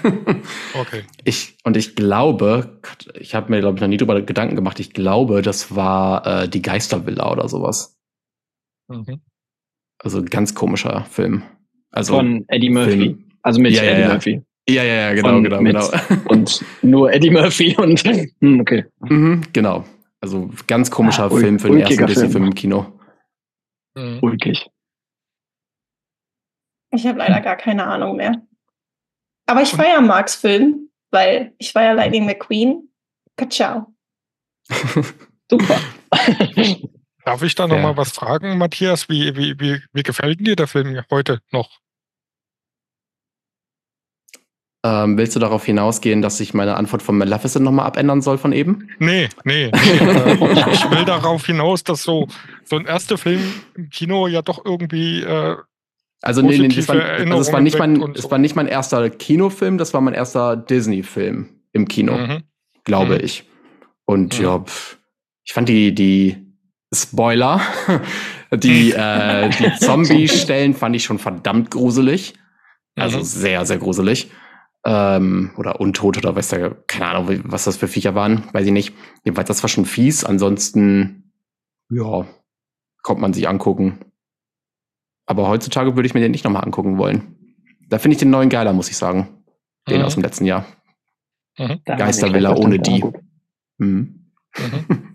Okay. 0.75 1.03
Ich, 1.25 1.57
und 1.65 1.77
ich 1.77 1.95
glaube, 1.95 2.81
ich 3.21 3.35
habe 3.35 3.51
mir, 3.51 3.61
glaube 3.61 3.77
ich, 3.77 3.83
noch 3.83 3.89
nie 3.89 3.99
drüber 3.99 4.23
Gedanken 4.23 4.57
gemacht. 4.57 4.81
Ich 4.81 4.95
glaube, 4.95 5.43
das 5.43 5.77
war 5.77 6.27
äh, 6.45 6.49
die 6.49 6.63
Geistervilla 6.63 7.31
oder 7.31 7.49
sowas. 7.51 7.99
Mhm. 8.89 9.21
Also 9.99 10.23
ganz 10.25 10.55
komischer 10.55 11.05
Film. 11.11 11.43
Also 11.91 12.15
Von 12.17 12.47
Eddie 12.49 12.71
Murphy. 12.71 12.91
Film. 12.93 13.25
Also 13.43 13.61
mit 13.61 13.73
Ja, 13.75 13.83
ja, 13.85 13.91
Eddie 13.91 14.01
ja. 14.03 14.09
Murphy. 14.09 14.43
Ja, 14.69 14.83
ja, 14.85 14.95
ja, 14.95 15.15
genau, 15.15 15.29
Von 15.31 15.45
genau, 15.45 15.61
mit- 15.63 15.75
genau. 15.77 16.21
Und 16.29 16.65
nur 16.83 17.11
Eddie 17.13 17.31
Murphy 17.31 17.75
und 17.79 18.01
hm, 18.41 18.61
okay. 18.61 18.85
mhm, 19.01 19.43
genau. 19.53 19.85
Also 20.21 20.51
ganz 20.67 20.91
komischer 20.91 21.25
Ah, 21.25 21.31
Film 21.31 21.59
für 21.59 21.69
den 21.69 21.81
ersten 21.81 22.07
Disney-Film 22.07 22.33
Film. 22.33 22.45
im 22.47 22.55
Kino. 22.55 22.93
Mhm. 23.97 24.19
Ulkig. 24.21 24.67
Ich 26.91 27.07
habe 27.07 27.19
leider 27.19 27.41
gar 27.41 27.57
keine 27.57 27.85
Ahnung 27.87 28.17
mehr. 28.17 28.43
Aber 29.47 29.63
ich 29.63 29.71
feiere 29.71 30.01
Marks 30.01 30.35
Film, 30.35 30.91
weil 31.11 31.55
ich 31.59 31.73
feiere 31.73 31.95
Lightning 31.95 32.27
McQueen. 32.27 32.89
Ciao. 33.51 33.95
Super. 35.51 35.81
Darf 37.25 37.43
ich 37.43 37.55
da 37.55 37.67
noch 37.67 37.77
Ja. 37.77 37.83
mal 37.83 37.97
was 37.97 38.13
fragen, 38.13 38.59
Matthias? 38.59 39.09
Wie, 39.09 39.35
wie, 39.37 39.59
wie, 39.61 39.81
wie 39.93 40.03
gefällt 40.03 40.41
dir 40.47 40.57
der 40.57 40.67
Film 40.67 41.01
heute 41.11 41.41
noch? 41.53 41.79
Ähm, 44.85 45.19
willst 45.19 45.35
du 45.35 45.41
darauf 45.41 45.65
hinausgehen, 45.65 46.23
dass 46.23 46.39
ich 46.39 46.55
meine 46.55 46.77
Antwort 46.77 47.03
von 47.03 47.19
Maleficent 47.19 47.65
nochmal 47.65 47.87
abändern 47.87 48.23
soll 48.23 48.39
von 48.39 48.53
eben? 48.53 48.89
Nee, 49.01 49.29
nee. 49.43 49.71
nee. 49.73 49.79
äh, 49.81 50.73
ich, 50.73 50.91
will 50.91 51.05
darauf 51.05 51.45
hinaus, 51.47 51.83
dass 51.83 52.05
so, 52.05 52.29
so 52.65 52.77
ein 52.77 52.87
erster 52.87 53.19
Film 53.19 53.41
im 53.75 53.91
Kino 53.91 54.29
ja 54.29 54.41
doch 54.41 54.65
irgendwie 54.65 55.23
äh, 55.23 55.57
Also, 56.23 56.43
nee, 56.43 56.59
nee, 56.59 56.69
das 56.69 56.87
war, 56.87 56.95
also 57.03 57.39
es, 57.41 57.53
war 57.53 57.61
nicht 57.61 57.77
mein, 57.79 58.01
es 58.15 58.23
so. 58.23 58.31
war 58.31 58.39
nicht 58.39 58.55
mein 58.55 58.69
erster 58.69 59.11
Kinofilm, 59.11 59.79
das 59.79 59.95
war 59.95 60.01
mein 60.01 60.15
erster 60.15 60.57
Disney-Film 60.57 61.49
im 61.73 61.89
Kino, 61.89 62.17
mhm. 62.17 62.43
glaube 62.85 63.19
Mhm. 63.19 63.25
ich. 63.25 63.45
Und 64.05 64.39
Mhm. 64.39 64.45
ja, 64.45 64.59
pf, 64.61 64.97
ich 65.45 65.53
fand 65.55 65.69
die, 65.69 65.93
die 65.93 66.37
Spoiler, 66.95 67.61
die, 68.55 68.93
äh, 68.93 69.51
die 69.51 69.73
Zombie-Stellen 69.85 70.75
fand 70.75 70.95
ich 70.95 71.03
schon 71.03 71.19
verdammt 71.19 71.73
gruselig. 71.73 72.35
Also 72.95 73.19
Mhm. 73.19 73.23
sehr, 73.25 73.67
sehr 73.67 73.79
gruselig. 73.79 74.31
Ähm, 74.85 75.51
oder 75.57 75.81
untot 75.81 76.17
oder 76.19 76.35
weiß 76.37 76.49
der, 76.49 76.71
keine 76.87 77.07
Ahnung, 77.09 77.41
was 77.45 77.65
das 77.65 77.77
für 77.77 77.89
Viecher 77.89 78.15
waren, 78.15 78.45
weiß 78.53 78.65
ich 78.67 78.73
nicht. 78.73 78.95
Jedenfalls, 79.25 79.49
das 79.49 79.63
war 79.63 79.69
schon 79.69 79.85
fies. 79.85 80.25
Ansonsten, 80.25 81.33
ja, 81.91 82.27
kommt 83.03 83.21
man 83.21 83.33
sich 83.33 83.49
angucken. 83.49 83.99
Aber 85.27 85.49
heutzutage 85.49 85.97
würde 85.97 86.07
ich 86.07 86.15
mir 86.15 86.21
den 86.21 86.31
nicht 86.31 86.45
nochmal 86.45 86.65
angucken 86.65 86.97
wollen. 86.97 87.37
Da 87.89 87.99
finde 87.99 88.15
ich 88.15 88.19
den 88.19 88.31
neuen 88.31 88.49
geiler, 88.49 88.73
muss 88.73 88.89
ich 88.89 88.97
sagen. 88.97 89.45
Den 89.89 89.99
Mhm. 90.01 90.05
aus 90.05 90.15
dem 90.15 90.23
letzten 90.23 90.45
Jahr. 90.45 90.65
Mhm. 91.59 91.81
Geistervilla 91.85 92.55
ohne 92.55 92.79
die. 92.79 93.05
Mhm. 93.79 94.31
Mhm. 94.55 95.15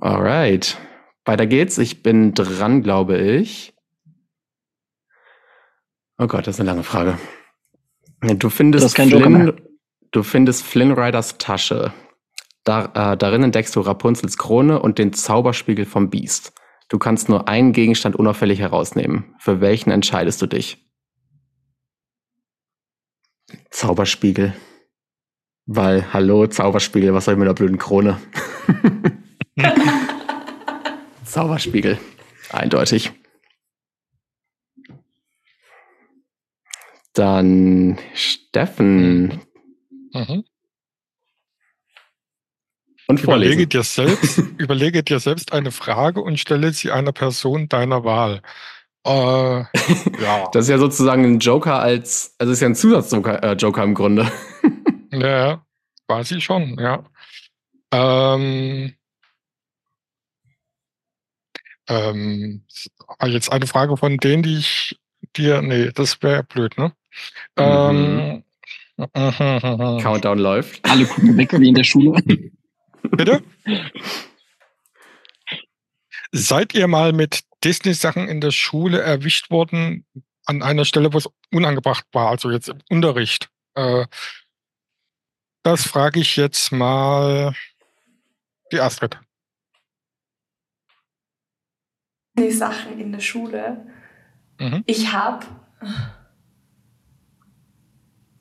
Alright. 0.00 0.78
Weiter 1.24 1.46
geht's. 1.46 1.78
Ich 1.78 2.02
bin 2.02 2.34
dran, 2.34 2.82
glaube 2.82 3.18
ich. 3.18 3.74
Oh 6.18 6.26
Gott, 6.26 6.46
das 6.46 6.56
ist 6.56 6.60
eine 6.60 6.70
lange 6.70 6.82
Frage. 6.84 7.18
Du 8.20 8.50
findest. 8.50 8.96
Flynn, 8.96 9.52
du 10.10 10.22
findest 10.22 10.64
Flynn 10.64 10.92
Riders 10.92 11.38
Tasche. 11.38 11.92
Da, 12.64 13.12
äh, 13.12 13.16
darin 13.16 13.44
entdeckst 13.44 13.74
du 13.76 13.80
Rapunzels 13.80 14.36
Krone 14.36 14.80
und 14.80 14.98
den 14.98 15.12
Zauberspiegel 15.12 15.86
vom 15.86 16.10
Biest. 16.10 16.52
Du 16.88 16.98
kannst 16.98 17.28
nur 17.28 17.48
einen 17.48 17.72
Gegenstand 17.72 18.16
unauffällig 18.16 18.58
herausnehmen. 18.58 19.34
Für 19.38 19.60
welchen 19.60 19.90
entscheidest 19.90 20.42
du 20.42 20.46
dich? 20.46 20.86
Zauberspiegel. 23.70 24.54
Weil, 25.66 26.12
hallo, 26.12 26.46
Zauberspiegel, 26.46 27.14
was 27.14 27.26
soll 27.26 27.34
ich 27.34 27.38
mit 27.38 27.46
der 27.46 27.54
blöden 27.54 27.78
Krone? 27.78 28.18
Zauberspiegel. 31.24 31.98
Eindeutig. 32.50 33.12
Dann 37.18 37.98
Steffen. 38.14 39.40
Mhm. 40.12 40.44
Und 43.08 43.20
Überlege 43.20 43.54
vorlesen. 43.54 43.68
dir 43.70 43.82
selbst, 43.82 44.38
überlege 44.58 45.02
dir 45.02 45.18
selbst 45.18 45.52
eine 45.52 45.72
Frage 45.72 46.20
und 46.20 46.38
stelle 46.38 46.72
sie 46.72 46.92
einer 46.92 47.10
Person 47.10 47.68
deiner 47.68 48.04
Wahl. 48.04 48.40
Äh, 49.04 49.10
ja. 49.10 49.66
Das 50.52 50.66
ist 50.66 50.68
ja 50.68 50.78
sozusagen 50.78 51.24
ein 51.24 51.38
Joker 51.40 51.80
als, 51.80 52.36
also 52.38 52.52
ist 52.52 52.60
ja 52.60 52.68
ein 52.68 52.76
Zusatzjoker 52.76 53.42
äh, 53.42 53.52
Joker 53.54 53.82
im 53.82 53.94
Grunde. 53.94 54.30
Ja, 55.10 55.64
quasi 56.06 56.40
schon, 56.40 56.78
ja. 56.78 57.02
Ähm, 57.90 58.94
ähm, 61.88 62.66
jetzt 63.24 63.50
eine 63.50 63.66
Frage 63.66 63.96
von 63.96 64.18
denen, 64.18 64.42
die 64.42 64.58
ich 64.58 65.00
dir, 65.34 65.62
nee, 65.62 65.90
das 65.94 66.22
wäre 66.22 66.44
blöd, 66.44 66.76
ne? 66.76 66.92
Ähm, 67.56 68.42
Countdown 69.14 70.38
läuft. 70.38 70.84
Alle 70.84 71.06
gucken 71.06 71.36
weg 71.36 71.52
wie 71.52 71.68
in 71.68 71.74
der 71.74 71.84
Schule. 71.84 72.20
bitte? 73.02 73.42
Seid 76.32 76.74
ihr 76.74 76.88
mal 76.88 77.12
mit 77.12 77.44
Disney-Sachen 77.64 78.28
in 78.28 78.40
der 78.40 78.50
Schule 78.50 79.00
erwischt 79.00 79.50
worden, 79.50 80.04
an 80.44 80.62
einer 80.62 80.84
Stelle, 80.84 81.12
wo 81.12 81.18
es 81.18 81.28
unangebracht 81.52 82.06
war, 82.12 82.30
also 82.30 82.50
jetzt 82.50 82.68
im 82.68 82.78
Unterricht? 82.90 83.50
Äh, 83.74 84.06
das 85.62 85.86
frage 85.86 86.20
ich 86.20 86.36
jetzt 86.36 86.72
mal 86.72 87.54
die 88.72 88.80
Astrid. 88.80 89.18
Die 92.38 92.50
Sachen 92.50 93.00
in 93.00 93.12
der 93.12 93.20
Schule. 93.20 93.86
Mhm. 94.58 94.82
Ich 94.86 95.12
habe, 95.12 95.46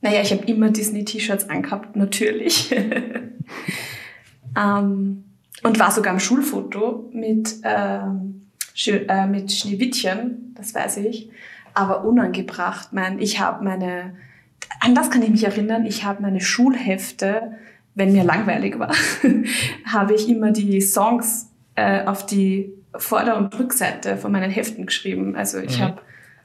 naja, 0.08 0.22
ich 0.22 0.32
habe 0.32 0.46
immer 0.46 0.70
Disney-T-Shirts 0.70 1.50
angehabt, 1.50 1.98
natürlich. 1.98 2.72
ähm, 4.58 5.26
und 5.64 5.80
war 5.80 5.92
sogar 5.92 6.14
im 6.14 6.20
Schulfoto 6.22 7.10
mit, 7.12 7.56
ähm, 7.64 8.48
äh, 8.86 9.28
mit 9.28 9.52
Schneewittchen, 9.52 10.56
das 10.56 10.74
weiß 10.74 10.98
ich, 10.98 11.30
aber 11.74 12.06
unangebracht. 12.06 12.94
Mein, 12.94 13.20
ich 13.20 13.42
habe 13.42 13.66
meine, 13.66 14.16
an 14.80 14.96
das 14.96 15.12
kann 15.12 15.24
ich 15.24 15.30
mich 15.30 15.44
erinnern, 15.44 15.86
ich 15.86 16.06
habe 16.06 16.22
meine 16.22 16.40
Schulhefte, 16.40 17.58
wenn 17.94 18.14
mir 18.14 18.24
langweilig 18.24 18.80
war, 18.80 18.96
habe 19.86 20.14
ich 20.14 20.30
immer 20.30 20.52
die 20.52 20.80
Songs 20.80 21.52
äh, 21.76 22.06
auf 22.06 22.26
die 22.26 22.72
Vorder- 22.96 23.38
und 23.38 23.60
Rückseite 23.60 24.16
von 24.16 24.32
meinen 24.32 24.52
Heften 24.52 24.86
geschrieben. 24.86 25.36
Also 25.36 25.58
ich 25.58 25.80
mhm. 25.80 25.84
habe 25.84 26.02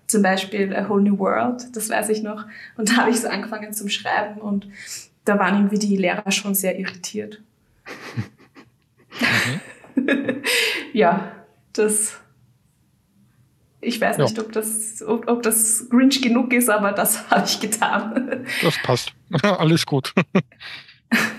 zum 0.06 0.22
Beispiel 0.22 0.74
A 0.74 0.88
Whole 0.88 1.02
New 1.02 1.18
World, 1.18 1.74
das 1.74 1.88
weiß 1.88 2.10
ich 2.10 2.22
noch, 2.22 2.44
und 2.76 2.90
da 2.90 2.98
habe 2.98 3.10
ich 3.10 3.20
so 3.20 3.28
angefangen 3.28 3.72
zum 3.72 3.88
Schreiben 3.88 4.40
und 4.40 4.68
da 5.24 5.38
waren 5.38 5.56
irgendwie 5.56 5.78
die 5.78 5.96
Lehrer 5.96 6.30
schon 6.30 6.54
sehr 6.54 6.78
irritiert. 6.78 7.40
Mhm. 7.86 8.24
ja, 10.92 11.32
das. 11.72 12.18
Ich 13.84 14.00
weiß 14.00 14.18
nicht, 14.18 14.38
ob, 14.38 14.52
das, 14.52 15.02
ob, 15.02 15.28
ob 15.28 15.42
das 15.42 15.88
Grinch 15.90 16.22
genug 16.22 16.52
ist, 16.52 16.70
aber 16.70 16.92
das 16.92 17.26
habe 17.30 17.44
ich 17.46 17.58
getan. 17.58 18.46
Das 18.62 18.80
passt. 18.82 19.12
Alles 19.42 19.86
gut. 19.86 20.14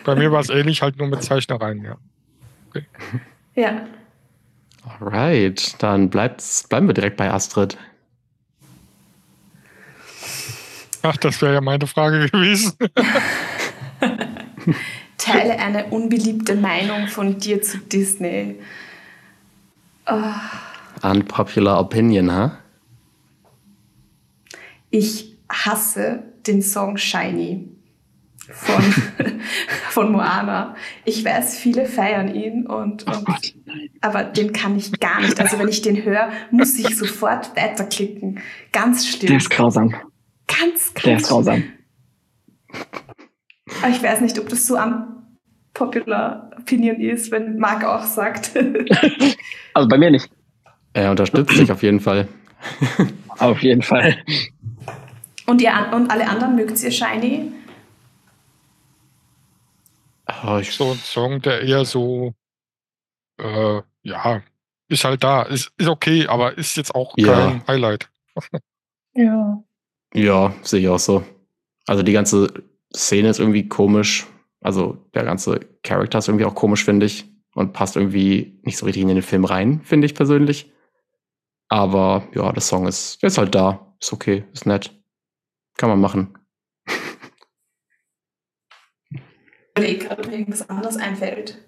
Bei 0.04 0.16
mir 0.16 0.32
war 0.32 0.42
es 0.42 0.50
ähnlich, 0.50 0.82
halt 0.82 0.98
nur 0.98 1.08
mit 1.08 1.24
Zeichnereien, 1.24 1.84
ja. 1.84 1.98
Okay. 2.70 2.86
Ja. 3.56 3.88
Alright, 5.00 5.82
dann 5.82 6.10
bleibt's, 6.10 6.68
bleiben 6.68 6.88
wir 6.88 6.94
direkt 6.94 7.16
bei 7.16 7.32
Astrid. 7.32 7.78
Ach, 11.04 11.18
das 11.18 11.42
wäre 11.42 11.56
ja 11.56 11.62
meine 11.62 11.86
Frage 11.86 12.30
gewesen. 12.30 12.78
Teile 15.18 15.60
eine 15.60 15.86
unbeliebte 15.88 16.56
Meinung 16.56 17.08
von 17.08 17.38
dir 17.38 17.62
zu 17.62 17.78
Disney. 17.78 18.56
Oh. 20.10 20.34
Unpopular 21.02 21.82
Opinion, 21.82 22.32
ha? 22.32 22.46
Huh? 22.46 22.52
Ich 24.92 25.36
hasse 25.50 26.24
den 26.48 26.62
Song 26.62 26.96
Shiny 26.98 27.68
von, 28.50 28.82
von 29.90 30.12
Moana. 30.12 30.76
Ich 31.04 31.26
weiß, 31.26 31.58
viele 31.58 31.86
feiern 31.86 32.34
ihn 32.34 32.66
und, 32.66 33.04
und 33.04 33.26
aber 34.00 34.24
den 34.24 34.54
kann 34.54 34.78
ich 34.78 34.98
gar 35.00 35.20
nicht. 35.20 35.40
Also 35.40 35.60
wenn 35.60 35.68
ich 35.68 35.82
den 35.82 36.04
höre, 36.04 36.30
muss 36.52 36.78
ich 36.78 36.96
sofort 36.98 37.56
weiterklicken. 37.58 38.40
Ganz 38.72 39.06
schlimm. 39.08 39.28
Der 39.28 39.38
ist 39.38 39.50
grausam. 39.50 39.94
Ganz, 40.48 40.94
ganz 40.94 41.04
Der 41.04 41.18
ist 41.18 41.28
grausam. 41.28 41.64
Aber 43.82 43.90
ich 43.90 44.02
weiß 44.02 44.22
nicht, 44.22 44.38
ob 44.40 44.50
das 44.50 44.68
so 44.68 44.78
am 44.78 45.38
Popular 45.74 46.52
Opinion 46.58 47.00
ist, 47.00 47.32
wenn 47.32 47.58
Marc 47.58 47.84
auch 47.84 48.04
sagt. 48.04 48.52
also 49.74 49.88
bei 49.88 49.98
mir 49.98 50.12
nicht. 50.12 50.30
Er 50.94 51.12
unterstützt 51.12 51.56
sich 51.56 51.72
auf 51.72 51.82
jeden 51.82 52.00
Fall. 52.00 52.28
auf 53.40 53.62
jeden 53.64 53.82
Fall. 53.82 54.18
Und, 55.48 55.62
ihr, 55.62 55.72
und 55.94 56.10
alle 56.12 56.28
anderen 56.28 56.56
mögt 56.56 56.82
ihr 56.84 56.92
Shiny? 56.92 57.52
Oh, 60.46 60.58
ich 60.58 60.72
so 60.72 60.92
ein 60.92 60.98
Song, 60.98 61.42
der 61.42 61.62
eher 61.62 61.86
so, 61.86 62.34
äh, 63.40 63.82
ja, 64.04 64.42
ist 64.88 65.04
halt 65.04 65.24
da. 65.24 65.44
Ist, 65.44 65.72
ist 65.78 65.88
okay, 65.88 66.28
aber 66.28 66.58
ist 66.58 66.78
jetzt 66.78 66.96
auch 66.96 67.14
ja. 67.18 67.34
kein 67.34 67.68
Highlight. 67.68 68.10
ja. 69.16 69.64
Ja, 70.14 70.54
sehe 70.62 70.82
ich 70.82 70.88
auch 70.88 71.00
so. 71.00 71.24
Also 71.88 72.04
die 72.04 72.14
ganze 72.14 72.54
Szene 72.96 73.30
ist 73.30 73.40
irgendwie 73.40 73.68
komisch. 73.68 74.28
Also 74.62 74.98
der 75.14 75.24
ganze 75.24 75.60
Charakter 75.84 76.20
ist 76.20 76.28
irgendwie 76.28 76.46
auch 76.46 76.56
komisch, 76.56 76.86
finde 76.86 77.06
ich. 77.06 77.26
Und 77.56 77.74
passt 77.74 77.96
irgendwie 77.96 78.60
nicht 78.64 78.78
so 78.78 78.86
richtig 78.86 79.04
in 79.04 79.10
den 79.10 79.22
Film 79.22 79.46
rein, 79.46 79.82
finde 79.84 80.06
ich 80.06 80.16
persönlich. 80.16 80.72
Aber 81.70 82.28
ja, 82.34 82.52
der 82.52 82.62
Song 82.62 82.88
ist, 82.88 83.24
ist 83.24 83.38
halt 83.38 83.54
da. 83.54 83.96
Ist 84.00 84.14
okay, 84.14 84.46
ist 84.54 84.66
nett. 84.66 84.92
Kann 85.78 85.90
man 85.90 86.00
machen. 86.00 86.38
überlege 89.76 90.06
gerade, 90.06 90.22
ob 90.22 90.28
mir 90.28 90.38
irgendwas 90.38 90.70
anderes 90.70 90.98
einfällt. 90.98 91.64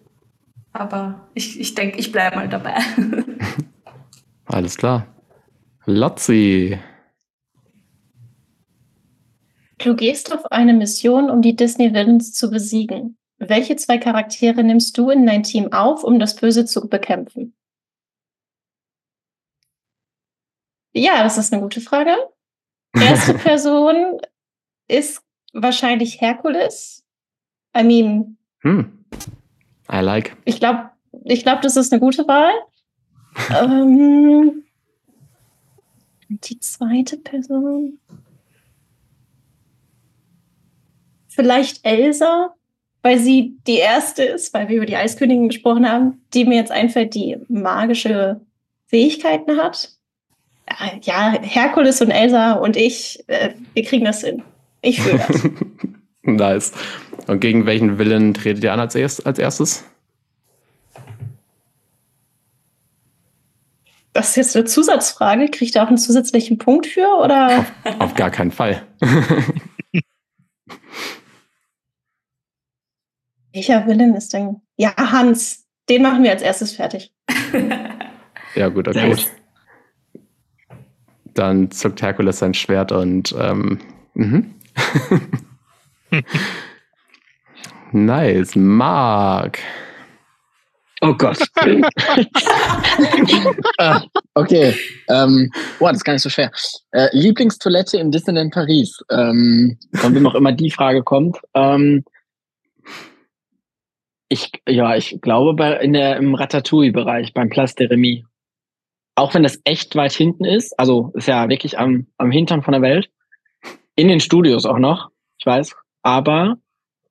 Aber 0.74 1.30
ich, 1.34 1.60
ich 1.60 1.74
denke, 1.74 1.98
ich 1.98 2.12
bleibe 2.12 2.36
mal 2.36 2.50
dabei. 2.50 2.76
Alles 4.46 4.78
klar. 4.78 5.08
Lotzi. 5.86 6.80
Du 9.78 9.96
gehst 9.96 10.32
auf 10.34 10.52
eine 10.52 10.74
Mission, 10.74 11.30
um 11.30 11.42
die 11.42 11.56
Disney-Villains 11.56 12.34
zu 12.34 12.50
besiegen. 12.50 13.18
Welche 13.38 13.76
zwei 13.76 13.98
Charaktere 13.98 14.64
nimmst 14.64 14.98
du 14.98 15.10
in 15.10 15.26
dein 15.26 15.44
Team 15.44 15.74
auf, 15.74 16.04
um 16.04 16.20
das 16.20 16.36
Böse 16.36 16.66
zu 16.66 16.88
bekämpfen? 16.88 17.54
Ja, 20.94 21.24
das 21.24 21.38
ist 21.38 21.52
eine 21.52 21.62
gute 21.62 21.82
Frage. 21.82 22.16
Erste 22.96 23.34
Person 23.34 24.22
ist 24.88 25.22
wahrscheinlich 25.52 26.22
Herkules. 26.22 27.04
I 27.78 27.84
mean. 27.84 28.38
Hm. 28.62 29.06
I 29.92 29.98
like. 29.98 30.38
Ich 30.46 30.60
glaube, 30.60 30.92
ich 31.26 31.44
glaub, 31.44 31.62
das 31.62 31.76
ist 31.76 31.92
eine 31.92 32.00
gute 32.00 32.26
Wahl. 32.28 32.54
ähm, 33.50 34.64
die 36.30 36.60
zweite 36.60 37.18
Person. 37.18 38.00
Vielleicht 41.36 41.86
Elsa, 41.86 42.56
weil 43.02 43.20
sie 43.20 43.58
die 43.68 43.78
erste 43.78 44.24
ist, 44.24 44.54
weil 44.54 44.70
wir 44.70 44.78
über 44.78 44.86
die 44.86 44.96
Eiskönigin 44.96 45.50
gesprochen 45.50 45.90
haben, 45.90 46.22
die 46.34 46.46
mir 46.46 46.56
jetzt 46.56 46.72
einfällt, 46.72 47.14
die 47.14 47.38
magische 47.50 48.40
Fähigkeiten 48.88 49.58
hat. 49.58 49.90
Äh, 50.66 51.00
ja, 51.02 51.38
Herkules 51.42 52.02
und 52.02 52.12
Elsa 52.12 52.54
und 52.54 52.78
ich, 52.78 53.24
äh, 53.28 53.50
wir 53.74 53.84
kriegen 53.84 54.06
das 54.06 54.22
hin. 54.22 54.44
Ich 54.82 55.02
fühle 55.02 55.20
das. 55.28 55.50
nice. 56.22 56.72
Und 57.28 57.42
gegen 57.42 57.66
welchen 57.66 57.98
Willen 57.98 58.34
tretet 58.34 58.64
ihr 58.64 58.72
an 58.72 58.80
als, 58.80 58.96
erst, 58.96 59.26
als 59.28 59.38
erstes? 59.38 59.84
Das 64.14 64.30
ist 64.30 64.36
jetzt 64.38 64.56
eine 64.56 64.66
Zusatzfrage. 64.66 65.50
Kriegt 65.50 65.76
ihr 65.76 65.84
auch 65.84 65.90
einen 65.90 65.98
zusätzlichen 65.98 66.58
Punkt 66.58 66.88
für? 66.88 67.08
Oder? 67.22 67.60
Auf, 67.60 68.00
auf 68.00 68.14
gar 68.14 68.32
keinen 68.32 68.52
Fall. 68.52 68.82
Welcher 73.56 73.88
Willen 73.88 74.14
ist 74.16 74.34
denn? 74.34 74.58
Ja, 74.76 74.94
Hans. 74.98 75.66
Den 75.88 76.02
machen 76.02 76.24
wir 76.24 76.32
als 76.32 76.42
erstes 76.42 76.74
fertig. 76.74 77.14
ja, 78.56 78.68
gut, 78.68 78.90
okay. 78.90 79.16
Dann 81.34 81.72
zuckt 81.72 82.02
Herkules 82.02 82.40
sein 82.40 82.54
Schwert 82.54 82.92
und 82.92 83.34
ähm, 83.40 83.80
mhm. 84.14 84.56
Nice. 87.94 88.58
Mark. 88.58 89.60
Oh 91.00 91.14
Gott. 91.14 91.38
ah, 93.78 94.04
okay. 94.34 94.76
Ähm, 95.08 95.50
boah, 95.80 95.90
das 95.90 96.00
ist 96.00 96.04
gar 96.04 96.14
nicht 96.14 96.24
so 96.24 96.30
schwer. 96.30 96.52
Äh, 96.92 97.08
Lieblingstoilette 97.14 98.00
im 98.00 98.12
Disneyland 98.12 98.54
Paris. 98.54 99.00
Ähm, 99.10 99.78
von 99.94 100.14
wem 100.14 100.28
auch 100.28 100.36
immer 100.36 100.52
die 100.52 100.72
Frage 100.72 101.04
kommt. 101.04 101.38
Ähm, 101.54 102.04
ich, 104.30 104.52
ja, 104.68 104.96
ich 104.96 105.20
glaube 105.22 105.54
bei, 105.54 105.78
in 105.78 105.94
der, 105.94 106.18
im 106.18 106.36
Ratatouille-Bereich, 106.36 107.34
beim 107.34 107.50
Place 107.50 107.76
de 107.76 107.88
Remy. 107.88 108.26
Auch 109.16 109.34
wenn 109.34 109.44
das 109.44 109.62
echt 109.64 109.96
weit 109.96 110.12
hinten 110.12 110.44
ist, 110.44 110.78
also 110.78 111.12
ist 111.14 111.28
ja 111.28 111.48
wirklich 111.48 111.80
am, 111.80 112.08
am 112.18 112.32
Hintern 112.32 112.64
von 112.64 112.74
der 112.74 112.82
Welt. 112.82 113.10
In 113.96 114.08
den 114.08 114.20
Studios 114.20 114.66
auch 114.66 114.80
noch, 114.80 115.10
ich 115.38 115.46
weiß. 115.46 115.76
Aber 116.02 116.58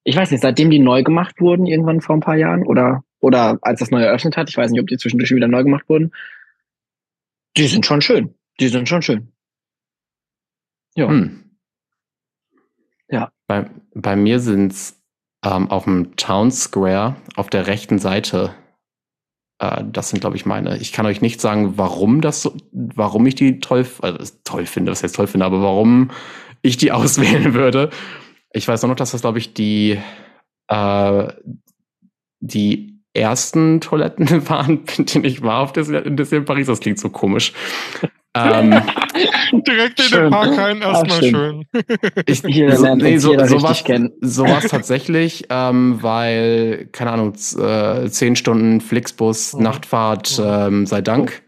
ich 0.02 0.16
weiß 0.16 0.30
nicht, 0.30 0.42
seitdem 0.42 0.70
die 0.70 0.78
neu 0.78 1.02
gemacht 1.02 1.40
wurden, 1.40 1.66
irgendwann 1.66 2.02
vor 2.02 2.16
ein 2.16 2.20
paar 2.20 2.36
Jahren, 2.36 2.66
oder, 2.66 3.02
oder 3.20 3.58
als 3.62 3.80
das 3.80 3.90
neu 3.90 4.02
eröffnet 4.02 4.36
hat, 4.36 4.50
ich 4.50 4.56
weiß 4.56 4.70
nicht, 4.70 4.80
ob 4.80 4.86
die 4.86 4.98
zwischendurch 4.98 5.30
wieder 5.30 5.48
neu 5.48 5.64
gemacht 5.64 5.88
wurden, 5.88 6.12
die 7.56 7.66
sind 7.66 7.86
schon 7.86 8.02
schön. 8.02 8.34
Die 8.60 8.68
sind 8.68 8.88
schon 8.88 9.02
schön. 9.02 9.32
Ja. 10.94 11.08
Hm. 11.08 11.56
Ja. 13.08 13.32
Bei, 13.46 13.70
bei 13.94 14.16
mir 14.16 14.40
sind 14.40 14.72
es 14.72 15.02
ähm, 15.44 15.70
auf 15.70 15.84
dem 15.84 16.16
Town 16.16 16.50
Square 16.50 17.16
auf 17.36 17.50
der 17.50 17.66
rechten 17.66 17.98
Seite 17.98 18.54
Äh, 19.58 19.84
das 19.90 20.10
sind, 20.10 20.20
glaube 20.20 20.36
ich, 20.36 20.46
meine. 20.46 20.78
Ich 20.78 20.92
kann 20.92 21.06
euch 21.06 21.20
nicht 21.20 21.40
sagen, 21.40 21.78
warum 21.78 22.20
das, 22.20 22.42
so, 22.42 22.56
warum 22.72 23.26
ich 23.26 23.34
die 23.34 23.60
toll, 23.60 23.86
also 24.02 24.32
toll 24.44 24.66
finde, 24.66 24.90
was 24.92 25.02
jetzt 25.02 25.16
toll 25.16 25.26
finde, 25.26 25.46
aber 25.46 25.62
warum 25.62 26.10
ich 26.62 26.76
die 26.76 26.92
auswählen 27.00 27.54
würde. 27.54 27.90
Ich 28.52 28.66
weiß 28.68 28.82
nur 28.82 28.90
noch, 28.90 28.96
dass 28.96 29.12
das, 29.12 29.22
glaube 29.22 29.38
ich, 29.38 29.54
die, 29.54 29.98
äh, 30.68 31.28
die 32.40 33.00
ersten 33.14 33.80
Toiletten 33.80 34.48
waren, 34.48 34.84
in 34.96 35.06
denen 35.06 35.24
ich 35.24 35.42
war 35.42 35.60
auf 35.60 35.72
Disney 35.72 35.98
in 35.98 36.44
Paris. 36.44 36.66
Das 36.66 36.80
klingt 36.80 36.98
so 36.98 37.10
komisch. 37.10 37.52
Ähm, 38.36 38.82
Direkt 39.52 40.00
in 40.00 40.06
schön. 40.06 40.22
den 40.24 40.30
Park 40.30 40.58
rein, 40.58 40.82
erstmal 40.82 41.22
schön. 41.22 41.64
Ich, 42.26 42.42
Hier 42.46 42.76
so, 42.76 42.94
nee, 42.94 43.18
so, 43.18 43.32
sowas, 43.46 43.84
sowas 44.20 44.66
tatsächlich, 44.68 45.46
ähm, 45.50 45.98
weil, 46.02 46.88
keine 46.92 47.12
Ahnung, 47.12 47.34
äh, 47.58 48.08
zehn 48.08 48.36
Stunden 48.36 48.80
Flixbus, 48.80 49.54
oh. 49.54 49.60
Nachtfahrt, 49.60 50.40
ähm, 50.44 50.86
sei 50.86 51.00
Dank. 51.00 51.42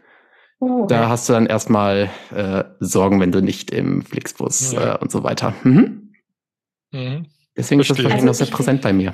Oh. 0.59 0.87
Da 0.87 1.09
hast 1.09 1.29
du 1.29 1.33
dann 1.33 1.45
erstmal 1.45 2.09
äh, 2.33 2.63
Sorgen, 2.79 3.19
wenn 3.19 3.31
du 3.31 3.41
nicht 3.41 3.71
im 3.71 4.01
Flixbus 4.01 4.73
ja. 4.73 4.95
äh, 4.95 4.97
und 4.97 5.11
so 5.11 5.23
weiter. 5.23 5.53
Mhm. 5.63 6.13
Mhm. 6.91 7.25
Deswegen 7.55 7.83
Verstehe. 7.83 8.05
ist 8.05 8.05
das 8.05 8.13
also 8.13 8.25
noch 8.25 8.33
sehr 8.33 8.47
präsent 8.47 8.81
bei 8.81 8.93
mir. 8.93 9.13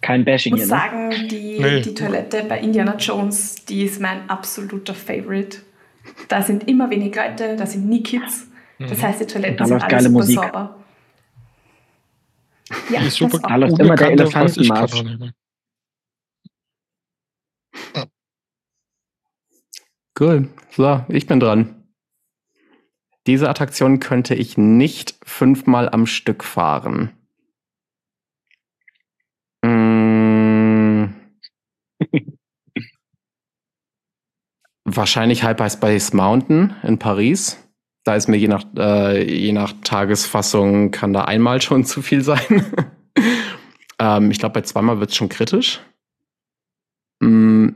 Kein 0.00 0.24
Bashing 0.24 0.56
Ich 0.56 0.60
muss 0.60 0.68
hier, 0.68 0.76
ne? 0.76 0.82
sagen, 0.82 1.28
die, 1.28 1.58
nee. 1.58 1.80
die 1.80 1.94
Toilette 1.94 2.44
bei 2.46 2.60
Indiana 2.60 2.96
Jones, 2.96 3.64
die 3.66 3.84
ist 3.84 4.00
mein 4.00 4.28
absoluter 4.28 4.94
Favorite. 4.94 5.58
Da 6.28 6.42
sind 6.42 6.68
immer 6.68 6.90
wenig 6.90 7.14
Leute, 7.14 7.56
da 7.56 7.66
sind 7.66 7.88
nie 7.88 8.02
Kids. 8.02 8.48
Das 8.78 8.98
mhm. 8.98 9.02
heißt, 9.02 9.20
die 9.20 9.26
Toiletten 9.26 9.66
sind 9.66 9.82
alle 9.82 10.02
super 10.02 10.12
Musik. 10.12 10.36
sauber. 10.36 10.84
Ja, 12.90 13.00
die 13.00 13.06
ist 13.06 13.16
super 13.16 13.38
da 13.38 13.56
läuft 13.56 13.78
immer 13.78 13.94
der 13.94 14.10
Elefantenmarsch. 14.12 15.04
Cool. 20.18 20.48
So, 20.70 21.04
ich 21.08 21.26
bin 21.26 21.40
dran. 21.40 21.84
Diese 23.26 23.48
Attraktion 23.48 24.00
könnte 24.00 24.34
ich 24.34 24.58
nicht 24.58 25.16
fünfmal 25.24 25.88
am 25.88 26.06
Stück 26.06 26.44
fahren. 26.44 27.10
Wahrscheinlich 34.96 35.44
Hyper 35.44 35.68
Space 35.68 36.12
Mountain 36.12 36.74
in 36.82 36.98
Paris. 36.98 37.58
Da 38.04 38.14
ist 38.14 38.28
mir 38.28 38.36
je 38.36 38.48
nach, 38.48 38.64
äh, 38.76 39.24
je 39.24 39.52
nach 39.52 39.72
Tagesfassung 39.82 40.90
kann 40.90 41.12
da 41.12 41.22
einmal 41.24 41.62
schon 41.62 41.84
zu 41.84 42.02
viel 42.02 42.22
sein. 42.22 42.64
ähm, 43.98 44.30
ich 44.30 44.38
glaube, 44.38 44.54
bei 44.54 44.60
zweimal 44.60 45.00
wird 45.00 45.10
es 45.10 45.16
schon 45.16 45.28
kritisch. 45.28 45.80
Mm, 47.20 47.68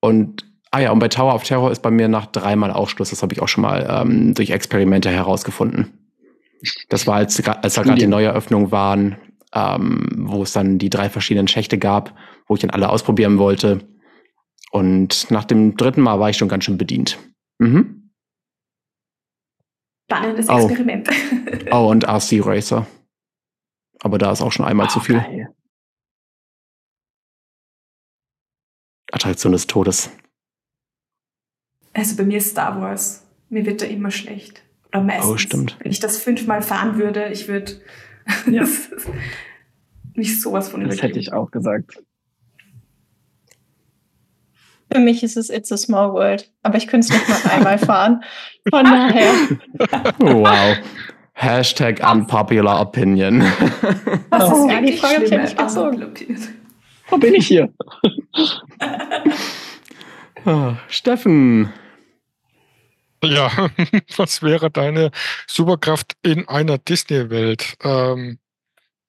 und, 0.00 0.46
ah 0.70 0.80
ja, 0.80 0.92
und 0.92 1.00
bei 1.00 1.08
Tower 1.08 1.34
of 1.34 1.42
Terror 1.42 1.70
ist 1.70 1.82
bei 1.82 1.90
mir 1.90 2.08
nach 2.08 2.26
dreimal 2.26 2.72
auch 2.72 2.88
Schluss. 2.88 3.10
Das 3.10 3.22
habe 3.22 3.34
ich 3.34 3.42
auch 3.42 3.48
schon 3.48 3.62
mal 3.62 3.86
ähm, 3.88 4.34
durch 4.34 4.50
Experimente 4.50 5.10
herausgefunden. 5.10 5.92
Das 6.88 7.06
war, 7.08 7.16
als, 7.16 7.44
als 7.46 7.74
da 7.74 7.82
gerade 7.82 7.98
die 7.98 8.06
Neueröffnungen 8.06 8.70
waren, 8.70 9.16
ähm, 9.52 10.08
wo 10.16 10.42
es 10.42 10.52
dann 10.52 10.78
die 10.78 10.90
drei 10.90 11.10
verschiedenen 11.10 11.48
Schächte 11.48 11.76
gab, 11.76 12.14
wo 12.46 12.54
ich 12.54 12.60
dann 12.60 12.70
alle 12.70 12.88
ausprobieren 12.88 13.38
wollte. 13.38 13.80
Und 14.72 15.30
nach 15.30 15.44
dem 15.44 15.76
dritten 15.76 16.00
Mal 16.00 16.18
war 16.18 16.30
ich 16.30 16.38
schon 16.38 16.48
ganz 16.48 16.64
schön 16.64 16.78
bedient. 16.78 17.18
Mhm. 17.58 18.10
Spannendes 20.10 20.48
oh. 20.48 20.66
Experiment. 20.66 21.08
Oh, 21.70 21.90
und 21.90 22.04
RC 22.04 22.44
Racer. 22.44 22.86
Aber 24.00 24.18
da 24.18 24.32
ist 24.32 24.40
auch 24.40 24.50
schon 24.52 24.64
einmal 24.64 24.86
oh, 24.86 24.90
zu 24.90 25.00
viel. 25.00 25.16
Geil. 25.16 25.54
Attraktion 29.12 29.52
des 29.52 29.66
Todes. 29.66 30.10
Also 31.92 32.16
bei 32.16 32.24
mir 32.24 32.38
ist 32.38 32.50
Star 32.50 32.80
Wars. 32.80 33.26
Mir 33.50 33.66
wird 33.66 33.82
da 33.82 33.86
immer 33.86 34.10
schlecht. 34.10 34.64
Oder 34.88 35.02
meistens. 35.02 35.30
Oh, 35.30 35.36
stimmt. 35.36 35.76
Wenn 35.80 35.92
ich 35.92 36.00
das 36.00 36.18
fünfmal 36.18 36.62
fahren 36.62 36.96
würde, 36.96 37.28
ich 37.28 37.48
würde 37.48 37.80
ja. 38.50 38.66
nicht 40.14 40.40
sowas 40.40 40.70
von 40.70 40.82
Das 40.84 41.02
hätte 41.02 41.18
ich 41.18 41.32
auch 41.32 41.50
gesagt. 41.50 42.02
Für 44.92 44.98
mich 44.98 45.22
ist 45.22 45.36
es 45.36 45.48
It's 45.48 45.72
a 45.72 45.76
Small 45.76 46.12
World, 46.12 46.50
aber 46.62 46.76
ich 46.76 46.86
könnte 46.86 47.06
es 47.06 47.12
nicht 47.12 47.28
mal 47.28 47.50
einmal 47.50 47.78
fahren. 47.78 48.22
Von 48.68 48.84
daher. 48.84 49.32
Wow. 50.18 50.76
Hashtag 51.32 52.00
unpopular 52.08 52.80
opinion. 52.80 53.40
Das 54.30 54.52
ist 54.52 54.70
ja 54.70 54.80
die 54.80 54.92
Frage, 54.98 55.24
die 55.24 55.34
ich 55.34 55.56
gezogen. 55.56 56.14
Wo 57.08 57.16
bin 57.16 57.34
ich 57.34 57.46
hier? 57.46 57.72
oh, 60.44 60.72
Steffen. 60.88 61.72
Ja, 63.24 63.70
was 64.16 64.42
wäre 64.42 64.70
deine 64.70 65.10
Superkraft 65.46 66.14
in 66.22 66.48
einer 66.48 66.78
Disney-Welt? 66.78 67.76
Ähm, 67.82 68.38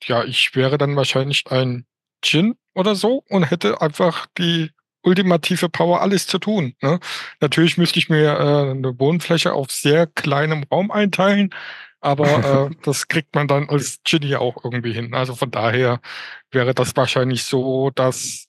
ja, 0.03 0.23
ich 0.23 0.55
wäre 0.55 0.77
dann 0.77 0.95
wahrscheinlich 0.95 1.45
ein 1.49 1.85
Djinn 2.23 2.55
oder 2.73 2.95
so 2.95 3.23
und 3.29 3.43
hätte 3.43 3.81
einfach 3.81 4.27
die 4.37 4.71
ultimative 5.03 5.69
Power, 5.69 6.01
alles 6.01 6.27
zu 6.27 6.39
tun. 6.39 6.75
Ne? 6.81 6.99
Natürlich 7.39 7.77
müsste 7.77 7.99
ich 7.99 8.09
mir 8.09 8.33
äh, 8.33 8.71
eine 8.71 8.99
Wohnfläche 8.99 9.53
auf 9.53 9.71
sehr 9.71 10.07
kleinem 10.07 10.63
Raum 10.63 10.91
einteilen, 10.91 11.53
aber 12.01 12.69
äh, 12.71 12.75
das 12.83 13.07
kriegt 13.07 13.35
man 13.35 13.47
dann 13.47 13.69
als 13.69 13.99
Genie 14.03 14.35
auch 14.35 14.63
irgendwie 14.63 14.93
hin. 14.93 15.13
Also 15.13 15.35
von 15.35 15.51
daher 15.51 16.01
wäre 16.51 16.73
das 16.73 16.95
wahrscheinlich 16.95 17.43
so, 17.43 17.91
dass 17.91 18.47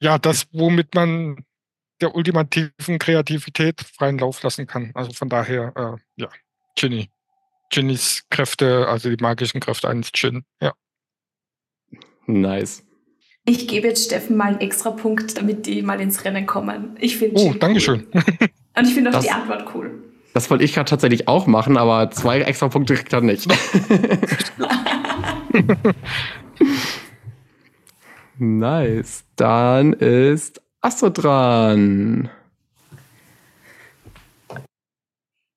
ja, 0.00 0.18
das, 0.18 0.46
womit 0.52 0.94
man 0.94 1.44
der 2.00 2.14
ultimativen 2.14 2.98
Kreativität 2.98 3.82
freien 3.82 4.18
Lauf 4.18 4.42
lassen 4.42 4.66
kann. 4.66 4.90
Also 4.94 5.12
von 5.12 5.28
daher, 5.28 5.72
äh, 5.76 6.22
ja, 6.22 6.28
Ginny. 6.76 7.10
Ginnys 7.70 8.24
Kräfte, 8.30 8.88
also 8.88 9.08
die 9.10 9.22
magischen 9.22 9.60
Kräfte 9.60 9.88
eines 9.88 10.10
Gin, 10.12 10.44
ja. 10.60 10.72
Nice. 12.26 12.84
Ich 13.50 13.66
gebe 13.66 13.88
jetzt 13.88 14.04
Steffen 14.04 14.36
mal 14.36 14.50
einen 14.50 14.60
extra 14.60 14.92
Punkt, 14.92 15.36
damit 15.36 15.66
die 15.66 15.82
mal 15.82 16.00
ins 16.00 16.24
Rennen 16.24 16.46
kommen. 16.46 16.96
Ich 17.00 17.16
finde 17.16 17.40
Oh, 17.40 17.52
Dankeschön. 17.52 18.06
Cool. 18.14 18.22
Und 18.76 18.86
ich 18.86 18.94
finde 18.94 19.10
auch 19.10 19.14
das, 19.14 19.24
die 19.24 19.30
Antwort 19.32 19.64
cool. 19.74 19.90
Das 20.34 20.48
wollte 20.50 20.62
ich 20.62 20.72
gerade 20.72 20.88
tatsächlich 20.88 21.26
auch 21.26 21.48
machen, 21.48 21.76
aber 21.76 22.12
zwei 22.12 22.42
extra 22.42 22.68
Punkte 22.68 22.94
kriegt 22.94 23.12
er 23.12 23.22
nicht. 23.22 23.48
nice. 28.38 29.24
Dann 29.34 29.94
ist 29.94 30.62
Astro 30.80 31.10
dran. 31.10 32.30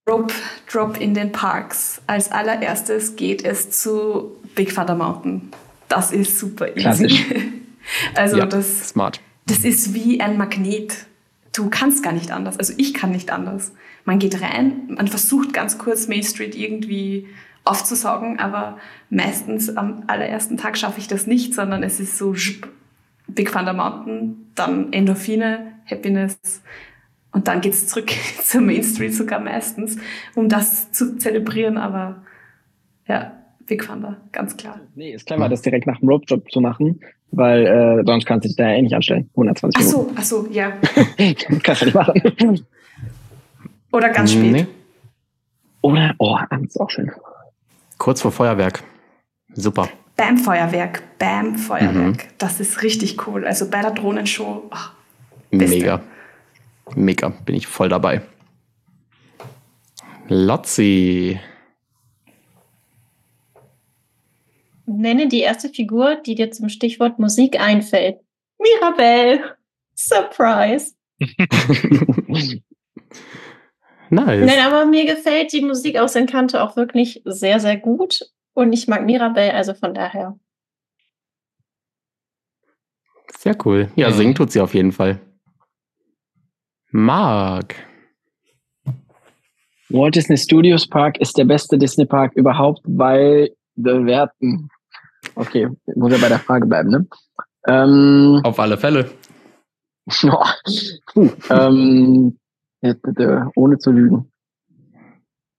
Rope 0.09 0.33
Drop 0.67 0.99
in 0.99 1.13
den 1.13 1.31
Parks. 1.31 2.01
Als 2.07 2.31
allererstes 2.31 3.15
geht 3.15 3.45
es 3.45 3.69
zu 3.69 4.35
Big 4.55 4.73
Thunder 4.73 4.95
Mountain. 4.95 5.51
Das 5.89 6.11
ist 6.11 6.39
super 6.39 6.69
easy. 6.69 6.79
Klassisch. 6.79 7.25
Also 8.15 8.37
ja, 8.37 8.45
das, 8.45 8.89
smart. 8.89 9.21
das 9.45 9.65
ist 9.65 9.93
wie 9.93 10.21
ein 10.21 10.37
Magnet. 10.37 11.05
Du 11.53 11.69
kannst 11.69 12.03
gar 12.03 12.13
nicht 12.13 12.31
anders. 12.31 12.57
Also 12.57 12.73
ich 12.77 12.93
kann 12.93 13.11
nicht 13.11 13.31
anders. 13.31 13.73
Man 14.05 14.19
geht 14.19 14.41
rein, 14.41 14.89
man 14.89 15.07
versucht 15.07 15.53
ganz 15.53 15.77
kurz 15.77 16.07
Main 16.07 16.23
Street 16.23 16.55
irgendwie 16.55 17.27
aufzusaugen, 17.63 18.39
aber 18.39 18.77
meistens 19.09 19.75
am 19.77 20.03
allerersten 20.07 20.57
Tag 20.57 20.77
schaffe 20.77 20.99
ich 20.99 21.07
das 21.07 21.27
nicht, 21.27 21.53
sondern 21.53 21.83
es 21.83 21.99
ist 21.99 22.17
so 22.17 22.35
Big 23.27 23.51
Thunder 23.51 23.73
Mountain, 23.73 24.51
dann 24.55 24.91
Endorphine, 24.91 25.73
Happiness 25.85 26.37
und 27.31 27.47
dann 27.47 27.61
geht's 27.61 27.87
zurück 27.87 28.11
zur 28.41 28.61
Main 28.61 28.83
Street 28.83 29.13
sogar 29.13 29.39
meistens, 29.39 29.97
um 30.35 30.49
das 30.49 30.91
zu 30.91 31.17
zelebrieren, 31.17 31.77
aber 31.77 32.23
ja, 33.07 33.39
Big 33.65 33.85
Thunder, 33.85 34.21
ganz 34.33 34.57
klar. 34.57 34.81
Nee, 34.95 35.13
ist 35.13 35.25
clever, 35.25 35.47
das 35.47 35.61
direkt 35.61 35.87
nach 35.87 35.99
dem 35.99 36.09
Rope 36.09 36.25
Job 36.27 36.51
zu 36.51 36.59
machen, 36.59 36.99
weil 37.35 37.65
äh, 37.65 38.03
sonst 38.05 38.25
kannst 38.25 38.45
du 38.45 38.49
dich 38.49 38.55
da 38.55 38.69
ja 38.69 38.75
eh 38.75 38.81
nicht 38.81 38.95
anstellen. 38.95 39.29
120 39.31 39.81
ach 39.81 39.89
so, 39.89 40.11
Ach 40.15 40.23
so, 40.23 40.47
ja. 40.51 40.71
kannst 41.63 41.81
du 41.81 41.85
nicht 41.85 41.95
machen. 41.95 42.21
Oder 43.91 44.09
ganz 44.09 44.31
spät. 44.31 44.51
Nee. 44.51 44.67
Oder, 45.81 46.15
oh, 46.17 46.37
abends 46.49 46.79
auch 46.79 46.89
schön. 46.89 47.11
Kurz 47.97 48.21
vor 48.21 48.31
Feuerwerk. 48.31 48.83
Super. 49.53 49.89
Bam 50.15 50.37
Feuerwerk, 50.37 51.03
Bam 51.19 51.55
Feuerwerk. 51.55 52.17
Mhm. 52.17 52.29
Das 52.37 52.59
ist 52.59 52.81
richtig 52.83 53.27
cool. 53.27 53.45
Also 53.45 53.69
bei 53.69 53.81
der 53.81 53.91
Drohnenshow. 53.91 54.63
Oh, 54.71 54.77
Mega. 55.51 56.01
Mega. 56.95 57.29
Bin 57.45 57.55
ich 57.55 57.67
voll 57.67 57.89
dabei. 57.89 58.21
Lotzi. 60.27 61.39
Nenne 64.85 65.27
die 65.27 65.39
erste 65.39 65.69
Figur, 65.69 66.15
die 66.15 66.35
dir 66.35 66.51
zum 66.51 66.69
Stichwort 66.69 67.19
Musik 67.19 67.59
einfällt. 67.59 68.19
Mirabelle. 68.59 69.55
Surprise. 69.95 70.93
nice. 71.19 72.61
Nein, 74.09 74.59
aber 74.65 74.85
mir 74.85 75.05
gefällt 75.05 75.53
die 75.53 75.61
Musik 75.61 75.97
aus 75.97 76.15
Encanto 76.15 76.57
auch 76.59 76.75
wirklich 76.75 77.21
sehr, 77.25 77.59
sehr 77.59 77.77
gut. 77.77 78.21
Und 78.53 78.73
ich 78.73 78.87
mag 78.87 79.05
Mirabelle, 79.05 79.53
also 79.53 79.73
von 79.73 79.93
daher. 79.93 80.37
Sehr 83.37 83.55
cool. 83.65 83.91
Ja, 83.95 84.09
Mhm. 84.09 84.13
singen 84.13 84.35
tut 84.35 84.51
sie 84.51 84.61
auf 84.61 84.73
jeden 84.73 84.91
Fall. 84.91 85.19
Marc. 86.91 87.75
Walt 89.89 90.15
Disney 90.15 90.37
Studios 90.37 90.87
Park 90.87 91.19
ist 91.19 91.37
der 91.37 91.45
beste 91.45 91.77
Disney 91.77 92.05
Park 92.05 92.33
überhaupt, 92.35 92.81
weil 92.85 93.49
bewerten. 93.75 94.69
Okay, 95.35 95.67
muss 95.95 96.11
ja 96.11 96.17
bei 96.19 96.29
der 96.29 96.39
Frage 96.39 96.65
bleiben, 96.67 96.89
ne? 96.89 97.07
Ähm, 97.67 98.41
Auf 98.43 98.59
alle 98.59 98.77
Fälle. 98.77 99.09
oh, 100.25 100.45
puh, 101.13 101.29
ähm, 101.49 102.37
äh, 102.81 102.89
äh, 102.91 103.45
ohne 103.55 103.77
zu 103.77 103.91
lügen. 103.91 104.29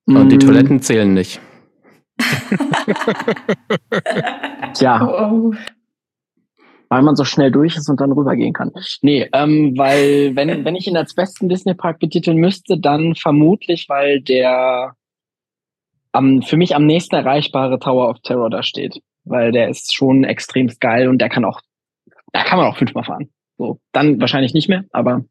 Und 0.06 0.28
die 0.30 0.36
Mm, 0.36 0.40
Toiletten 0.40 0.82
zählen 0.82 1.14
nicht. 1.14 1.40
Tja, 4.74 5.00
Oh, 5.02 5.50
oh. 5.50 5.54
weil 6.90 7.02
man 7.02 7.16
so 7.16 7.24
schnell 7.24 7.50
durch 7.50 7.76
ist 7.76 7.88
und 7.88 8.00
dann 8.00 8.12
rübergehen 8.12 8.52
kann. 8.52 8.70
Nee, 9.00 9.28
ähm, 9.32 9.72
weil 9.76 10.36
wenn, 10.36 10.64
wenn 10.64 10.76
ich 10.76 10.86
ihn 10.86 10.96
als 10.96 11.14
besten 11.14 11.48
Disney-Park 11.48 11.98
betiteln 11.98 12.36
müsste, 12.36 12.78
dann 12.78 13.14
vermutlich, 13.14 13.88
weil 13.88 14.20
der 14.20 14.94
am, 16.12 16.42
für 16.42 16.56
mich 16.56 16.76
am 16.76 16.86
nächsten 16.86 17.16
erreichbare 17.16 17.78
Tower 17.78 18.10
of 18.10 18.20
Terror 18.22 18.50
da 18.50 18.62
steht. 18.62 19.00
Weil 19.24 19.52
der 19.52 19.68
ist 19.68 19.94
schon 19.94 20.24
extrem 20.24 20.68
geil 20.80 21.08
und 21.08 21.18
der 21.18 21.28
kann 21.28 21.44
auch, 21.44 21.60
da 22.32 22.44
kann 22.44 22.58
man 22.58 22.66
auch 22.66 22.76
fünfmal 22.76 23.04
fahren. 23.04 23.30
So, 23.56 23.80
dann 23.92 24.20
wahrscheinlich 24.20 24.52
nicht 24.52 24.68
mehr, 24.68 24.84
aber 24.92 25.24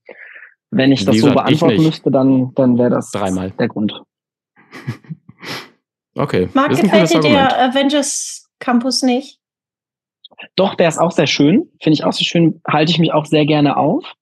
wenn 0.72 0.92
ich 0.92 1.06
das 1.06 1.18
so 1.18 1.28
gesagt, 1.28 1.52
ich 1.52 1.60
beantworten 1.60 1.84
müsste, 1.84 2.12
dann, 2.12 2.54
dann 2.56 2.78
wäre 2.78 2.90
das 2.90 3.12
Dreimal. 3.12 3.52
der 3.52 3.68
Grund. 3.68 4.02
Okay. 6.16 6.48
Marc, 6.54 6.70
gefällt 6.70 7.12
dir 7.12 7.22
der 7.22 7.60
Avengers 7.60 8.48
Campus 8.60 9.02
nicht? 9.02 9.40
Doch, 10.56 10.76
der 10.76 10.88
ist 10.88 11.00
auch 11.00 11.12
sehr 11.12 11.28
schön. 11.28 11.70
Finde 11.82 11.96
ich 11.96 12.04
auch 12.04 12.14
sehr 12.14 12.26
schön. 12.26 12.62
Halte 12.68 12.92
ich 12.92 13.00
mich 13.00 13.14
auch 13.14 13.26
sehr 13.26 13.46
gerne 13.46 13.78
auf. 13.78 14.14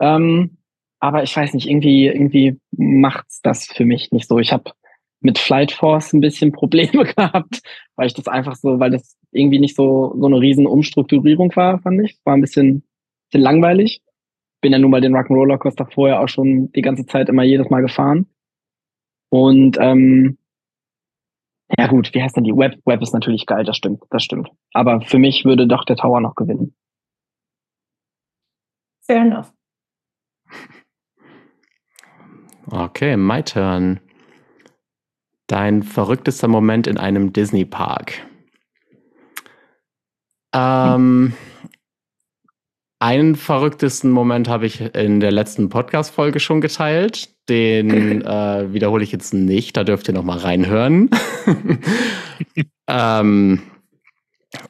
Ähm, 0.00 0.58
aber 1.00 1.22
ich 1.22 1.36
weiß 1.36 1.52
nicht, 1.54 1.68
irgendwie, 1.68 2.06
irgendwie 2.06 2.58
macht's 2.70 3.40
das 3.42 3.66
für 3.66 3.84
mich 3.84 4.10
nicht 4.10 4.26
so. 4.26 4.38
Ich 4.38 4.52
habe 4.52 4.72
mit 5.20 5.38
Flight 5.38 5.72
Force 5.72 6.12
ein 6.12 6.20
bisschen 6.20 6.52
Probleme 6.52 7.04
gehabt, 7.14 7.60
weil 7.96 8.06
ich 8.06 8.14
das 8.14 8.28
einfach 8.28 8.56
so, 8.56 8.80
weil 8.80 8.90
das 8.90 9.16
irgendwie 9.32 9.58
nicht 9.58 9.76
so, 9.76 10.14
so 10.18 10.26
eine 10.26 10.40
riesen 10.40 10.66
Umstrukturierung 10.66 11.54
war, 11.56 11.80
fand 11.80 12.02
ich. 12.02 12.18
War 12.24 12.34
ein 12.34 12.40
bisschen, 12.40 12.82
bisschen 13.30 13.42
langweilig. 13.42 14.02
Bin 14.60 14.72
ja 14.72 14.78
nun 14.78 14.90
mal 14.90 15.00
den 15.00 15.14
Rock'n'Roller 15.14 15.58
Coaster 15.58 15.86
vorher 15.86 16.20
auch 16.20 16.28
schon 16.28 16.72
die 16.72 16.82
ganze 16.82 17.06
Zeit 17.06 17.28
immer 17.28 17.42
jedes 17.42 17.70
Mal 17.70 17.82
gefahren. 17.82 18.26
Und 19.30 19.76
ähm, 19.80 20.38
ja 21.78 21.86
gut, 21.86 22.14
wie 22.14 22.22
heißt 22.22 22.36
denn 22.36 22.44
die? 22.44 22.56
Web, 22.56 22.80
Web 22.84 23.02
ist 23.02 23.14
natürlich 23.14 23.46
geil, 23.46 23.64
das 23.64 23.76
stimmt, 23.76 24.02
das 24.10 24.22
stimmt. 24.22 24.48
Aber 24.72 25.00
für 25.00 25.18
mich 25.18 25.44
würde 25.44 25.66
doch 25.66 25.84
der 25.84 25.96
Tower 25.96 26.20
noch 26.20 26.34
gewinnen. 26.34 26.74
Fair 29.02 29.22
enough. 29.22 29.52
Okay, 32.70 33.16
my 33.16 33.42
turn. 33.42 34.00
Dein 35.46 35.82
verrücktester 35.82 36.48
Moment 36.48 36.86
in 36.86 36.96
einem 36.96 37.32
Disney-Park. 37.32 38.26
Ähm, 40.54 41.34
einen 42.98 43.36
verrücktesten 43.36 44.10
Moment 44.10 44.48
habe 44.48 44.64
ich 44.64 44.80
in 44.94 45.20
der 45.20 45.32
letzten 45.32 45.68
Podcast-Folge 45.68 46.40
schon 46.40 46.62
geteilt. 46.62 47.28
Den 47.48 48.22
äh, 48.26 48.72
wiederhole 48.72 49.04
ich 49.04 49.12
jetzt 49.12 49.34
nicht. 49.34 49.76
Da 49.76 49.84
dürft 49.84 50.08
ihr 50.08 50.14
noch 50.14 50.24
mal 50.24 50.38
reinhören. 50.38 51.10
ähm, 52.88 53.62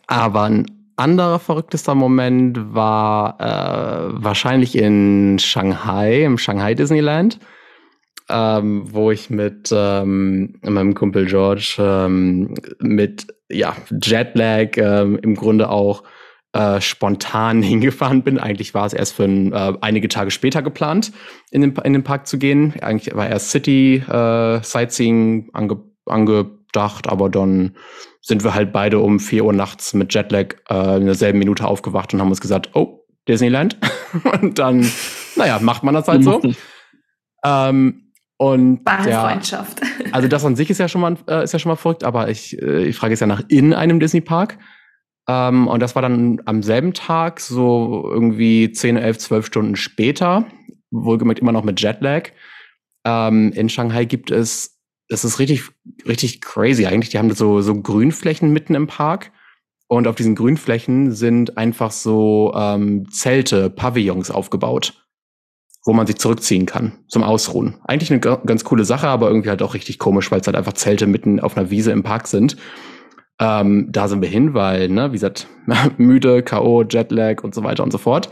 aber 0.08 0.42
ein 0.42 0.66
anderer 0.96 1.38
verrücktester 1.38 1.94
Moment 1.94 2.74
war 2.74 3.40
äh, 3.40 4.24
wahrscheinlich 4.24 4.76
in 4.76 5.38
Shanghai, 5.38 6.24
im 6.24 6.38
Shanghai 6.38 6.74
Disneyland 6.74 7.38
ähm, 8.28 8.84
wo 8.92 9.10
ich 9.10 9.30
mit 9.30 9.70
ähm, 9.72 10.54
meinem 10.62 10.94
Kumpel 10.94 11.26
George 11.26 11.76
ähm, 11.78 12.54
mit 12.80 13.26
ja, 13.50 13.76
Jetlag 14.02 14.76
ähm, 14.76 15.18
im 15.22 15.34
Grunde 15.34 15.68
auch 15.68 16.04
äh, 16.52 16.80
spontan 16.80 17.62
hingefahren 17.62 18.22
bin. 18.22 18.38
Eigentlich 18.38 18.74
war 18.74 18.86
es 18.86 18.94
erst 18.94 19.14
für 19.14 19.24
ein, 19.24 19.52
äh, 19.52 19.74
einige 19.80 20.08
Tage 20.08 20.30
später 20.30 20.62
geplant, 20.62 21.12
in 21.50 21.60
den, 21.60 21.74
in 21.76 21.92
den 21.92 22.04
Park 22.04 22.26
zu 22.26 22.38
gehen. 22.38 22.74
Eigentlich 22.80 23.14
war 23.14 23.28
erst 23.28 23.50
City 23.50 23.96
äh, 23.96 24.62
Sightseeing 24.62 25.50
ange, 25.52 25.82
angedacht, 26.06 27.08
aber 27.08 27.28
dann 27.28 27.76
sind 28.20 28.42
wir 28.42 28.54
halt 28.54 28.72
beide 28.72 29.00
um 29.00 29.20
4 29.20 29.44
Uhr 29.44 29.52
nachts 29.52 29.92
mit 29.92 30.14
Jetlag 30.14 30.54
äh, 30.70 30.96
in 30.96 31.06
derselben 31.06 31.38
Minute 31.38 31.66
aufgewacht 31.66 32.14
und 32.14 32.20
haben 32.20 32.30
uns 32.30 32.40
gesagt, 32.40 32.70
oh, 32.74 33.04
Disneyland. 33.28 33.76
und 34.40 34.58
dann, 34.58 34.90
naja, 35.36 35.58
macht 35.60 35.82
man 35.82 35.94
das 35.94 36.08
halt 36.08 36.24
so. 36.24 36.40
Ähm, 37.44 38.03
und 38.36 38.84
Wahre 38.84 39.04
der, 39.04 39.20
Freundschaft. 39.20 39.80
also 40.12 40.28
das 40.28 40.44
an 40.44 40.56
sich 40.56 40.70
ist 40.70 40.78
ja 40.78 40.88
schon 40.88 41.00
mal, 41.00 41.16
äh, 41.28 41.44
ist 41.44 41.52
ja 41.52 41.58
schon 41.58 41.70
mal 41.70 41.76
verrückt, 41.76 42.04
aber 42.04 42.28
ich, 42.28 42.60
äh, 42.60 42.84
ich 42.84 42.96
frage 42.96 43.12
jetzt 43.12 43.20
ja 43.20 43.26
nach 43.26 43.42
in 43.48 43.72
einem 43.72 44.00
Disney-Park. 44.00 44.58
Ähm, 45.28 45.68
und 45.68 45.80
das 45.80 45.94
war 45.94 46.02
dann 46.02 46.42
am 46.44 46.62
selben 46.62 46.92
Tag, 46.92 47.40
so 47.40 48.08
irgendwie 48.10 48.70
10, 48.72 48.96
11, 48.96 49.18
12 49.18 49.46
Stunden 49.46 49.76
später, 49.76 50.46
wohlgemerkt 50.90 51.40
immer 51.40 51.52
noch 51.52 51.64
mit 51.64 51.80
Jetlag. 51.80 52.30
Ähm, 53.06 53.52
in 53.52 53.68
Shanghai 53.68 54.04
gibt 54.04 54.30
es, 54.30 54.80
das 55.08 55.24
ist 55.24 55.38
richtig, 55.38 55.62
richtig 56.06 56.40
crazy 56.40 56.86
eigentlich. 56.86 57.10
Die 57.10 57.18
haben 57.18 57.32
so, 57.32 57.60
so 57.60 57.80
Grünflächen 57.80 58.52
mitten 58.52 58.74
im 58.74 58.86
Park. 58.86 59.30
Und 59.86 60.08
auf 60.08 60.16
diesen 60.16 60.34
Grünflächen 60.34 61.12
sind 61.12 61.56
einfach 61.58 61.90
so 61.90 62.52
ähm, 62.56 63.08
Zelte, 63.10 63.70
Pavillons 63.70 64.30
aufgebaut 64.30 65.03
wo 65.84 65.92
man 65.92 66.06
sich 66.06 66.16
zurückziehen 66.16 66.66
kann 66.66 66.92
zum 67.08 67.22
Ausruhen. 67.22 67.76
Eigentlich 67.84 68.10
eine 68.10 68.20
ga- 68.20 68.40
ganz 68.46 68.64
coole 68.64 68.84
Sache, 68.84 69.08
aber 69.08 69.28
irgendwie 69.28 69.50
halt 69.50 69.62
auch 69.62 69.74
richtig 69.74 69.98
komisch, 69.98 70.30
weil 70.30 70.40
es 70.40 70.46
halt 70.46 70.56
einfach 70.56 70.72
Zelte 70.72 71.06
mitten 71.06 71.40
auf 71.40 71.56
einer 71.56 71.70
Wiese 71.70 71.92
im 71.92 72.02
Park 72.02 72.26
sind. 72.26 72.56
Ähm, 73.40 73.88
da 73.90 74.08
sind 74.08 74.22
wir 74.22 74.28
hin, 74.28 74.54
weil, 74.54 74.88
ne, 74.88 75.10
wie 75.10 75.16
gesagt, 75.16 75.48
müde, 75.98 76.42
K.O., 76.42 76.84
Jetlag 76.84 77.42
und 77.42 77.54
so 77.54 77.64
weiter 77.64 77.82
und 77.82 77.90
so 77.90 77.98
fort. 77.98 78.30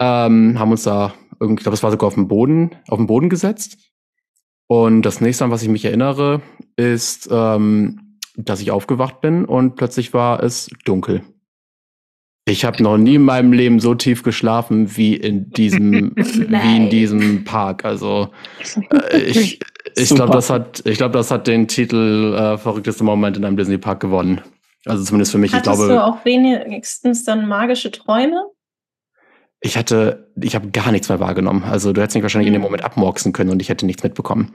Ähm, 0.00 0.58
haben 0.58 0.70
uns 0.70 0.84
da 0.84 1.14
irgendwie, 1.40 1.60
ich 1.60 1.64
glaube, 1.64 1.74
es 1.74 1.82
war 1.82 1.90
sogar 1.90 2.06
auf 2.08 2.14
dem 2.14 2.28
Boden, 2.28 2.76
auf 2.88 2.98
den 2.98 3.06
Boden 3.06 3.28
gesetzt. 3.28 3.76
Und 4.66 5.02
das 5.02 5.20
nächste, 5.20 5.44
an 5.44 5.50
was 5.50 5.62
ich 5.62 5.68
mich 5.68 5.84
erinnere, 5.84 6.40
ist, 6.76 7.28
ähm, 7.30 8.18
dass 8.36 8.60
ich 8.60 8.70
aufgewacht 8.70 9.20
bin 9.20 9.44
und 9.44 9.76
plötzlich 9.76 10.14
war 10.14 10.42
es 10.42 10.70
dunkel. 10.84 11.22
Ich 12.46 12.64
habe 12.64 12.82
noch 12.82 12.98
nie 12.98 13.14
in 13.14 13.22
meinem 13.22 13.52
Leben 13.52 13.80
so 13.80 13.94
tief 13.94 14.22
geschlafen 14.22 14.96
wie 14.96 15.14
in 15.14 15.50
diesem, 15.50 16.12
wie 16.16 16.76
in 16.76 16.90
diesem 16.90 17.44
Park. 17.44 17.84
Also 17.84 18.28
äh, 19.10 19.18
ich, 19.18 19.60
ich 19.96 20.10
glaube, 20.10 20.32
das 20.32 20.50
hat, 20.50 20.82
ich 20.84 20.98
glaube, 20.98 21.12
das 21.12 21.30
hat 21.30 21.46
den 21.46 21.68
Titel 21.68 22.34
äh, 22.34 22.58
verrücktester 22.58 23.04
Moment 23.04 23.36
in 23.36 23.44
einem 23.44 23.56
Disney 23.56 23.78
Park 23.78 24.00
gewonnen. 24.00 24.42
Also 24.84 25.02
zumindest 25.04 25.32
für 25.32 25.38
mich. 25.38 25.52
Ich 25.52 25.56
Hattest 25.56 25.76
glaube, 25.76 25.92
du 25.92 26.04
auch 26.04 26.24
wenigstens 26.26 27.24
dann 27.24 27.48
magische 27.48 27.90
Träume? 27.90 28.50
ich 29.64 29.78
hatte, 29.78 30.30
ich 30.38 30.54
habe 30.54 30.68
gar 30.70 30.92
nichts 30.92 31.08
mehr 31.08 31.20
wahrgenommen. 31.20 31.64
Also 31.64 31.94
du 31.94 32.02
hättest 32.02 32.16
mich 32.16 32.22
wahrscheinlich 32.22 32.48
in 32.48 32.52
dem 32.52 32.60
Mhm. 32.60 32.66
Moment 32.66 32.84
abmorksen 32.84 33.32
können 33.32 33.48
und 33.48 33.62
ich 33.62 33.70
hätte 33.70 33.86
nichts 33.86 34.02
mitbekommen. 34.02 34.52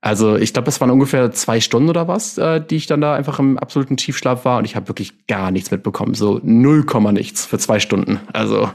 Also 0.00 0.36
ich 0.36 0.52
glaube, 0.52 0.68
es 0.68 0.80
waren 0.80 0.90
ungefähr 0.90 1.32
zwei 1.32 1.60
Stunden 1.60 1.88
oder 1.88 2.06
was, 2.06 2.38
äh, 2.38 2.64
die 2.64 2.76
ich 2.76 2.86
dann 2.86 3.00
da 3.00 3.14
einfach 3.14 3.38
im 3.38 3.58
absoluten 3.58 3.96
Tiefschlaf 3.96 4.44
war 4.44 4.58
und 4.58 4.64
ich 4.64 4.76
habe 4.76 4.88
wirklich 4.88 5.26
gar 5.26 5.50
nichts 5.50 5.70
mitbekommen. 5.70 6.14
So 6.14 6.40
null 6.44 6.84
Komma 6.84 7.12
nichts 7.12 7.46
für 7.46 7.58
zwei 7.58 7.80
Stunden. 7.80 8.20
Also 8.32 8.72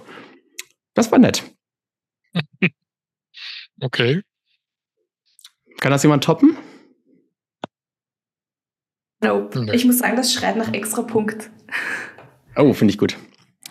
das 0.93 1.11
war 1.11 1.19
nett. 1.19 1.43
Okay. 3.84 4.22
Kann 5.80 5.91
das 5.91 6.03
jemand 6.03 6.24
toppen? 6.24 6.55
Nope. 9.24 9.63
Nee. 9.63 9.74
Ich 9.74 9.86
muss 9.86 9.97
sagen, 9.97 10.15
das 10.15 10.32
schreit 10.32 10.55
nach 10.55 10.72
extra 10.72 11.01
Punkt. 11.01 11.49
Oh, 12.55 12.74
finde 12.74 12.91
ich 12.91 12.99
gut. 12.99 13.17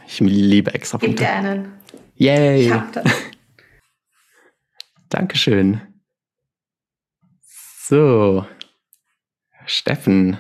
Ich 0.08 0.18
liebe 0.18 0.74
extra 0.74 0.98
Gib 0.98 1.10
Punkte. 1.10 1.24
dir 1.24 1.32
einen. 1.32 1.72
Yay. 2.16 2.66
Ich 2.66 2.72
hab 2.72 2.92
das. 2.92 3.04
Dankeschön. 5.10 5.80
So. 7.90 8.46
Steffen. 9.66 10.38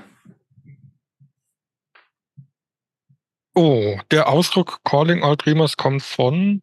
Oh, 3.56 3.98
der 4.12 4.28
Ausdruck 4.28 4.78
Calling 4.84 5.24
All 5.24 5.36
Dreamers 5.36 5.76
kommt 5.76 6.04
von. 6.04 6.62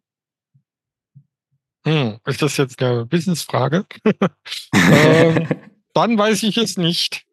Hm, 1.86 2.20
ist 2.24 2.40
das 2.40 2.56
jetzt 2.56 2.82
eine 2.82 3.06
Wissensfrage? 3.12 3.84
ähm, 4.74 5.46
dann 5.92 6.16
weiß 6.16 6.42
ich 6.44 6.56
es 6.56 6.78
nicht. 6.78 7.26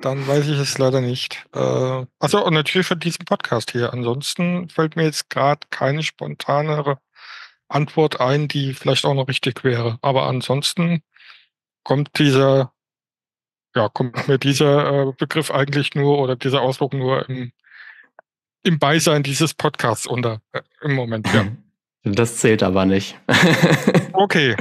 Dann 0.00 0.26
weiß 0.26 0.48
ich 0.48 0.58
es 0.58 0.78
leider 0.78 1.02
nicht. 1.02 1.44
Äh, 1.52 2.06
also 2.18 2.46
und 2.46 2.54
natürlich 2.54 2.86
für 2.86 2.96
diesen 2.96 3.26
Podcast 3.26 3.72
hier. 3.72 3.92
Ansonsten 3.92 4.70
fällt 4.70 4.96
mir 4.96 5.04
jetzt 5.04 5.28
gerade 5.28 5.66
keine 5.68 6.02
spontanere 6.02 6.98
Antwort 7.68 8.22
ein, 8.22 8.48
die 8.48 8.72
vielleicht 8.72 9.04
auch 9.04 9.12
noch 9.12 9.28
richtig 9.28 9.64
wäre. 9.64 9.98
Aber 10.00 10.26
ansonsten 10.28 11.02
kommt 11.82 12.18
dieser, 12.18 12.72
ja, 13.76 13.88
kommt 13.88 14.26
mir 14.26 14.38
dieser 14.38 15.08
äh, 15.08 15.12
Begriff 15.16 15.50
eigentlich 15.50 15.94
nur 15.94 16.18
oder 16.18 16.34
dieser 16.34 16.62
Ausdruck 16.62 16.94
nur 16.94 17.28
im, 17.28 17.52
im 18.62 18.78
Beisein 18.78 19.22
dieses 19.22 19.54
Podcasts 19.54 20.06
unter 20.06 20.40
äh, 20.52 20.62
im 20.82 20.94
Moment, 20.94 21.32
ja. 21.32 21.46
Das 22.08 22.36
zählt 22.36 22.62
aber 22.62 22.84
nicht. 22.86 23.18
Okay. 24.12 24.56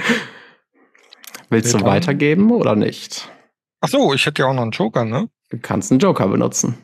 Willst 1.49 1.73
du 1.73 1.81
weitergeben 1.81 2.51
oder 2.51 2.75
nicht? 2.75 3.29
Ach 3.79 3.87
so, 3.87 4.13
ich 4.13 4.25
hätte 4.25 4.41
ja 4.41 4.49
auch 4.49 4.53
noch 4.53 4.63
einen 4.63 4.71
Joker, 4.71 5.05
ne? 5.05 5.29
Du 5.49 5.59
kannst 5.59 5.91
einen 5.91 5.99
Joker 5.99 6.27
benutzen. 6.27 6.77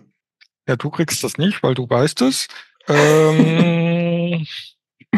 Ja, 0.69 0.77
du 0.77 0.89
kriegst 0.89 1.21
das 1.25 1.38
nicht, 1.38 1.63
weil 1.63 1.73
du 1.73 1.89
weißt 1.89 2.21
es. 2.21 2.47
Ähm, 2.88 4.47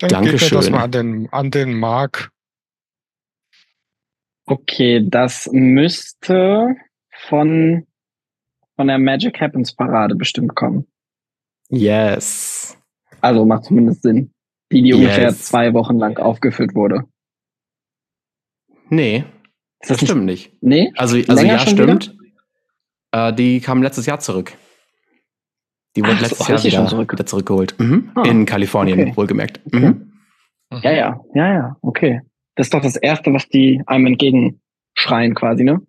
dann 0.00 0.24
gib 0.24 0.32
mir 0.32 0.32
das 0.32 0.48
Dankeschön. 0.50 0.72
mal 0.72 0.82
an 0.82 0.90
den, 0.90 1.28
an 1.30 1.50
den 1.52 1.78
Marc. 1.78 2.32
Okay, 4.50 5.04
das 5.06 5.48
müsste 5.52 6.74
von, 7.28 7.86
von 8.76 8.86
der 8.86 8.98
Magic 8.98 9.40
Happens 9.40 9.74
Parade 9.74 10.14
bestimmt 10.14 10.54
kommen. 10.54 10.86
Yes. 11.68 12.78
Also 13.20 13.44
macht 13.44 13.64
zumindest 13.64 14.02
Sinn. 14.02 14.32
Die, 14.72 14.82
die 14.82 14.94
ungefähr 14.94 15.24
Yes. 15.28 15.44
zwei 15.44 15.74
Wochen 15.74 15.98
lang 15.98 16.18
aufgeführt 16.18 16.74
wurde. 16.74 17.04
Nee, 18.90 19.24
Ist 19.80 19.90
das 19.90 20.00
nicht- 20.00 20.10
stimmt 20.10 20.24
nicht. 20.24 20.52
Nee? 20.62 20.92
Also, 20.96 21.16
also 21.16 21.32
Länger 21.34 21.52
ja, 21.54 21.58
stimmt. 21.58 22.16
Äh, 23.12 23.32
die 23.34 23.60
kam 23.60 23.82
letztes 23.82 24.06
Jahr 24.06 24.20
zurück. 24.20 24.52
Die 25.96 26.02
wurde 26.02 26.12
Ach 26.14 26.18
so, 26.20 26.22
letztes 26.24 26.40
ach, 26.42 26.48
Jahr 26.48 26.64
wieder, 26.64 26.86
zurück? 26.86 27.12
wieder 27.12 27.26
zurückgeholt. 27.26 27.74
Mhm. 27.78 28.12
Ah, 28.14 28.22
In 28.22 28.46
Kalifornien, 28.46 29.00
okay. 29.00 29.16
wohlgemerkt. 29.16 29.60
Okay. 29.66 29.78
Mhm. 29.90 30.12
Ja, 30.82 30.90
ja, 30.92 31.20
ja, 31.34 31.52
ja, 31.54 31.76
okay. 31.82 32.20
Das 32.58 32.66
ist 32.66 32.74
doch 32.74 32.82
das 32.82 32.96
Erste, 32.96 33.32
was 33.32 33.48
die 33.48 33.80
einem 33.86 34.06
entgegenschreien 34.06 35.36
quasi, 35.36 35.62
ne? 35.62 35.80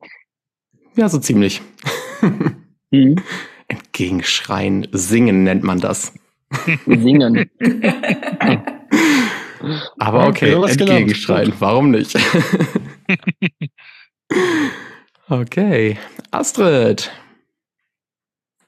Ja, 0.96 1.10
so 1.10 1.18
ziemlich. 1.20 1.62
Mhm. 2.92 3.18
Entgegenschreien, 3.68 4.88
singen 4.92 5.44
nennt 5.44 5.64
man 5.64 5.80
das. 5.80 6.12
Singen. 6.88 7.52
Aber 10.00 10.28
okay, 10.28 10.50
gelernt. 10.50 10.82
entgegenschreien, 10.82 11.54
warum 11.60 11.92
nicht? 11.92 12.18
okay, 15.30 16.00
Astrid. 16.32 17.12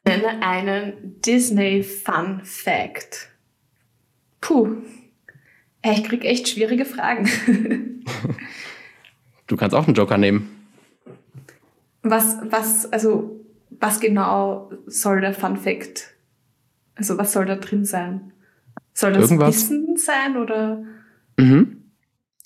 Nenne 0.05 0.43
einen 0.43 1.19
Disney 1.25 1.81
Fun 1.81 2.41
Fact. 2.43 3.31
Puh. 4.39 4.83
Ich 5.83 6.03
krieg 6.03 6.23
echt 6.25 6.47
schwierige 6.49 6.85
Fragen. 6.85 7.29
Du 9.47 9.57
kannst 9.57 9.75
auch 9.75 9.85
einen 9.85 9.95
Joker 9.95 10.17
nehmen. 10.17 10.49
Was, 12.03 12.37
was, 12.49 12.85
also, 12.93 13.43
was 13.69 13.99
genau 13.99 14.71
soll 14.85 15.19
der 15.19 15.33
Fun 15.33 15.57
Fact? 15.57 16.13
Also, 16.95 17.17
was 17.17 17.33
soll 17.33 17.45
da 17.45 17.57
drin 17.57 17.83
sein? 17.83 18.31
Soll 18.93 19.11
das 19.11 19.23
Irgendwas? 19.23 19.55
Wissen 19.69 19.97
sein 19.97 20.37
oder? 20.37 20.85
Mhm. 21.35 21.83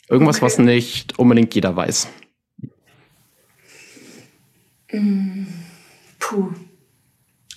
Irgendwas, 0.09 0.37
Okay. 0.37 0.45
was 0.47 0.57
nicht 0.57 1.19
unbedingt 1.19 1.53
jeder 1.53 1.75
weiß. 1.75 2.07
Mm, 4.91 5.45
Puh. 6.17 6.53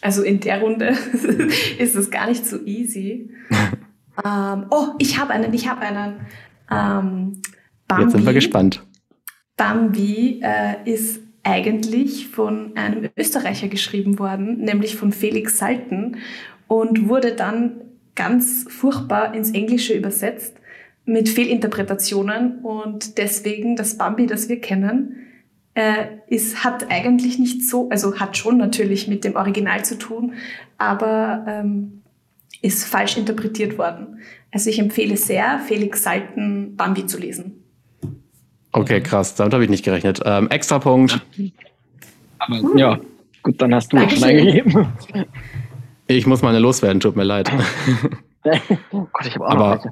Also 0.02 0.22
in 0.22 0.40
der 0.40 0.60
Runde 0.60 0.88
ist 1.78 1.94
es 1.96 2.10
gar 2.10 2.28
nicht 2.28 2.44
so 2.44 2.62
easy. 2.66 3.30
ähm, 4.24 4.66
oh, 4.70 4.88
ich 4.98 5.18
habe 5.18 5.32
einen, 5.32 5.52
ich 5.52 5.68
habe 5.68 5.80
einen. 5.80 6.20
Ähm, 6.70 7.42
Bambi, 7.86 8.02
Jetzt 8.02 8.12
sind 8.12 8.26
wir 8.26 8.34
gespannt. 8.34 8.86
Bambi 9.56 10.40
äh, 10.42 10.74
ist 10.84 11.20
eigentlich 11.42 12.28
von 12.28 12.76
einem 12.76 13.08
Österreicher 13.16 13.68
geschrieben 13.68 14.18
worden, 14.18 14.58
nämlich 14.58 14.96
von 14.96 15.12
Felix 15.12 15.58
Salten 15.58 16.18
und 16.66 17.08
wurde 17.08 17.32
dann 17.32 17.80
ganz 18.14 18.66
furchtbar 18.68 19.34
ins 19.34 19.52
Englische 19.52 19.94
übersetzt 19.94 20.56
mit 21.04 21.28
Fehlinterpretationen 21.30 22.58
und 22.58 23.16
deswegen 23.16 23.76
das 23.76 23.96
Bambi, 23.96 24.26
das 24.26 24.48
wir 24.50 24.60
kennen, 24.60 25.16
äh, 25.74 26.06
ist, 26.26 26.64
hat 26.64 26.90
eigentlich 26.90 27.38
nicht 27.38 27.66
so, 27.66 27.88
also 27.88 28.18
hat 28.20 28.36
schon 28.36 28.58
natürlich 28.58 29.08
mit 29.08 29.24
dem 29.24 29.36
Original 29.36 29.84
zu 29.84 29.96
tun, 29.96 30.34
aber 30.76 31.44
ähm, 31.48 31.97
ist 32.62 32.84
falsch 32.84 33.16
interpretiert 33.16 33.78
worden. 33.78 34.18
Also 34.52 34.70
ich 34.70 34.78
empfehle 34.78 35.16
sehr, 35.16 35.58
Felix 35.66 36.02
Salten 36.02 36.76
Bambi 36.76 37.06
zu 37.06 37.18
lesen. 37.18 37.62
Okay, 38.72 39.00
krass, 39.00 39.34
damit 39.34 39.54
habe 39.54 39.64
ich 39.64 39.70
nicht 39.70 39.84
gerechnet. 39.84 40.20
Ähm, 40.24 40.48
extra 40.50 40.78
Punkt. 40.78 41.20
Aber 42.38 42.76
ja, 42.78 43.00
gut, 43.42 43.60
dann 43.60 43.74
hast 43.74 43.92
du 43.92 43.96
es 43.96 44.12
schon 44.12 44.20
Dankeschön. 44.20 44.38
eingegeben. 44.38 44.88
Ich 46.06 46.26
muss 46.26 46.42
meine 46.42 46.58
loswerden, 46.58 47.00
tut 47.00 47.16
mir 47.16 47.24
leid. 47.24 47.50
Oh 48.92 49.06
Gott, 49.12 49.26
ich 49.26 49.34
habe 49.34 49.46
auch 49.46 49.50
Aber- 49.50 49.74
noch. 49.76 49.86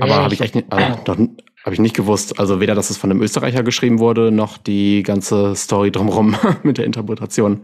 Aber 0.00 0.14
habe 0.16 0.34
ich 0.34 0.40
echt 0.40 0.54
nicht, 0.54 0.70
also, 0.70 1.00
doch, 1.04 1.18
hab 1.64 1.72
ich 1.72 1.80
nicht 1.80 1.96
gewusst. 1.96 2.38
Also 2.38 2.60
weder, 2.60 2.74
dass 2.76 2.90
es 2.90 2.98
von 2.98 3.10
einem 3.10 3.20
Österreicher 3.22 3.62
geschrieben 3.64 3.98
wurde, 3.98 4.30
noch 4.30 4.58
die 4.58 5.02
ganze 5.02 5.56
Story 5.56 5.90
drumherum 5.90 6.36
mit 6.62 6.78
der 6.78 6.84
Interpretation. 6.84 7.62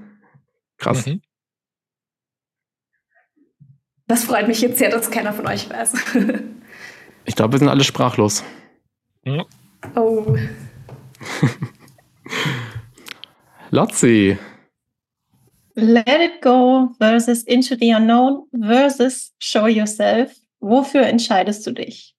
Krass. 0.78 1.06
Mhm. 1.06 1.20
Das 4.12 4.24
freut 4.24 4.46
mich 4.46 4.60
jetzt 4.60 4.76
sehr, 4.76 4.90
dass 4.90 5.10
keiner 5.10 5.32
von 5.32 5.46
euch 5.46 5.70
weiß. 5.70 5.94
Ich 7.24 7.36
glaube, 7.36 7.52
wir 7.52 7.60
sind 7.60 7.68
alle 7.68 7.84
sprachlos. 7.84 8.42
oh. 9.94 10.36
Lotzi. 13.70 14.36
Let 15.74 16.08
it 16.08 16.42
go 16.42 16.90
versus 16.98 17.44
Into 17.44 17.76
the 17.76 17.94
Unknown 17.94 18.48
versus 18.60 19.32
Show 19.38 19.66
Yourself. 19.66 20.32
Wofür 20.58 21.02
entscheidest 21.02 21.64
du 21.64 21.70
dich? 21.70 22.16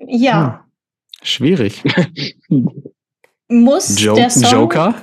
Ja, 0.00 0.66
Schwierig. 1.22 1.82
muss 3.48 3.98
Jo 4.02 4.16
der 4.16 4.28
Song. 4.28 4.50
Joker? 4.52 4.94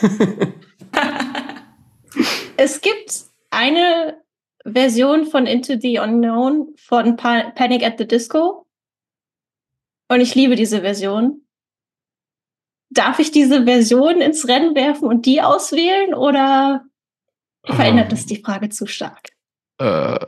Es 2.60 2.82
gibt 2.82 3.24
eine 3.48 4.22
Version 4.66 5.24
von 5.24 5.46
Into 5.46 5.78
the 5.80 5.98
Unknown 5.98 6.74
von 6.76 7.16
pa 7.16 7.52
Panic 7.54 7.82
at 7.82 7.94
the 7.96 8.06
Disco. 8.06 8.66
Und 10.10 10.20
ich 10.20 10.34
liebe 10.34 10.56
diese 10.56 10.82
Version. 10.82 11.40
Darf 12.90 13.18
ich 13.18 13.30
diese 13.30 13.64
Version 13.64 14.20
ins 14.20 14.46
Rennen 14.46 14.74
werfen 14.74 15.08
und 15.08 15.24
die 15.24 15.40
auswählen 15.40 16.12
oder 16.12 16.84
verändert 17.64 18.12
das 18.12 18.26
die 18.26 18.42
Frage 18.42 18.68
zu 18.68 18.86
stark? 18.86 19.30
Äh, 19.78 20.18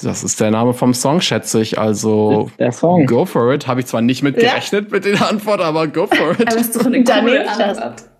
das 0.00 0.22
ist 0.22 0.40
der 0.40 0.52
Name 0.52 0.74
vom 0.74 0.94
Song, 0.94 1.20
schätze 1.20 1.60
ich. 1.60 1.76
Also 1.76 2.52
der 2.56 2.70
Song. 2.70 3.04
go 3.06 3.24
for 3.24 3.52
it. 3.52 3.66
Habe 3.66 3.80
ich 3.80 3.86
zwar 3.86 4.00
nicht 4.00 4.22
mit 4.22 4.40
Ja. 4.40 4.50
gerechnet 4.50 4.92
mit 4.92 5.04
der 5.04 5.28
Antwort, 5.28 5.60
aber 5.60 5.88
go 5.88 6.06
for 6.06 6.38
it. 6.38 6.46
das 6.46 6.54
ist 6.54 6.76
doch 6.76 6.86
eine 6.86 7.02
Dann 7.02 7.24
coole 7.24 7.38
nehme 7.40 7.50
ich 7.50 7.56
das. 7.56 7.78
Antwort. 7.78 8.10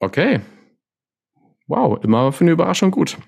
Okay. 0.00 0.40
Wow, 1.68 2.02
immer 2.02 2.32
für 2.32 2.44
eine 2.44 2.52
Überraschung 2.52 2.90
gut. 2.90 3.18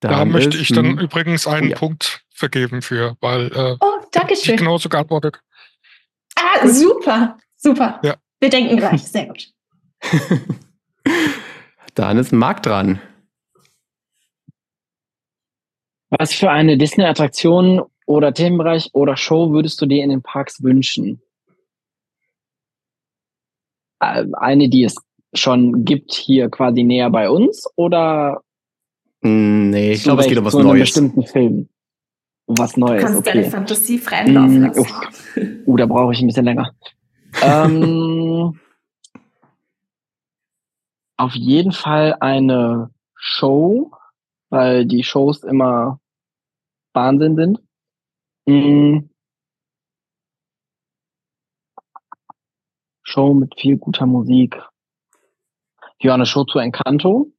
Da 0.00 0.24
möchte 0.24 0.56
ich 0.58 0.68
dann 0.68 0.98
übrigens 0.98 1.46
einen 1.46 1.70
ja. 1.70 1.76
Punkt 1.76 2.24
vergeben 2.30 2.82
für, 2.82 3.16
weil 3.20 3.52
äh, 3.52 3.76
Oh, 3.80 4.00
danke 4.12 4.34
ich 4.34 4.42
genauso 4.44 4.88
geantwortet. 4.88 5.40
Ah, 6.36 6.68
super, 6.68 7.36
super. 7.56 8.00
Ja. 8.04 8.16
Wir 8.40 8.50
denken 8.50 8.76
gleich. 8.76 9.02
Sehr 9.02 9.26
gut. 9.26 9.52
Dann 11.94 12.16
ist 12.18 12.32
Marc 12.32 12.62
dran. 12.62 13.00
Was 16.10 16.32
für 16.32 16.50
eine 16.50 16.78
Disney-Attraktion 16.78 17.82
oder 18.06 18.32
Themenbereich 18.32 18.90
oder 18.92 19.16
Show 19.16 19.50
würdest 19.50 19.80
du 19.80 19.86
dir 19.86 20.04
in 20.04 20.10
den 20.10 20.22
Parks 20.22 20.62
wünschen? 20.62 21.20
Äh, 24.00 24.26
Eine, 24.34 24.68
die 24.68 24.84
es 24.84 24.94
schon 25.34 25.84
gibt, 25.84 26.12
hier 26.12 26.48
quasi 26.48 26.82
näher 26.84 27.10
bei 27.10 27.28
uns 27.30 27.66
oder 27.76 28.42
Hm, 29.22 29.70
Nee, 29.70 29.92
ich 29.92 30.04
glaube, 30.04 30.22
es 30.22 30.28
geht 30.28 30.38
um 30.38 30.44
was 30.44 30.52
zu 30.52 30.58
einem 30.58 30.68
Neues. 30.68 30.80
bestimmten 30.80 31.26
Film? 31.26 31.68
Um 32.46 32.56
was 32.58 32.72
Du 32.74 32.80
Neues, 32.80 33.02
kannst 33.02 33.26
deine 33.26 33.40
okay. 33.40 33.50
Fantasie 33.50 33.98
freien 33.98 34.32
Lauf 34.32 34.50
Mm, 34.50 34.62
lassen. 34.62 35.62
Uh, 35.66 35.76
da 35.76 35.86
brauche 35.86 36.12
ich 36.12 36.20
ein 36.20 36.26
bisschen 36.28 36.44
länger. 36.46 36.72
ähm, 37.42 38.58
auf 41.16 41.34
jeden 41.34 41.72
Fall 41.72 42.16
eine 42.20 42.90
Show, 43.16 43.90
weil 44.50 44.86
die 44.86 45.02
Shows 45.04 45.42
immer 45.42 46.00
Wahnsinn 46.94 47.36
sind. 47.36 47.58
Mm. 48.46 49.07
Show 53.08 53.32
mit 53.34 53.58
viel 53.58 53.76
guter 53.78 54.06
Musik. 54.06 54.60
Ja, 56.00 56.14
eine 56.14 56.26
Show 56.26 56.44
zu 56.44 56.58
Encanto. 56.58 57.32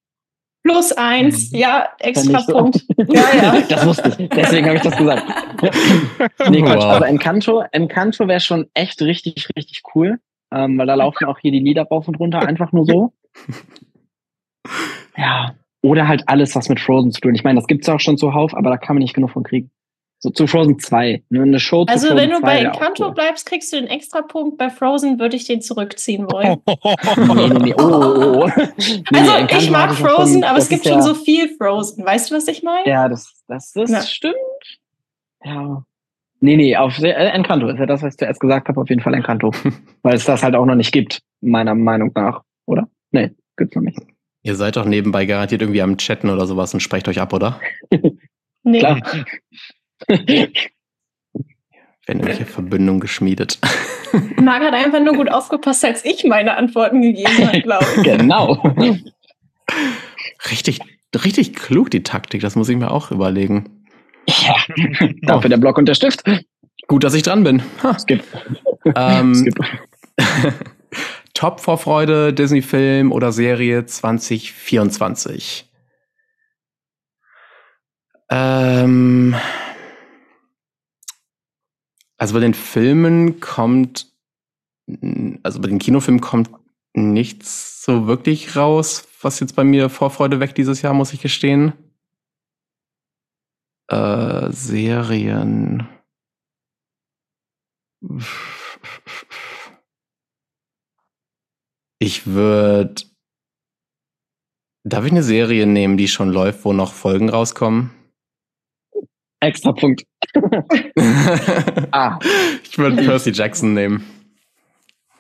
Plus 0.64 0.92
eins. 0.92 1.52
Ja, 1.52 1.90
extra 2.00 2.40
so. 2.42 2.54
Punkt. 2.54 2.86
Ja, 3.08 3.24
ja. 3.36 3.62
Das 3.70 3.86
wusste 3.86 4.10
ich. 4.18 4.30
Deswegen 4.30 4.66
habe 4.68 4.78
ich 4.78 4.82
das 4.82 4.98
gesagt. 4.98 5.24
nee, 6.50 6.62
Quatsch. 6.62 6.84
Wow. 6.84 6.92
Also 6.92 7.04
Encanto, 7.06 7.64
Encanto 7.72 8.28
wäre 8.28 8.40
schon 8.42 8.68
echt 8.74 9.02
richtig, 9.02 9.48
richtig 9.56 9.84
cool. 9.96 10.20
ähm, 10.54 10.78
weil 10.78 10.88
da 10.88 10.96
laufen 11.04 11.26
auch 11.26 11.40
hier 11.40 11.52
die 11.52 11.60
Lieder 11.60 11.84
rauf 11.84 12.08
und 12.08 12.20
runter, 12.20 12.40
einfach 12.40 12.72
nur 12.72 12.86
so. 12.86 13.14
Ja. 15.16 15.56
Oder 15.82 16.10
halt 16.10 16.24
alles, 16.28 16.56
was 16.56 16.68
mit 16.68 16.80
Frozen 16.82 17.12
zu 17.12 17.22
tun. 17.22 17.36
Ich 17.36 17.44
meine, 17.46 17.58
das 17.58 17.68
gibt's 17.68 17.88
ja 17.88 17.96
auch 17.96 18.00
schon 18.02 18.18
zuhauf, 18.18 18.54
aber 18.54 18.70
da 18.70 18.78
kann 18.78 18.96
man 18.96 19.04
nicht 19.04 19.14
genug 19.14 19.32
von 19.32 19.44
kriegen. 19.44 19.72
So 20.22 20.30
zu 20.32 20.48
Frozen 20.48 20.80
2. 20.80 21.24
Nur 21.30 21.44
eine 21.44 21.60
Show 21.62 21.86
zu 21.86 21.94
Also 21.94 22.08
Frozen 22.08 22.22
wenn 22.22 22.30
du 22.32 22.40
2 22.40 22.42
bei 22.46 22.58
Encanto 22.60 23.06
cool. 23.08 23.14
bleibst, 23.14 23.46
kriegst 23.46 23.72
du 23.72 23.78
den 23.78 23.88
Extrapunkt. 23.88 24.58
Bei 24.58 24.70
Frozen 24.70 25.18
würde 25.18 25.38
ich 25.38 25.46
den 25.46 25.62
zurückziehen 25.62 26.30
wollen. 26.30 26.58
Nee, 27.36 27.48
nee, 27.48 27.60
nee. 27.60 27.74
Oh, 27.78 27.84
oh, 27.84 28.44
oh. 28.46 28.50
Nee, 28.78 29.04
Also 29.18 29.32
Encanto 29.32 29.64
ich 29.64 29.72
mag 29.72 29.94
Frozen, 29.94 30.34
schon- 30.34 30.44
aber 30.44 30.58
es 30.58 30.68
gibt 30.70 30.84
schon 30.84 30.94
ja, 30.98 31.02
so 31.02 31.14
viel 31.14 31.50
Frozen. 31.58 32.06
Weißt 32.06 32.30
du, 32.32 32.36
was 32.36 32.48
ich 32.50 32.64
meine? 32.64 32.86
Ja, 32.90 33.08
das, 33.08 33.34
das, 33.48 33.72
das 33.72 33.90
Ja. 33.92 34.02
stimmt. 34.02 34.36
Ja. 35.46 35.84
Nee, 36.42 36.58
nee, 36.58 36.76
auf 36.76 36.98
äh, 37.00 37.12
Encanto 37.12 37.68
ist 37.70 37.80
ja 37.80 37.86
das, 37.86 38.02
was 38.02 38.14
ich 38.14 38.18
zuerst 38.20 38.40
gesagt 38.42 38.68
habe, 38.68 38.80
auf 38.82 38.90
jeden 38.90 39.02
Fall 39.02 39.14
Encanto. 39.14 39.52
Weil 40.04 40.16
es 40.16 40.26
das 40.26 40.44
halt 40.44 40.56
auch 40.56 40.66
noch 40.66 40.76
nicht 40.76 40.92
gibt, 40.92 41.22
meiner 41.42 41.76
Meinung 41.76 42.12
nach, 42.16 42.44
oder? 42.66 42.90
Nee, 43.12 43.32
gibt's 43.58 43.76
noch 43.76 43.84
nicht. 43.84 44.00
Ihr 44.44 44.56
seid 44.56 44.76
doch 44.76 44.86
nebenbei 44.86 45.26
garantiert 45.26 45.62
irgendwie 45.62 45.82
am 45.82 45.98
Chatten 45.98 46.30
oder 46.30 46.46
sowas 46.46 46.74
und 46.74 46.80
sprecht 46.82 47.08
euch 47.08 47.20
ab, 47.22 47.32
oder? 47.34 47.60
Nee. 48.64 48.80
Klar. 48.80 49.02
Wenn 52.08 52.18
irgendwelche 52.18 52.46
Verbindung 52.46 53.00
geschmiedet. 53.00 53.60
Marc 54.42 54.64
hat 54.64 54.74
einfach 54.74 55.00
nur 55.00 55.14
gut 55.14 55.32
aufgepasst, 55.32 55.86
als 55.86 56.04
ich 56.04 56.24
meine 56.24 56.58
Antworten 56.58 57.02
gegeben 57.02 57.48
habe, 57.48 57.62
glaube 57.62 57.86
ich. 57.98 58.04
genau. 58.18 58.54
richtig, 60.50 60.80
richtig 61.24 61.54
klug, 61.54 61.92
die 61.92 62.02
Taktik. 62.02 62.42
Das 62.42 62.56
muss 62.56 62.70
ich 62.70 62.78
mir 62.78 62.90
auch 62.90 63.12
überlegen. 63.12 63.86
ja. 64.26 64.56
Dafür 65.22 65.50
der 65.50 65.58
Block 65.58 65.78
und 65.78 65.86
der 65.86 65.94
Stift. 65.94 66.24
Gut, 66.88 67.04
dass 67.04 67.14
ich 67.14 67.22
dran 67.22 67.44
bin. 67.44 67.62
Ha. 67.84 67.98
Skip. 68.00 68.24
Ähm, 68.96 69.36
Skip. 69.36 69.60
Top-Vorfreude, 71.40 72.34
Disney-Film 72.34 73.12
oder 73.12 73.32
Serie 73.32 73.86
2024? 73.86 75.70
Ähm, 78.32 79.36
also 82.20 82.34
bei 82.34 82.42
den 82.42 82.54
Filmen 82.54 83.40
kommt, 83.40 84.14
also 85.44 85.62
bei 85.62 85.70
den 85.70 85.80
Kinofilmen 85.80 86.22
kommt 86.22 86.50
nichts 86.94 87.84
so 87.84 88.08
wirklich 88.08 88.56
raus, 88.56 89.08
was 89.22 89.40
jetzt 89.40 89.56
bei 89.56 89.64
mir 89.64 89.90
Vorfreude 89.90 90.40
weckt 90.40 90.58
dieses 90.58 90.82
Jahr, 90.82 90.94
muss 90.94 91.14
ich 91.14 91.22
gestehen. 91.22 91.74
Äh, 93.90 94.52
Serien. 94.52 95.88
Ich 102.00 102.28
würde. 102.28 102.96
Darf 104.86 105.06
ich 105.06 105.12
eine 105.12 105.24
Serie 105.24 105.68
nehmen, 105.68 105.98
die 105.98 106.08
schon 106.08 106.30
läuft, 106.30 106.64
wo 106.66 106.74
noch 106.74 106.94
Folgen 106.94 107.30
rauskommen? 107.30 107.99
Extra 109.40 109.72
Punkt. 109.72 110.04
Ah, 111.92 112.20
ich 112.64 112.78
würde 112.78 112.98
Percy 112.98 113.32
Jackson 113.32 113.74
nehmen. 113.74 114.04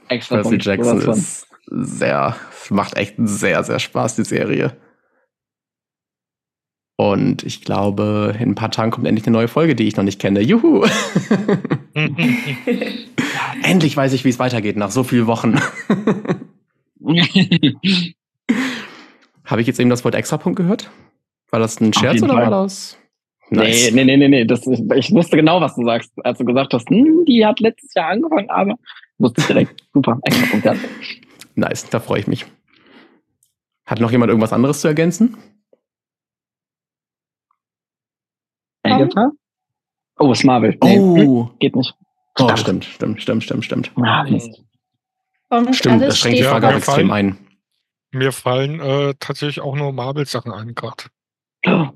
extra 0.08 0.36
Percy 0.36 0.50
Punkt. 0.50 0.66
Jackson 0.66 1.02
ist 1.02 1.48
sehr, 1.66 2.36
macht 2.70 2.96
echt 2.96 3.16
sehr, 3.18 3.64
sehr 3.64 3.80
Spaß, 3.80 4.18
die 4.18 4.26
Serie. 4.26 4.78
Und 7.00 7.44
ich 7.44 7.62
glaube, 7.62 8.36
in 8.40 8.50
ein 8.50 8.56
paar 8.56 8.72
Tagen 8.72 8.92
kommt 8.92 9.08
endlich 9.08 9.26
eine 9.26 9.38
neue 9.38 9.48
Folge, 9.48 9.74
die 9.74 9.88
ich 9.88 9.96
noch 9.96 10.04
nicht 10.04 10.20
kenne. 10.20 10.42
Juhu! 10.42 10.86
endlich 13.64 13.96
weiß 13.96 14.12
ich, 14.14 14.26
wie 14.26 14.30
es 14.30 14.38
weitergeht 14.38 14.76
nach 14.76 14.92
so 14.92 15.04
vielen 15.06 15.26
Wochen. 15.26 15.56
Habe 19.46 19.62
ich 19.62 19.68
jetzt 19.68 19.80
eben 19.80 19.90
das 19.90 20.04
Wort 20.04 20.14
Extrapunkt 20.14 20.58
gehört? 20.58 20.92
War 21.52 21.62
das 21.62 21.80
ein 21.80 21.94
Scherz 21.94 22.22
oder 22.22 22.34
Fall. 22.34 22.52
war 22.52 22.64
das? 22.64 22.99
Nee, 23.52 23.92
nee, 23.92 24.04
nee, 24.06 24.18
nee, 24.18 24.28
nee. 24.28 24.46
Das 24.46 24.66
ich 24.68 25.12
wusste 25.12 25.36
genau, 25.36 25.60
was 25.60 25.76
du 25.76 25.84
sagst. 25.84 26.12
Als 26.24 26.38
du 26.38 26.46
gesagt 26.46 26.74
hast, 26.74 26.90
hm, 26.90 27.26
die 27.26 27.46
hat 27.46 27.60
letztes 27.60 27.94
Jahr 27.94 28.10
angefangen, 28.10 28.50
aber 28.50 28.76
wusste 29.18 29.42
ich 29.42 29.48
direkt. 29.48 29.84
Super, 29.94 30.20
extra 30.24 30.46
Punkt. 30.48 30.66
Ja. 30.66 30.76
Nice, 31.56 31.90
da 31.90 32.00
freue 32.00 32.20
ich 32.20 32.28
mich. 32.28 32.46
Hat 33.86 34.00
noch 34.00 34.12
jemand 34.12 34.30
irgendwas 34.30 34.54
anderes 34.54 34.82
zu 34.82 34.88
ergänzen? 34.88 35.36
Agatha? 38.84 39.32
Oh, 40.20 40.32
ist 40.32 40.44
Marvel. 40.44 40.78
Nee, 40.84 40.98
hm, 40.98 41.28
Oh, 41.28 41.50
geht 41.60 41.76
nicht. 41.76 41.96
oh 42.40 42.56
stimmt, 42.56 42.86
stimmt, 42.86 43.22
stimmt, 43.22 43.44
stimmt, 43.44 43.66
stimmt. 43.66 43.96
Kommt 43.96 45.76
Stimmt, 45.76 46.02
das 46.04 46.20
schränkt 46.20 46.40
die 46.40 46.44
Frage 46.44 46.68
Ja, 46.68 46.74
auch 46.74 46.78
extrem 46.78 47.12
ein. 47.12 47.38
Mir 48.12 48.32
fallen 48.32 48.80
äh, 48.80 49.14
tatsächlich 49.20 49.62
auch 49.62 49.76
nur 49.76 49.92
Marvel-Sachen 49.94 50.52
ein 50.52 50.76
gerade. 50.76 51.06
Oh. 51.66 51.88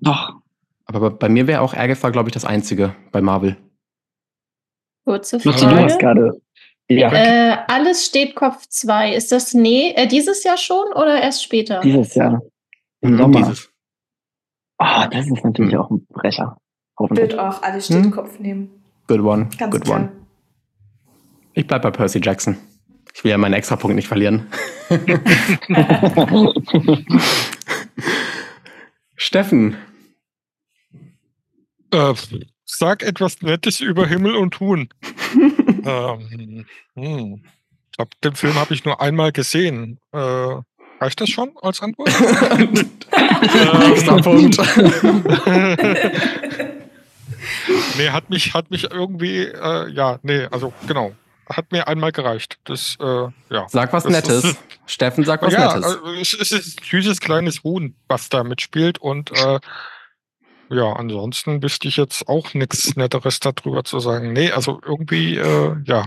Doch. 0.00 0.40
Aber 0.90 1.10
bei, 1.10 1.28
mir 1.28 1.46
wäre 1.46 1.60
auch 1.60 1.74
Agatha, 1.74 2.08
glaube 2.10 2.30
ich, 2.30 2.34
das 2.34 2.44
einzige 2.46 2.94
bei 3.12 3.20
Marvel. 3.20 3.56
Kurze 5.04 5.36
Luzi, 5.36 5.66
du 5.66 5.70
hast 5.70 5.92
Frage. 5.92 5.98
gerade. 5.98 6.40
Ja, 6.88 7.12
Äh, 7.12 7.58
alles 7.68 8.06
steht 8.06 8.34
Kopf 8.34 8.66
2. 8.66 9.14
Ist 9.14 9.30
das 9.30 9.52
nee, 9.52 9.92
äh, 9.94 10.06
dieses 10.06 10.42
Jahr 10.44 10.56
schon 10.56 10.86
oder 10.94 11.20
erst 11.20 11.42
später? 11.44 11.80
dieses 11.80 12.14
Jahr. 12.14 12.40
Im 13.02 13.12
Mhm, 13.12 13.18
Sommer. 13.18 13.38
Dieses. 13.40 13.70
Ah, 14.78 15.06
das 15.08 15.26
ist 15.26 15.44
natürlich 15.44 15.74
Hm. 15.74 15.80
auch 15.80 15.90
ein 15.90 16.06
Brecher. 16.08 16.56
Wird 16.98 17.38
auch 17.38 17.62
alles 17.62 17.86
steht 17.86 18.04
Hm? 18.04 18.10
Kopf 18.10 18.38
nehmen. 18.38 18.70
Good 19.06 19.20
one, 19.20 19.48
Ganz 19.58 19.72
good 19.72 19.84
klar. 19.84 19.98
one. 20.00 20.12
Ich 21.52 21.66
bleib 21.66 21.82
bei 21.82 21.90
Percy 21.90 22.20
Jackson. 22.22 22.56
Ich 23.14 23.22
will 23.24 23.30
ja 23.30 23.38
meinen 23.38 23.54
Extrapunkt 23.54 23.94
nicht 23.94 24.08
verlieren. 24.08 24.46
Steffen, 29.16 29.76
Äh, 31.90 32.14
sag 32.64 33.02
etwas 33.02 33.42
Nettes 33.42 33.80
über 33.80 34.06
Himmel 34.06 34.36
und 34.36 34.60
Huhn. 34.60 34.88
ähm, 35.84 36.66
hm. 36.94 37.42
Ich 37.90 37.96
glaube, 37.96 38.10
den 38.22 38.34
Film 38.34 38.54
habe 38.54 38.74
ich 38.74 38.84
nur 38.84 39.00
einmal 39.00 39.32
gesehen. 39.32 39.98
Äh, 40.12 40.18
reicht 41.00 41.20
das 41.20 41.30
schon 41.30 41.52
als 41.62 41.80
Antwort? 41.80 42.08
Extrapunkt. 43.92 44.58
nee, 47.96 48.10
hat 48.10 48.30
mich, 48.30 48.54
hat 48.54 48.70
mich 48.70 48.90
irgendwie, 48.90 49.42
äh, 49.44 49.88
ja, 49.90 50.18
nee, 50.22 50.46
also 50.50 50.72
genau. 50.86 51.12
Hat 51.48 51.72
mir 51.72 51.88
einmal 51.88 52.12
gereicht. 52.12 52.58
Das, 52.64 52.96
äh, 53.00 53.28
ja. 53.48 53.66
Sag 53.68 53.92
was 53.94 54.02
Das 54.04 54.12
Nettes. 54.12 54.56
Steffen, 54.86 55.24
sag 55.24 55.40
was 55.40 55.54
ja, 55.54 55.68
Nettes. 55.74 55.84
also 55.84 56.06
es, 56.12 56.34
es 56.34 56.52
ist 56.52 56.80
ein 56.80 56.84
süßes 56.84 57.20
kleines 57.20 57.62
Huhn, 57.64 57.94
was 58.06 58.28
da 58.28 58.44
mitspielt 58.44 58.98
und 58.98 59.30
äh, 59.32 59.58
ja, 60.70 60.92
ansonsten 60.92 61.62
wüsste 61.62 61.88
ich 61.88 61.96
jetzt 61.96 62.28
auch 62.28 62.54
nichts 62.54 62.96
Netteres 62.96 63.40
darüber 63.40 63.84
zu 63.84 64.00
sagen. 64.00 64.32
Nee, 64.32 64.50
also 64.50 64.80
irgendwie, 64.84 65.36
äh, 65.36 65.76
ja. 65.84 66.06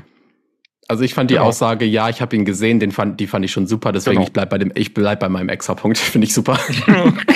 Also 0.88 1.04
ich 1.04 1.14
fand 1.14 1.30
die 1.32 1.36
Genau. 1.36 1.48
Aussage, 1.48 1.86
ja, 1.86 2.10
ich 2.10 2.22
habe 2.22 2.36
ihn 2.36 2.44
gesehen, 2.46 2.80
den 2.80 2.92
fand, 2.92 3.20
die 3.20 3.28
fand 3.28 3.46
ich 3.46 3.52
schon 3.52 3.66
super, 3.66 3.92
deswegen 3.92 4.16
Genau. 4.18 4.28
ich 4.28 4.34
bleib 4.34 4.50
bei 4.50 4.58
dem, 4.58 4.72
ich 4.76 4.94
bleib 4.94 5.20
bei 5.20 5.30
meinem 5.30 5.50
Extrapunkt, 5.50 5.98
finde 6.00 6.28
ich 6.28 6.34
super. 6.34 6.60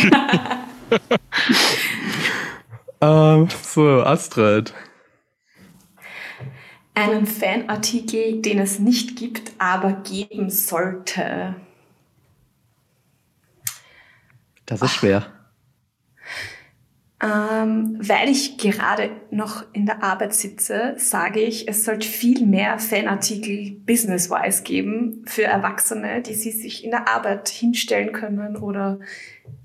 ähm, 3.01 3.47
so, 3.61 4.01
Astrid. 4.03 4.73
Einen 6.93 7.26
Fanartikel, 7.26 8.41
den 8.41 8.59
es 8.59 8.80
nicht 8.80 9.17
gibt, 9.17 9.51
aber 9.57 9.93
geben 9.93 10.49
sollte. 10.49 11.55
Das 14.65 14.82
ist 14.82 14.93
schwer. 14.95 15.26
Ähm, 17.26 17.97
weil 17.99 18.30
ich 18.30 18.57
gerade 18.57 19.09
noch 19.32 19.65
in 19.73 19.86
der 19.86 20.03
Arbeit 20.03 20.36
sitze, 20.36 20.93
sage 20.97 21.39
ich, 21.39 21.67
es 21.67 21.84
sollte 21.84 22.07
viel 22.07 22.45
mehr 22.45 22.78
Fanartikel 22.78 23.71
business-wise 23.86 24.61
geben 24.63 25.23
für 25.26 25.43
Erwachsene, 25.43 26.21
die 26.21 26.36
sie 26.36 26.51
sich 26.51 26.84
in 26.84 26.91
der 26.91 27.07
Arbeit 27.07 27.49
hinstellen 27.49 28.11
können 28.11 28.57
oder 28.57 28.99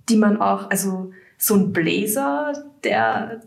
die 0.08 0.16
man 0.16 0.40
auch, 0.40 0.70
also 0.70 1.12
so 1.36 1.54
ein 1.54 1.72
Blazer, 1.72 2.70
der, 2.82 3.42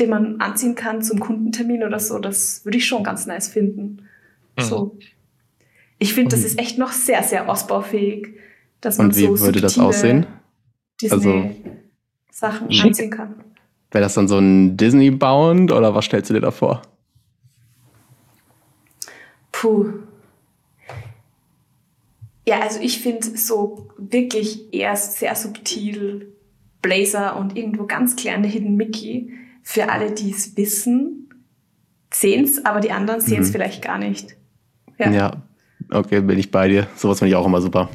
den 0.00 0.10
man 0.10 0.40
anziehen 0.40 0.74
kann 0.74 1.02
zum 1.02 1.20
Kundentermin 1.20 1.84
oder 1.84 2.00
so, 2.00 2.18
das 2.18 2.64
würde 2.64 2.78
ich 2.78 2.86
schon 2.86 3.04
ganz 3.04 3.26
nice 3.26 3.48
finden. 3.48 4.08
Mhm. 4.56 4.62
So. 4.62 4.98
Ich 5.98 6.14
finde, 6.14 6.34
das 6.34 6.44
ist 6.44 6.58
echt 6.58 6.78
noch 6.78 6.92
sehr, 6.92 7.22
sehr 7.22 7.48
ausbaufähig, 7.48 8.34
dass 8.80 8.98
man 8.98 9.08
Und 9.08 9.16
wie 9.16 9.26
so 9.26 9.40
würde 9.40 9.60
das 9.60 9.78
aussehen? 9.78 10.26
Also- 11.10 11.50
Disney-Sachen 12.36 12.72
Schick. 12.72 12.84
anziehen 12.86 13.10
kann. 13.10 13.34
Wäre 13.90 14.02
das 14.04 14.14
dann 14.14 14.28
so 14.28 14.38
ein 14.38 14.76
Disney-Bound 14.76 15.72
oder 15.72 15.94
was 15.94 16.04
stellst 16.04 16.30
du 16.30 16.34
dir 16.34 16.40
da 16.40 16.50
vor? 16.50 16.82
Puh. 19.52 19.86
Ja, 22.46 22.60
also 22.60 22.80
ich 22.80 23.00
finde 23.00 23.36
so 23.36 23.88
wirklich 23.96 24.72
eher 24.72 24.94
sehr 24.96 25.34
subtil 25.34 26.32
Blazer 26.82 27.36
und 27.36 27.56
irgendwo 27.56 27.86
ganz 27.86 28.14
kleine 28.16 28.46
Hidden 28.46 28.76
Mickey. 28.76 29.32
Für 29.62 29.90
alle, 29.90 30.12
die 30.12 30.30
es 30.30 30.56
wissen, 30.56 31.28
sehen 32.12 32.44
es, 32.44 32.64
aber 32.64 32.78
die 32.80 32.92
anderen 32.92 33.20
sehen 33.20 33.42
es 33.42 33.48
Mhm. 33.48 33.52
vielleicht 33.52 33.82
gar 33.82 33.98
nicht. 33.98 34.36
Ja. 34.98 35.10
ja. 35.10 35.42
okay, 35.90 36.20
bin 36.20 36.38
ich 36.38 36.50
bei 36.52 36.68
dir. 36.68 36.86
Sowas 36.94 37.18
finde 37.18 37.30
ich 37.30 37.36
auch 37.36 37.46
immer 37.46 37.60
super. 37.60 37.88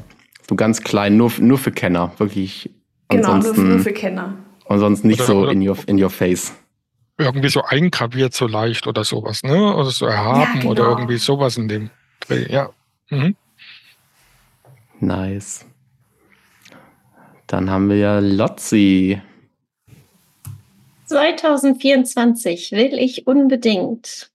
So 0.48 0.54
ganz 0.54 0.82
klein, 0.82 1.16
nur, 1.16 1.32
nur 1.38 1.56
für 1.56 1.72
Kenner, 1.72 2.12
wirklich. 2.18 2.68
Genau, 3.16 3.32
ansonsten, 3.32 3.68
nur 3.68 3.78
für 3.80 3.92
Kenner. 3.92 4.36
Und 4.64 4.78
sonst 4.78 5.04
nicht 5.04 5.20
oder, 5.20 5.26
so 5.26 5.46
in 5.48 5.66
your, 5.66 5.76
in 5.86 6.02
your 6.02 6.10
face. 6.10 6.52
Irgendwie 7.18 7.48
so 7.48 7.62
eingraviert 7.62 8.34
so 8.34 8.46
leicht 8.46 8.86
oder 8.86 9.04
sowas, 9.04 9.42
ne? 9.42 9.74
Oder 9.74 9.90
so 9.90 10.06
erhaben 10.06 10.40
ja, 10.40 10.60
genau. 10.60 10.70
oder 10.70 10.88
irgendwie 10.88 11.18
sowas 11.18 11.56
in 11.56 11.68
dem 11.68 11.90
Dreh, 12.20 12.50
ja. 12.50 12.70
Mhm. 13.10 13.36
Nice. 15.00 15.66
Dann 17.46 17.68
haben 17.70 17.90
wir 17.90 17.96
ja 17.96 18.18
Lotzi. 18.20 19.20
2024 21.06 22.72
will 22.72 22.94
ich 22.94 23.26
unbedingt. 23.26 24.32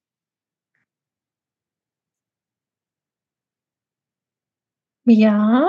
Ja. 5.06 5.68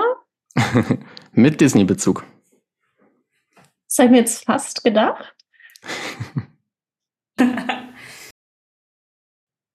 Mit 1.31 1.61
Disney-Bezug. 1.61 2.25
Das 3.89 3.97
habe 3.97 4.05
ich 4.05 4.11
mir 4.11 4.17
jetzt 4.19 4.45
fast 4.45 4.83
gedacht. 4.83 5.35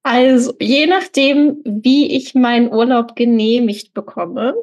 also, 0.05 0.55
je 0.61 0.87
nachdem, 0.87 1.61
wie 1.65 2.17
ich 2.17 2.37
meinen 2.37 2.73
Urlaub 2.73 3.17
genehmigt 3.17 3.93
bekomme, 3.93 4.55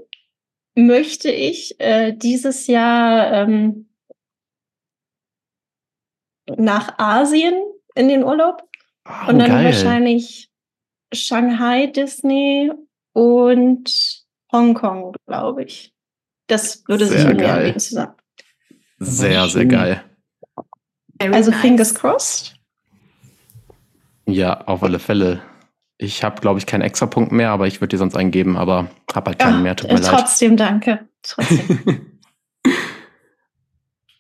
möchte 0.76 1.30
ich 1.30 1.80
äh, 1.82 2.14
dieses 2.14 2.68
Jahr 2.68 3.34
ähm, 3.34 3.90
nach 6.48 6.98
Asien 6.98 7.62
in 7.96 8.08
den 8.08 8.24
Urlaub. 8.24 8.64
Oh, 9.06 9.30
und 9.30 9.40
dann 9.40 9.50
geil. 9.50 9.66
wahrscheinlich 9.66 10.50
Shanghai, 11.14 11.88
Disney 11.88 12.72
und 13.14 14.24
Hongkong, 14.52 15.14
glaube 15.28 15.64
ich. 15.66 15.94
Das 16.48 16.88
würde 16.88 17.06
sehr 17.06 17.18
sich 17.18 17.28
irgendwie 17.28 17.46
anbieten 17.46 17.80
zusammen. 17.80 18.21
Sehr, 19.04 19.48
sehr 19.48 19.66
geil. 19.66 20.04
Also 21.18 21.52
fingers 21.52 21.96
crossed. 21.96 22.54
Ja, 24.28 24.62
auf 24.68 24.84
alle 24.84 25.00
Fälle. 25.00 25.42
Ich 25.98 26.24
habe, 26.24 26.40
glaube 26.40 26.60
ich, 26.60 26.68
keinen 26.68 26.82
extra 26.82 27.08
Punkt 27.08 27.32
mehr, 27.32 27.50
aber 27.50 27.66
ich 27.66 27.82
würde 27.82 27.90
dir 27.90 27.98
sonst 27.98 28.16
eingeben, 28.16 28.58
aber 28.58 28.92
habe 29.12 29.32
halt 29.32 29.40
keinen 29.40 29.56
ja, 29.56 29.62
mehr. 29.62 29.76
Tut 29.76 29.92
mir 29.92 30.02
trotzdem, 30.02 30.52
leid. 30.52 30.60
danke. 30.60 31.00
Trotzdem. 31.24 32.20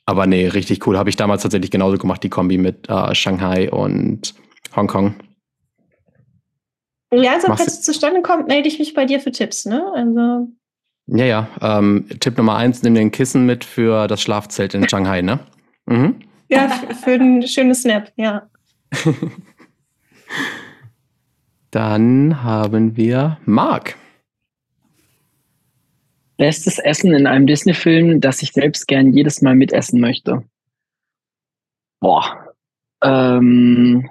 aber 0.08 0.26
nee, 0.26 0.48
richtig 0.48 0.86
cool. 0.88 0.98
Habe 0.98 1.12
ich 1.12 1.16
damals 1.16 1.44
tatsächlich 1.44 1.70
genauso 1.70 2.00
gemacht, 2.00 2.24
die 2.24 2.30
Kombi 2.30 2.58
mit 2.58 2.90
äh, 2.90 3.14
Shanghai 3.14 3.70
und 3.72 4.34
Hongkong. 4.76 5.14
Ja, 7.14 7.34
also 7.34 7.48
falls 7.48 7.68
es 7.68 7.82
zustande 7.84 8.24
kommt, 8.24 8.48
melde 8.48 8.68
ich 8.68 8.80
mich 8.80 8.96
bei 8.96 9.06
dir 9.06 9.20
für 9.20 9.32
Tipps, 9.32 9.66
ne? 9.66 9.86
Also. 9.94 10.48
Ja, 11.14 11.26
ja. 11.26 11.49
Ähm, 11.62 12.07
Tipp 12.22 12.38
Nummer 12.38 12.55
eins, 12.55 12.84
nimm 12.84 12.95
den 12.95 13.12
Kissen 13.12 13.45
mit 13.45 13.66
für 13.66 14.07
das 14.07 14.22
Schlafzelt 14.22 14.74
in 14.74 14.88
Shanghai, 14.88 15.22
ne? 15.22 15.39
Mhm. 15.86 16.16
Ja, 16.47 16.70
für 17.03 17.12
ein 17.12 17.45
schönes 17.45 17.82
Snap, 17.82 18.12
ja. 18.16 18.49
Dann 21.72 22.43
haben 22.43 22.95
wir 22.95 23.38
Marc. 23.45 23.97
Bestes 26.38 26.80
Essen 26.80 27.14
in 27.14 27.28
einem 27.28 27.45
Disney-Film, 27.45 28.22
das 28.22 28.41
ich 28.41 28.53
selbst 28.53 28.88
gern 28.88 29.12
jedes 29.12 29.41
Mal 29.41 29.55
mitessen 29.55 29.99
möchte. 29.99 30.43
Boah. 31.99 32.53
Ähm. 33.03 34.09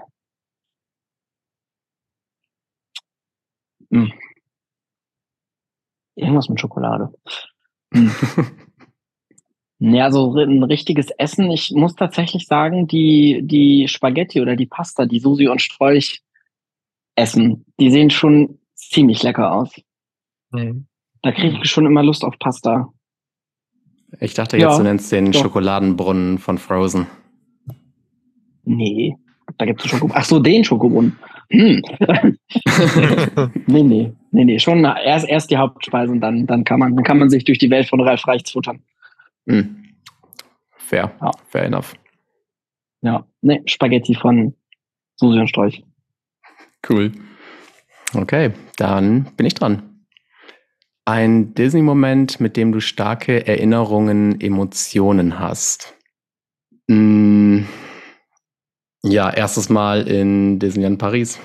Hm. 3.90 4.12
Irgendwas 6.20 6.48
mit 6.48 6.60
Schokolade. 6.60 7.12
Hm. 7.92 8.12
Ja, 9.82 10.12
so 10.12 10.34
ein 10.34 10.62
richtiges 10.62 11.08
Essen. 11.16 11.50
Ich 11.50 11.72
muss 11.74 11.94
tatsächlich 11.94 12.46
sagen, 12.46 12.86
die, 12.86 13.40
die 13.42 13.88
Spaghetti 13.88 14.42
oder 14.42 14.54
die 14.54 14.66
Pasta, 14.66 15.06
die 15.06 15.20
Susi 15.20 15.48
und 15.48 15.62
Strolch 15.62 16.22
essen. 17.14 17.64
Die 17.80 17.90
sehen 17.90 18.10
schon 18.10 18.58
ziemlich 18.74 19.22
lecker 19.22 19.52
aus. 19.52 19.72
Mhm. 20.50 20.86
Da 21.22 21.32
kriege 21.32 21.60
ich 21.62 21.70
schon 21.70 21.86
immer 21.86 22.02
Lust 22.02 22.24
auf 22.24 22.38
Pasta. 22.38 22.92
Ich 24.20 24.34
dachte 24.34 24.58
jetzt, 24.58 24.70
ja, 24.70 24.76
du 24.76 24.82
nennst 24.82 25.10
den 25.12 25.32
doch. 25.32 25.40
Schokoladenbrunnen 25.40 26.36
von 26.36 26.58
Frozen. 26.58 27.06
Nee, 28.64 29.16
da 29.56 29.64
gibt 29.64 29.80
es 29.80 29.90
Schokobrunnen. 29.90 30.16
Ach 30.18 30.26
so, 30.26 30.40
den 30.40 30.62
Schokobrunnen. 30.62 31.18
Hm. 31.52 31.82
nee, 33.66 33.82
nee, 33.82 34.12
nee, 34.30 34.44
nee. 34.44 34.58
Schon 34.58 34.84
erst, 34.84 35.28
erst 35.28 35.50
die 35.50 35.56
Hauptspeise 35.56 36.12
und 36.12 36.20
dann, 36.20 36.46
dann, 36.46 36.64
kann 36.64 36.78
man, 36.78 36.94
dann 36.94 37.04
kann 37.04 37.18
man 37.18 37.28
sich 37.28 37.44
durch 37.44 37.58
die 37.58 37.70
Welt 37.70 37.88
von 37.88 38.00
Ralf 38.00 38.26
Reichts 38.26 38.52
futtern. 38.52 38.82
Hm. 39.46 39.84
Fair, 40.76 41.12
ja. 41.20 41.30
fair 41.48 41.64
enough. 41.64 41.94
Ja, 43.02 43.26
nee, 43.40 43.62
Spaghetti 43.66 44.14
von 44.14 44.54
Susi 45.16 45.38
und 45.38 45.48
Strolch. 45.48 45.84
Cool. 46.88 47.12
Okay, 48.14 48.52
dann 48.76 49.30
bin 49.36 49.46
ich 49.46 49.54
dran. 49.54 50.04
Ein 51.04 51.54
Disney-Moment, 51.54 52.40
mit 52.40 52.56
dem 52.56 52.72
du 52.72 52.80
starke 52.80 53.46
Erinnerungen, 53.46 54.40
Emotionen 54.40 55.38
hast. 55.38 55.94
Mm, 56.88 57.62
ja, 59.02 59.30
erstes 59.30 59.68
Mal 59.68 60.06
in 60.06 60.58
Disneyland 60.58 60.98
Paris. 60.98 61.38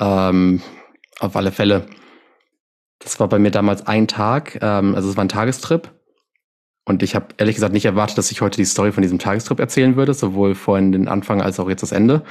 Ähm, 0.00 0.62
auf 1.20 1.36
alle 1.36 1.52
Fälle. 1.52 1.86
Das 2.98 3.20
war 3.20 3.28
bei 3.28 3.38
mir 3.38 3.50
damals 3.50 3.86
ein 3.86 4.08
Tag, 4.08 4.58
ähm, 4.62 4.94
also 4.94 5.08
es 5.10 5.16
war 5.16 5.24
ein 5.24 5.28
Tagestrip. 5.28 5.90
Und 6.84 7.04
ich 7.04 7.14
habe 7.14 7.26
ehrlich 7.36 7.54
gesagt 7.54 7.72
nicht 7.72 7.84
erwartet, 7.84 8.18
dass 8.18 8.32
ich 8.32 8.40
heute 8.40 8.56
die 8.56 8.64
Story 8.64 8.90
von 8.90 9.02
diesem 9.02 9.20
Tagestrip 9.20 9.60
erzählen 9.60 9.94
würde, 9.94 10.14
sowohl 10.14 10.56
vorhin 10.56 10.90
den 10.90 11.06
Anfang 11.06 11.40
als 11.40 11.60
auch 11.60 11.68
jetzt 11.68 11.82
das 11.82 11.92
Ende. 11.92 12.24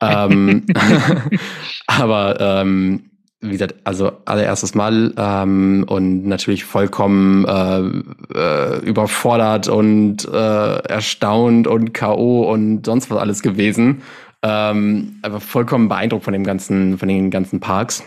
ähm, 0.00 0.64
aber 1.86 2.40
ähm, 2.40 3.07
wie 3.40 3.52
gesagt, 3.52 3.76
also 3.84 4.12
allererstes 4.24 4.74
Mal 4.74 5.14
ähm, 5.16 5.84
und 5.88 6.26
natürlich 6.26 6.64
vollkommen 6.64 7.44
äh, 7.44 8.36
äh, 8.36 8.78
überfordert 8.84 9.68
und 9.68 10.24
äh, 10.26 10.78
erstaunt 10.78 11.68
und 11.68 11.94
K.O. 11.94 12.50
und 12.52 12.84
sonst 12.84 13.10
was 13.10 13.18
alles 13.18 13.42
gewesen. 13.42 14.02
Ähm, 14.42 15.18
aber 15.22 15.40
vollkommen 15.40 15.88
beeindruckt 15.88 16.24
von 16.24 16.32
dem 16.32 16.44
ganzen, 16.44 16.98
von 16.98 17.08
den 17.08 17.30
ganzen 17.30 17.60
Parks. 17.60 18.02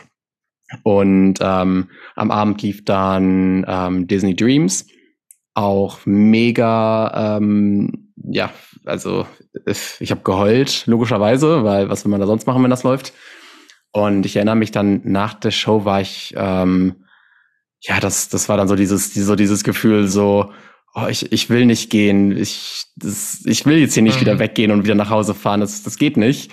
Und 0.84 1.36
ähm, 1.42 1.88
am 2.16 2.32
Abend 2.32 2.62
lief 2.62 2.84
dann 2.86 3.66
ähm, 3.68 4.08
Disney 4.08 4.36
Dreams 4.36 4.88
auch 5.54 6.00
mega, 6.06 7.38
ähm, 7.38 8.14
ja, 8.16 8.52
also 8.86 9.26
ich 9.66 10.12
habe 10.12 10.22
geheult, 10.22 10.86
logischerweise, 10.88 11.64
weil 11.64 11.90
was 11.90 12.06
will 12.06 12.12
man 12.12 12.22
da 12.22 12.28
sonst 12.28 12.48
machen, 12.48 12.64
wenn 12.64 12.70
das 12.70 12.84
läuft? 12.84 13.14
Und 13.92 14.26
ich 14.26 14.36
erinnere 14.36 14.56
mich 14.56 14.72
dann, 14.72 15.02
nach 15.04 15.34
der 15.34 15.52
Show 15.52 15.86
war 15.86 16.02
ich, 16.02 16.34
ähm, 16.38 16.96
ja, 17.82 18.00
das, 18.00 18.30
das 18.30 18.48
war 18.48 18.58
dann 18.58 18.68
so 18.68 18.76
dieses, 18.76 19.14
so 19.14 19.36
dieses 19.36 19.64
Gefühl, 19.64 20.08
so, 20.08 20.52
oh, 20.94 21.08
ich, 21.10 21.32
ich 21.32 21.50
will 21.50 21.66
nicht 21.66 21.90
gehen, 21.90 22.36
ich, 22.38 22.86
das, 22.96 23.42
ich 23.46 23.66
will 23.66 23.78
jetzt 23.78 23.94
hier 23.94 24.04
nicht 24.04 24.18
mhm. 24.18 24.22
wieder 24.22 24.40
weggehen 24.40 24.72
und 24.72 24.84
wieder 24.84 24.96
nach 24.96 25.10
Hause 25.10 25.34
fahren, 25.34 25.60
das, 25.60 25.84
das 25.84 25.98
geht 25.98 26.18
nicht. 26.18 26.52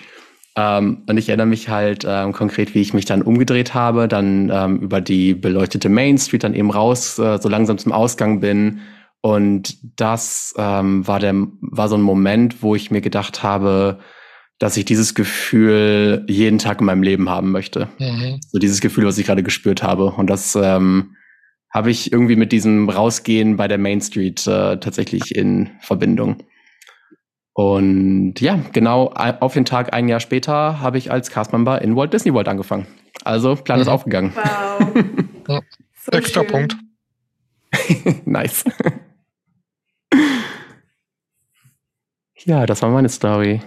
Ähm, 0.57 1.05
und 1.09 1.17
ich 1.17 1.29
erinnere 1.29 1.47
mich 1.47 1.69
halt 1.69 2.05
ähm, 2.09 2.33
konkret, 2.33 2.75
wie 2.75 2.81
ich 2.81 2.93
mich 2.93 3.05
dann 3.05 3.23
umgedreht 3.23 3.75
habe, 3.75 4.09
dann 4.09 4.51
ähm, 4.53 4.81
über 4.81 5.01
die 5.01 5.35
beleuchtete 5.35 5.89
Main 5.89 6.19
Street 6.19 6.43
dann 6.43 6.55
eben 6.55 6.71
raus, 6.71 7.19
äh, 7.19 7.39
so 7.39 7.49
langsam 7.49 7.79
zum 7.79 7.93
Ausgang 7.93 8.41
bin. 8.41 8.81
Und 9.21 9.77
das 10.01 10.55
ähm, 10.59 11.07
war, 11.07 11.21
der, 11.21 11.35
war 11.61 11.89
so 11.89 11.97
ein 11.97 12.03
Moment, 12.03 12.63
wo 12.63 12.75
ich 12.75 12.91
mir 12.91 13.01
gedacht 13.01 13.43
habe, 13.43 14.01
dass 14.59 14.77
ich 14.77 14.85
dieses 14.85 15.15
Gefühl 15.15 16.25
jeden 16.29 16.59
Tag 16.59 16.81
in 16.81 16.87
meinem 16.87 17.03
Leben 17.03 17.29
haben 17.29 17.53
möchte. 17.53 17.89
Mhm. 17.99 18.41
So 18.51 18.59
dieses 18.59 18.81
Gefühl, 18.81 19.07
was 19.07 19.19
ich 19.19 19.27
gerade 19.27 19.43
gespürt 19.43 19.83
habe. 19.83 20.07
Und 20.07 20.29
das 20.29 20.57
ähm, 20.57 21.17
habe 21.71 21.91
ich 21.91 22.13
irgendwie 22.13 22.37
mit 22.37 22.51
diesem 22.51 22.89
Rausgehen 22.89 23.57
bei 23.57 23.69
der 23.69 23.79
Main 23.79 24.01
Street 24.01 24.47
äh, 24.47 24.79
tatsächlich 24.79 25.35
in 25.35 25.71
Verbindung. 25.81 26.43
Und 27.53 28.41
ja, 28.41 28.61
genau 28.73 29.09
auf 29.09 29.55
den 29.55 29.65
Tag 29.65 29.93
ein 29.93 30.09
Jahr 30.09 30.21
später 30.21 30.81
habe 30.81 30.97
ich 30.99 31.11
als 31.11 31.31
Castmember 31.31 31.83
in 31.83 31.97
Walt 31.97 32.13
Disney 32.13 32.33
World 32.33 32.49
angefangen. 32.49 32.87
Also 33.25 33.57
Plan 33.57 33.79
mhm. 33.79 33.83
ist 33.83 33.89
aufgegangen. 33.89 34.33
Wow. 34.35 35.05
ja. 35.49 35.61
so 35.95 36.13
Extra 36.13 36.43
schön. 36.43 36.51
Punkt. 36.51 36.77
nice. 38.27 38.65
ja, 42.45 42.65
das 42.65 42.83
war 42.83 42.91
meine 42.91 43.09
Story. 43.09 43.61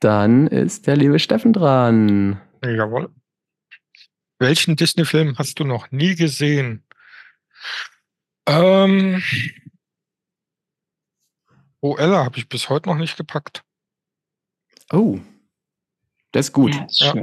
Dann 0.00 0.46
ist 0.46 0.86
der 0.86 0.96
liebe 0.96 1.18
Steffen 1.18 1.52
dran. 1.52 2.40
Jawohl. 2.62 3.10
Welchen 4.38 4.76
Disney-Film 4.76 5.36
hast 5.38 5.58
du 5.58 5.64
noch 5.64 5.90
nie 5.90 6.14
gesehen? 6.14 6.84
Ähm, 8.46 9.22
Oh, 11.80 11.96
Ella 11.96 12.24
habe 12.24 12.38
ich 12.38 12.48
bis 12.48 12.68
heute 12.68 12.88
noch 12.88 12.96
nicht 12.96 13.16
gepackt. 13.16 13.62
Oh, 14.92 15.18
das 16.32 16.46
ist 16.46 16.52
gut. 16.52 16.74
Ja, 16.74 16.84
ist 16.84 17.00
ja. 17.00 17.14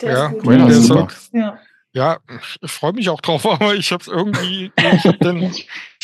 Der 0.00 0.12
ja, 0.12 0.26
ist 0.26 0.42
gut. 0.42 0.52
Der 0.52 0.66
ist 0.68 0.86
super. 0.86 1.08
Ja. 1.32 1.60
Ja, 1.92 2.20
ich 2.60 2.70
freue 2.70 2.92
mich 2.92 3.08
auch 3.08 3.20
drauf, 3.20 3.44
aber 3.46 3.74
ich 3.74 3.90
habe 3.90 4.00
es 4.00 4.06
irgendwie, 4.06 4.72
ich 4.76 5.04
habe 5.04 5.18
den, 5.18 5.52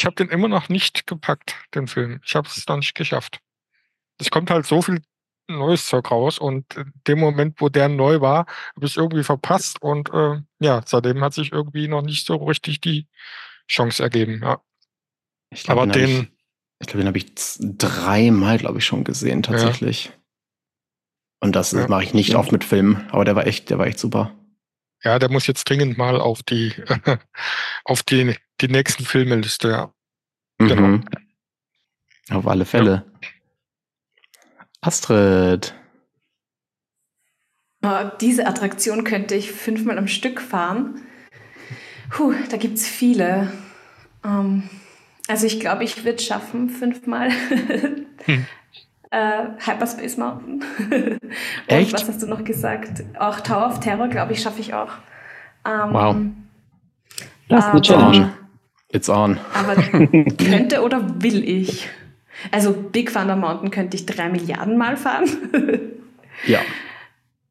hab 0.05 0.17
den 0.17 0.29
immer 0.31 0.49
noch 0.49 0.69
nicht 0.69 1.07
gepackt, 1.07 1.55
den 1.75 1.87
Film. 1.87 2.21
Ich 2.25 2.35
habe 2.35 2.49
es 2.49 2.67
noch 2.67 2.77
nicht 2.77 2.95
geschafft. 2.97 3.41
Es 4.19 4.31
kommt 4.31 4.51
halt 4.51 4.67
so 4.67 4.83
viel 4.83 5.01
neues 5.49 5.87
Zeug 5.87 6.11
raus 6.11 6.39
und 6.39 6.77
in 6.77 6.93
dem 7.07 7.21
Moment, 7.21 7.61
wo 7.61 7.69
der 7.69 7.89
neu 7.89 8.21
war, 8.21 8.47
habe 8.75 8.87
ich 8.87 8.93
es 8.93 8.97
irgendwie 8.97 9.25
verpasst 9.25 9.81
und 9.81 10.13
äh, 10.13 10.41
ja, 10.61 10.83
seitdem 10.85 11.23
hat 11.23 11.35
sich 11.35 11.53
irgendwie 11.53 11.89
noch 11.89 12.03
nicht 12.03 12.27
so 12.27 12.37
richtig 12.37 12.81
die 12.81 13.07
Chance 13.69 14.03
ergeben. 14.03 14.41
Ja. 14.43 14.61
Ich 15.51 15.65
glaub, 15.65 15.79
aber 15.79 15.93
den, 15.93 16.09
ich, 16.09 16.29
ich 16.81 16.87
glaube, 16.87 16.99
den 16.99 17.07
habe 17.09 17.19
ich 17.19 17.27
dreimal, 17.59 18.59
glaube 18.59 18.79
ich, 18.79 18.85
schon 18.85 19.05
gesehen 19.05 19.43
tatsächlich. 19.43 20.07
Ja. 20.07 20.13
Und 21.41 21.55
das 21.55 21.73
ja. 21.73 21.87
mache 21.89 22.05
ich 22.05 22.15
nicht 22.15 22.31
ja. 22.31 22.39
oft 22.39 22.53
mit 22.53 22.65
Filmen, 22.65 23.07
aber 23.11 23.25
der 23.25 23.37
war 23.37 23.47
echt, 23.47 23.71
der 23.71 23.79
war 23.79 23.87
echt 23.87 23.99
super. 23.99 24.33
Ja, 25.05 25.19
der 25.19 25.31
muss 25.31 25.47
jetzt 25.47 25.69
dringend 25.69 25.99
mal 25.99 26.21
auf 26.21 26.43
die 26.43 26.73
auf 27.85 28.03
die, 28.03 28.37
die 28.61 28.69
nächsten 28.69 29.05
Filmeliste, 29.05 29.69
ja. 29.69 29.95
Mhm. 30.59 30.69
Genau. 30.69 31.01
Auf 32.31 32.47
alle 32.47 32.65
Fälle. 32.65 33.05
Astrid. 34.87 35.75
Oh, 37.85 38.11
diese 38.21 38.47
Attraktion 38.47 39.05
könnte 39.05 39.35
ich 39.35 39.53
fünfmal 39.53 39.99
am 39.99 40.09
Stück 40.09 40.41
fahren. 40.41 41.03
Puh, 42.11 42.35
da 42.51 42.57
gibt 42.57 42.79
es 42.79 42.87
viele. 42.87 43.53
Ähm, 44.25 44.69
also 45.29 45.47
ich 45.47 45.61
glaube, 45.61 45.85
ich 45.85 46.05
würde 46.05 46.17
es 46.17 46.25
schaffen, 46.25 46.71
fünfmal. 46.71 47.31
hm. 48.25 48.47
äh, 49.11 49.45
Hyperspace 49.59 50.17
Mountain. 50.17 50.65
Echt? 51.67 51.93
was 51.93 52.09
hast 52.09 52.23
du 52.23 52.27
noch 52.27 52.45
gesagt? 52.45 53.05
Auch 53.19 53.41
Tower 53.41 53.67
of 53.67 53.81
Terror, 53.81 54.09
glaube 54.09 54.33
ich, 54.33 54.43
schaffe 54.43 54.61
ich 54.61 54.73
auch. 54.73 54.93
Ähm, 55.65 55.93
wow. 55.93 56.17
Das 57.49 57.67
ist 57.67 57.71
eine 57.71 57.83
Challenge. 57.83 58.33
It's 58.93 59.09
on. 59.09 59.39
Aber 59.53 59.75
könnte 59.83 60.83
oder 60.83 61.23
will 61.23 61.43
ich? 61.49 61.89
Also 62.51 62.73
Big 62.73 63.13
Thunder 63.13 63.37
Mountain 63.37 63.71
könnte 63.71 63.97
ich 63.97 64.07
drei 64.07 64.29
Milliarden 64.29 64.77
Mal 64.77 64.97
fahren. 64.97 65.29
ja. 66.47 66.61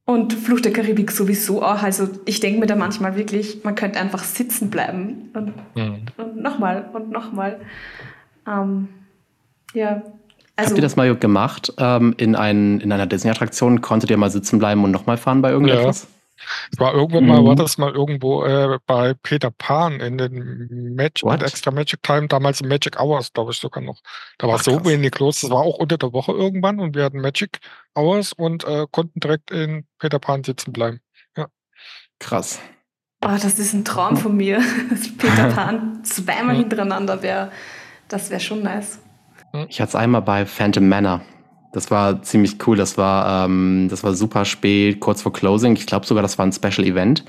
Und 0.06 0.34
Flucht 0.34 0.66
der 0.66 0.74
Karibik 0.74 1.12
sowieso 1.12 1.64
auch. 1.64 1.82
Also 1.82 2.08
ich 2.26 2.40
denke 2.40 2.60
mir 2.60 2.68
da 2.68 2.76
manchmal 2.76 3.16
wirklich, 3.16 3.64
man 3.64 3.76
könnte 3.76 4.00
einfach 4.00 4.24
sitzen 4.24 4.70
bleiben 4.70 5.30
und, 5.34 5.54
mhm. 5.76 6.06
und 6.18 6.38
nochmal 6.42 6.90
und 6.94 7.12
nochmal. 7.12 7.60
Ähm, 8.48 8.90
ja. 9.74 10.04
Also, 10.58 10.70
Habt 10.70 10.78
ihr 10.78 10.84
das 10.84 10.96
mal 10.96 11.14
gemacht? 11.16 11.74
Ähm, 11.78 12.14
in, 12.18 12.36
ein, 12.36 12.80
in 12.80 12.92
einer 12.92 13.08
Disney-Attraktion 13.08 13.82
konntet 13.82 14.10
ihr 14.10 14.18
mal 14.18 14.30
sitzen 14.30 14.60
bleiben 14.60 14.84
und 14.84 14.92
nochmal 14.92 15.18
fahren 15.18 15.42
bei 15.42 15.50
irgendetwas? 15.50 16.04
Ja. 16.04 16.15
Es 16.72 16.80
war 16.80 16.94
irgendwann 16.94 17.26
mal, 17.26 17.44
war 17.44 17.54
mhm. 17.54 17.58
das 17.58 17.78
mal 17.78 17.92
irgendwo 17.92 18.44
äh, 18.44 18.80
bei 18.86 19.14
Peter 19.14 19.52
Pan 19.52 20.00
in 20.00 20.18
den 20.18 20.96
Magic, 20.96 21.24
Extra 21.42 21.72
Magic 21.72 22.04
Time, 22.04 22.28
damals 22.28 22.62
in 22.62 22.68
Magic 22.68 23.00
Hours, 23.00 23.32
glaube 23.34 23.52
ich 23.52 23.58
sogar 23.58 23.84
noch. 23.84 24.02
Da 24.38 24.48
war 24.48 24.56
Ach, 24.56 24.64
so 24.64 24.78
krass. 24.78 24.86
wenig 24.86 25.18
los. 25.20 25.42
Das 25.42 25.50
war 25.50 25.62
auch 25.62 25.78
unter 25.78 25.98
der 25.98 26.14
Woche 26.14 26.32
irgendwann 26.32 26.80
und 26.80 26.96
wir 26.96 27.04
hatten 27.04 27.22
Magic 27.22 27.60
Hours 27.96 28.34
und 28.34 28.64
äh, 28.66 28.86
konnten 28.92 29.20
direkt 29.20 29.52
in 29.52 29.86
Peter 30.00 30.20
Pan 30.20 30.44
sitzen 30.44 30.74
bleiben. 30.74 31.00
Ja. 31.38 31.48
Krass. 32.20 32.60
Oh, 33.24 33.30
das 33.30 33.58
ist 33.58 33.74
ein 33.74 33.86
Traum 33.86 34.18
von 34.18 34.36
mir. 34.36 34.62
Peter 35.18 35.50
Pan 35.56 36.04
zweimal 36.04 36.56
hintereinander 36.56 37.22
wäre, 37.22 37.52
das 38.08 38.30
wäre 38.30 38.42
schon 38.42 38.62
nice. 38.62 39.00
Ich 39.70 39.80
hatte 39.80 39.90
es 39.90 39.96
einmal 39.96 40.22
bei 40.22 40.46
Phantom 40.46 40.88
Manor. 40.88 41.22
Das 41.76 41.92
war 41.92 42.22
ziemlich 42.22 42.56
cool. 42.66 42.78
Das 42.78 42.98
war, 42.98 43.46
ähm, 43.46 43.88
das 43.90 44.02
war 44.04 44.14
super 44.14 44.46
spät, 44.46 45.02
kurz 45.02 45.22
vor 45.22 45.34
Closing. 45.34 45.76
Ich 45.76 45.86
glaube 45.86 46.06
sogar, 46.06 46.22
das 46.22 46.38
war 46.38 46.46
ein 46.46 46.54
Special 46.54 46.88
Event. 46.88 47.26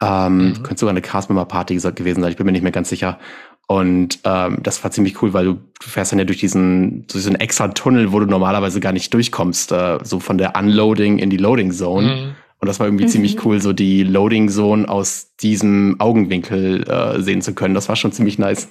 Ähm, 0.00 0.38
mhm. 0.38 0.62
Könnte 0.62 0.80
sogar 0.80 0.92
eine 0.92 1.02
Castmember-Party 1.02 1.74
gewesen 1.76 2.22
sein. 2.22 2.30
Ich 2.30 2.38
bin 2.38 2.46
mir 2.46 2.52
nicht 2.52 2.62
mehr 2.62 2.72
ganz 2.72 2.88
sicher. 2.88 3.18
Und 3.66 4.20
ähm, 4.24 4.60
das 4.62 4.82
war 4.82 4.90
ziemlich 4.90 5.20
cool, 5.20 5.34
weil 5.34 5.44
du, 5.44 5.54
du 5.54 5.86
fährst 5.86 6.12
dann 6.12 6.18
ja 6.18 6.24
durch 6.24 6.38
diesen, 6.38 7.06
durch 7.08 7.24
so 7.24 7.28
einen 7.28 7.38
extra 7.40 7.68
Tunnel, 7.68 8.10
wo 8.10 8.20
du 8.20 8.24
normalerweise 8.24 8.80
gar 8.80 8.92
nicht 8.92 9.12
durchkommst, 9.12 9.70
äh, 9.72 9.98
so 10.02 10.18
von 10.18 10.38
der 10.38 10.56
Unloading 10.56 11.18
in 11.18 11.28
die 11.28 11.36
Loading 11.36 11.70
Zone. 11.72 12.06
Mhm. 12.06 12.34
Und 12.60 12.66
das 12.66 12.80
war 12.80 12.86
irgendwie 12.86 13.04
mhm. 13.04 13.08
ziemlich 13.08 13.44
cool, 13.44 13.60
so 13.60 13.74
die 13.74 14.02
Loading 14.02 14.48
Zone 14.48 14.88
aus 14.88 15.34
diesem 15.36 15.96
Augenwinkel 16.00 16.88
äh, 16.88 17.20
sehen 17.20 17.42
zu 17.42 17.52
können. 17.52 17.74
Das 17.74 17.90
war 17.90 17.96
schon 17.96 18.12
ziemlich 18.12 18.38
nice. 18.38 18.68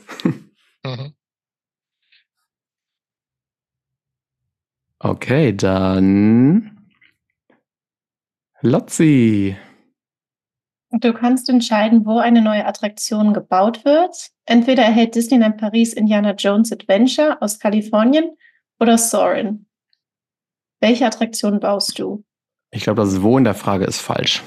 Mhm. 0.84 1.14
Okay, 5.00 5.56
dann 5.56 6.78
Lotzi. 8.62 9.56
Du 10.90 11.14
kannst 11.14 11.50
entscheiden, 11.50 12.06
wo 12.06 12.18
eine 12.18 12.42
neue 12.42 12.66
Attraktion 12.66 13.34
gebaut 13.34 13.86
wird. 13.86 14.32
Entweder 14.46 14.84
erhält 14.84 15.16
Disneyland 15.16 15.58
Paris 15.58 15.94
Indiana 15.94 16.34
Jones 16.34 16.72
Adventure 16.72 17.42
aus 17.42 17.60
Kalifornien 17.60 18.36
oder 18.80 18.98
Soarin'. 18.98 19.66
Welche 20.80 21.06
Attraktion 21.06 21.60
baust 21.60 22.00
du? 22.00 22.24
Ich 22.72 22.84
glaube, 22.84 23.02
das 23.02 23.22
Wo 23.22 23.38
in 23.38 23.44
der 23.44 23.56
Frage 23.56 23.86
ist 23.86 24.00
falsch. 24.00 24.44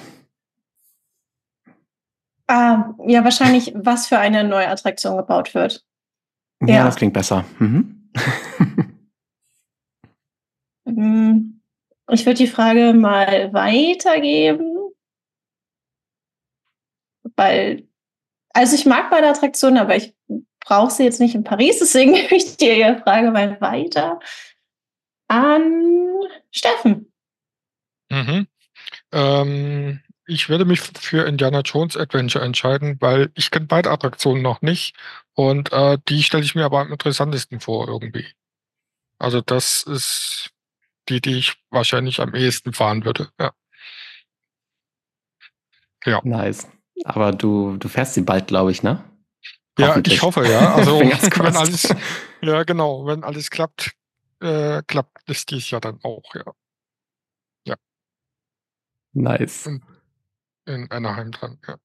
Ah, 2.47 2.95
ja, 3.07 3.23
wahrscheinlich, 3.23 3.73
was 3.77 4.09
für 4.09 4.19
eine 4.19 4.43
neue 4.43 4.69
Attraktion 4.69 5.17
gebaut 5.17 5.55
wird. 5.55 5.85
Ja, 6.61 6.77
ja. 6.77 6.85
das 6.85 6.97
klingt 6.97 7.13
besser. 7.13 7.45
Mhm. 7.59 8.11
Hm, 10.97 11.61
ich 12.09 12.27
würde 12.27 12.39
die 12.39 12.47
Frage 12.47 12.93
mal 12.93 13.53
weitergeben, 13.53 14.93
weil, 17.37 17.89
also 18.53 18.75
ich 18.75 18.87
mag 18.87 19.11
beide 19.11 19.29
Attraktionen, 19.29 19.79
aber 19.79 19.97
ich 19.97 20.15
brauche 20.61 20.91
sie 20.91 21.05
jetzt 21.05 21.21
nicht 21.21 21.35
in 21.35 21.45
Paris, 21.45 21.79
deswegen 21.79 22.15
gebe 22.15 22.35
ich 22.35 22.57
dir 22.57 22.95
die 22.95 23.03
Frage 23.03 23.31
mal 23.31 23.61
weiter 23.61 24.19
an 25.29 26.21
Steffen. 26.51 27.13
Mhm. 28.11 28.49
Ähm, 29.13 30.01
ich 30.27 30.49
werde 30.49 30.65
mich 30.65 30.81
für 30.81 31.27
Indiana 31.27 31.61
Jones 31.61 31.97
Adventure 31.97 32.45
entscheiden, 32.45 32.97
weil 33.01 33.31
ich 33.35 33.51
kenne 33.51 33.67
beide 33.67 33.91
Attraktionen 33.91 34.43
noch 34.43 34.63
nicht 34.63 34.97
und 35.35 35.73
äh, 35.73 35.99
die 36.09 36.23
stelle 36.25 36.43
ich 36.43 36.55
mir 36.55 36.65
aber 36.65 36.81
am 36.81 36.93
interessantesten 36.93 37.61
vor 37.61 37.87
irgendwie. 37.89 38.27
Also 39.19 39.41
das 39.41 39.83
ist 39.83 40.51
die, 41.11 41.21
die 41.21 41.39
ich 41.39 41.55
wahrscheinlich 41.71 42.21
am 42.21 42.35
ehesten 42.35 42.73
fahren 42.73 43.05
würde. 43.05 43.29
Ja. 43.39 43.53
Ja. 46.07 46.21
Nice. 46.25 46.67
Aber 47.05 47.33
du, 47.33 47.77
du 47.77 47.89
fährst 47.89 48.15
sie 48.15 48.23
bald, 48.23 48.47
glaube 48.47 48.71
ich, 48.71 48.83
ne? 48.83 49.05
Ja, 49.79 50.01
ich 50.05 50.23
hoffe, 50.23 50.47
ja. 50.47 50.75
Also 50.75 51.01
wenn 51.01 51.57
alles, 51.57 51.95
ja 52.43 52.63
genau, 52.65 53.07
wenn 53.07 53.25
alles 53.25 53.51
klappt, 53.51 53.93
äh, 54.41 54.83
klappt 54.87 55.29
es 55.29 55.47
dies 55.47 55.71
ja 55.71 55.81
dann 55.81 55.99
auch, 56.03 56.35
ja. 56.35 56.45
Ja. 57.67 57.77
Nice. 59.13 59.67
In, 59.67 59.83
in 60.67 60.91
Anaheim 60.91 61.33
dran, 61.33 61.59
ja. 61.67 61.77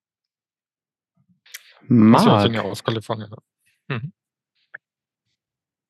Mark. 1.87 2.51
Ja 2.51 2.63
aus 2.63 2.83
Kalifornien. 2.83 3.31
Mhm. 3.87 4.11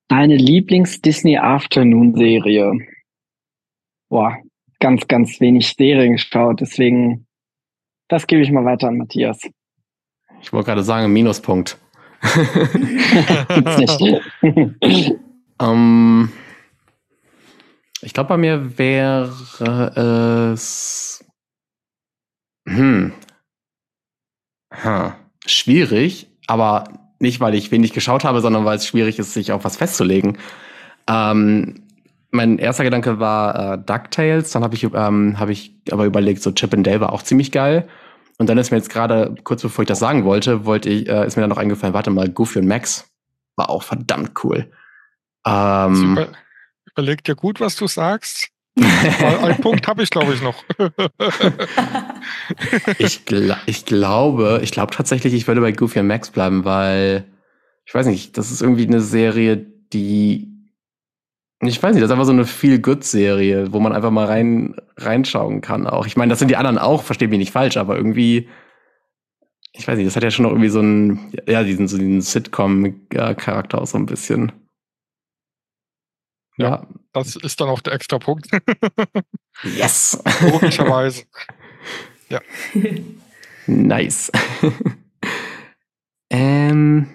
Deine 0.07 0.35
Lieblings-Disney-Afternoon-Serie? 0.35 2.73
Boah, 4.09 4.37
ganz, 4.79 5.07
ganz 5.07 5.39
wenig 5.39 5.73
Serien 5.73 6.13
geschaut. 6.13 6.61
Deswegen, 6.61 7.27
das 8.07 8.27
gebe 8.27 8.41
ich 8.41 8.51
mal 8.51 8.65
weiter 8.65 8.87
an 8.87 8.97
Matthias. 8.97 9.41
Ich 10.41 10.53
wollte 10.53 10.67
gerade 10.67 10.83
sagen, 10.83 11.11
Minuspunkt. 11.11 11.77
um, 14.41 15.19
ähm, 15.61 16.29
ich 18.01 18.13
glaube, 18.13 18.29
bei 18.29 18.37
mir 18.37 18.77
wäre 18.77 19.33
es 20.53 21.25
hm. 22.67 23.13
Huh. 24.83 25.11
schwierig, 25.45 26.27
aber 26.47 26.85
nicht, 27.19 27.39
weil 27.39 27.55
ich 27.55 27.71
wenig 27.71 27.93
geschaut 27.93 28.23
habe, 28.23 28.41
sondern 28.41 28.65
weil 28.65 28.77
es 28.77 28.87
schwierig 28.87 29.19
ist, 29.19 29.33
sich 29.33 29.51
auf 29.51 29.63
was 29.63 29.77
festzulegen. 29.77 30.37
Ähm, 31.07 31.84
mein 32.35 32.57
erster 32.57 32.83
Gedanke 32.83 33.19
war 33.19 33.73
äh, 33.73 33.77
DuckTales, 33.77 34.51
dann 34.51 34.63
habe 34.63 34.75
ich, 34.75 34.83
ähm, 34.83 35.39
hab 35.39 35.49
ich 35.49 35.75
aber 35.91 36.05
überlegt, 36.05 36.41
so 36.41 36.51
Chip 36.51 36.73
and 36.73 36.85
Dale 36.85 37.01
war 37.01 37.13
auch 37.13 37.23
ziemlich 37.23 37.51
geil. 37.51 37.87
Und 38.37 38.49
dann 38.49 38.57
ist 38.57 38.71
mir 38.71 38.77
jetzt 38.77 38.89
gerade, 38.89 39.35
kurz 39.43 39.61
bevor 39.61 39.83
ich 39.83 39.87
das 39.87 39.99
sagen 39.99 40.25
wollte, 40.25 40.65
wollte 40.65 40.89
ich, 40.89 41.07
äh, 41.07 41.25
ist 41.25 41.35
mir 41.37 41.41
dann 41.41 41.49
noch 41.49 41.57
eingefallen, 41.57 41.93
warte 41.93 42.11
mal, 42.11 42.29
Goofy 42.29 42.59
und 42.59 42.67
Max 42.67 43.09
war 43.55 43.69
auch 43.69 43.83
verdammt 43.83 44.31
cool. 44.43 44.69
Ähm, 45.45 45.95
Super. 45.95 46.27
Überleg 46.91 47.23
dir 47.23 47.35
gut, 47.35 47.59
was 47.59 47.75
du 47.75 47.87
sagst. 47.87 48.49
Ein 48.77 49.57
Punkt 49.61 49.87
habe 49.87 50.03
ich, 50.03 50.09
glaube 50.09 50.33
ich, 50.33 50.41
noch. 50.41 50.63
ich, 52.97 53.25
gl 53.25 53.55
ich 53.65 53.85
glaube, 53.85 54.59
ich 54.63 54.71
glaube 54.71 54.93
tatsächlich, 54.93 55.33
ich 55.33 55.47
würde 55.47 55.61
bei 55.61 55.71
Goofy 55.71 55.99
und 55.99 56.07
Max 56.07 56.29
bleiben, 56.29 56.65
weil 56.65 57.25
ich 57.85 57.93
weiß 57.93 58.07
nicht, 58.07 58.37
das 58.37 58.51
ist 58.51 58.61
irgendwie 58.61 58.87
eine 58.87 59.01
Serie, 59.01 59.65
die 59.93 60.54
ich 61.67 61.81
weiß 61.81 61.93
nicht, 61.93 62.01
das 62.01 62.09
ist 62.09 62.11
einfach 62.11 62.25
so 62.25 62.31
eine 62.31 62.45
Feel-Good-Serie, 62.45 63.71
wo 63.71 63.79
man 63.79 63.93
einfach 63.93 64.11
mal 64.11 64.25
rein, 64.25 64.75
reinschauen 64.97 65.61
kann 65.61 65.87
auch. 65.87 66.07
Ich 66.07 66.17
meine, 66.17 66.29
das 66.29 66.39
sind 66.39 66.49
die 66.49 66.57
anderen 66.57 66.77
auch, 66.77 67.03
versteht 67.03 67.29
mich 67.29 67.39
nicht 67.39 67.51
falsch, 67.51 67.77
aber 67.77 67.95
irgendwie, 67.95 68.49
ich 69.73 69.87
weiß 69.87 69.97
nicht, 69.97 70.07
das 70.07 70.15
hat 70.15 70.23
ja 70.23 70.31
schon 70.31 70.43
noch 70.43 70.51
irgendwie 70.51 70.69
so 70.69 70.79
einen, 70.79 71.33
ja, 71.47 71.63
diesen, 71.63 71.87
so 71.87 71.97
diesen 71.97 72.21
Sitcom-Charakter 72.21 73.81
auch 73.81 73.87
so 73.87 73.97
ein 73.97 74.05
bisschen. 74.05 74.51
Ja, 76.57 76.67
ja. 76.67 76.87
Das 77.13 77.35
ist 77.35 77.61
dann 77.61 77.69
auch 77.69 77.81
der 77.81 77.93
extra 77.93 78.19
Punkt. 78.19 78.47
yes! 79.63 80.21
Logischerweise. 80.41 81.23
ja. 82.29 82.41
Nice. 83.67 84.31
ähm, 86.29 87.07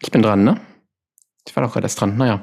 ich 0.00 0.10
bin 0.10 0.22
dran, 0.22 0.44
ne? 0.44 0.60
Ich 1.46 1.56
war 1.56 1.62
doch 1.62 1.72
gerade 1.72 1.84
erst 1.84 2.00
dran. 2.00 2.16
Naja. 2.16 2.42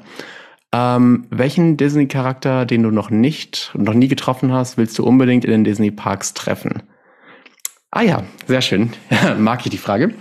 Ähm, 0.72 1.26
welchen 1.30 1.76
Disney-Charakter, 1.76 2.64
den 2.64 2.84
du 2.84 2.90
noch 2.90 3.10
nicht, 3.10 3.72
noch 3.74 3.94
nie 3.94 4.08
getroffen 4.08 4.52
hast, 4.52 4.78
willst 4.78 4.98
du 4.98 5.04
unbedingt 5.04 5.44
in 5.44 5.50
den 5.50 5.64
Disney-Parks 5.64 6.34
treffen? 6.34 6.82
Ah 7.90 8.02
ja, 8.02 8.22
sehr 8.46 8.60
schön. 8.60 8.92
Mag 9.38 9.64
ich 9.64 9.70
die 9.70 9.78
Frage. 9.78 10.14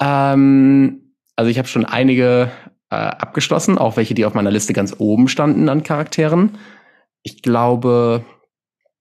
Ähm, 0.00 1.14
also 1.34 1.50
ich 1.50 1.58
habe 1.58 1.66
schon 1.66 1.84
einige 1.84 2.52
äh, 2.90 2.94
abgeschlossen, 2.94 3.78
auch 3.78 3.96
welche, 3.96 4.14
die 4.14 4.24
auf 4.24 4.34
meiner 4.34 4.50
Liste 4.50 4.72
ganz 4.72 4.94
oben 4.98 5.26
standen 5.26 5.68
an 5.68 5.82
Charakteren. 5.82 6.58
Ich 7.22 7.42
glaube, 7.42 8.24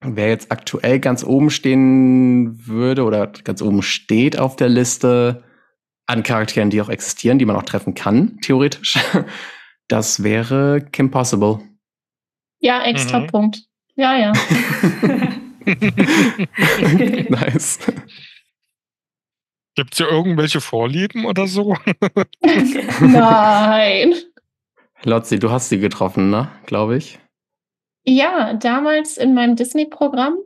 wer 0.02 0.30
jetzt 0.30 0.52
aktuell 0.52 0.99
ganz 0.99 1.23
oben 1.23 1.52
stehen 1.52 2.68
würde 2.68 3.03
oder 3.03 3.27
ganz 3.27 3.61
oben 3.61 3.84
steht 3.84 4.39
auf 4.39 4.56
der 4.56 4.69
Liste 4.69 5.43
an 6.12 6.24
Charakteren, 6.24 6.70
die 6.70 6.82
auch 6.82 6.90
existieren, 6.90 7.40
die 7.40 7.46
man 7.46 7.56
auch 7.56 7.64
treffen 7.64 7.94
kann, 7.94 8.38
theoretisch, 8.42 9.00
das 9.88 10.24
wäre 10.24 10.82
Kim 10.92 11.10
Possible. 11.12 11.60
Ja, 12.60 12.84
extra 12.84 13.22
mhm. 13.22 13.28
Punkt. 13.28 13.62
Ja, 13.96 14.18
ja. 14.18 14.34
nice. 17.30 17.80
Gibt 19.76 19.94
es 19.94 20.00
ja 20.00 20.08
irgendwelche 20.08 20.60
Vorlieben 20.60 21.26
oder 21.26 21.48
so? 21.48 21.76
Nein. 23.00 24.16
Lotzi, 25.04 25.40
du 25.40 25.50
hast 25.50 25.70
sie 25.70 25.80
getroffen, 25.80 26.30
ne? 26.30 26.50
Glaube 26.66 26.98
ich. 26.98 27.20
Ja, 28.04 28.54
damals 28.54 29.18
in 29.18 29.34
meinem 29.34 29.56
Disney-Programm 29.56 30.38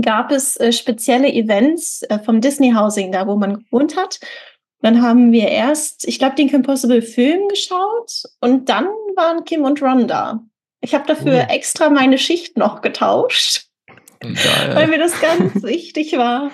gab 0.00 0.30
es 0.30 0.56
äh, 0.56 0.72
spezielle 0.72 1.32
Events 1.32 2.02
äh, 2.02 2.18
vom 2.18 2.40
Disney 2.40 2.72
Housing, 2.72 3.12
da 3.12 3.26
wo 3.26 3.36
man 3.36 3.64
gewohnt 3.64 3.96
hat. 3.96 4.20
Dann 4.84 5.00
haben 5.00 5.32
wir 5.32 5.48
erst, 5.48 6.06
ich 6.06 6.18
glaube, 6.18 6.34
den 6.34 6.50
Kim 6.50 6.60
Possible 6.60 7.00
Film 7.00 7.48
geschaut 7.48 8.24
und 8.42 8.68
dann 8.68 8.84
waren 9.16 9.42
Kim 9.46 9.62
und 9.62 9.80
Ron 9.80 10.06
da. 10.06 10.44
Ich 10.82 10.94
habe 10.94 11.06
dafür 11.06 11.46
uh. 11.48 11.52
extra 11.52 11.88
meine 11.88 12.18
Schicht 12.18 12.58
noch 12.58 12.82
getauscht. 12.82 13.64
Geil. 14.20 14.74
weil 14.74 14.88
mir 14.88 14.98
das 14.98 15.18
ganz 15.22 15.54
wichtig 15.62 16.18
war. 16.18 16.50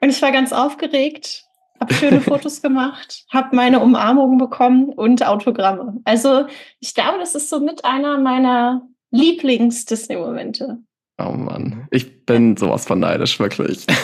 Und 0.00 0.10
ich 0.10 0.20
war 0.20 0.32
ganz 0.32 0.52
aufgeregt, 0.52 1.44
habe 1.78 1.94
schöne 1.94 2.20
Fotos 2.20 2.60
gemacht, 2.60 3.24
habe 3.32 3.54
meine 3.54 3.78
Umarmungen 3.78 4.38
bekommen 4.38 4.88
und 4.88 5.24
Autogramme. 5.24 6.00
Also 6.02 6.46
ich 6.80 6.92
glaube, 6.92 7.18
das 7.20 7.36
ist 7.36 7.50
so 7.50 7.60
mit 7.60 7.84
einer 7.84 8.18
meiner 8.18 8.82
Lieblings-Disney-Momente. 9.12 10.78
Oh 11.22 11.36
Mann, 11.36 11.86
ich 11.92 12.26
bin 12.26 12.56
sowas 12.56 12.84
von 12.84 12.98
neidisch, 12.98 13.38
wirklich. 13.38 13.86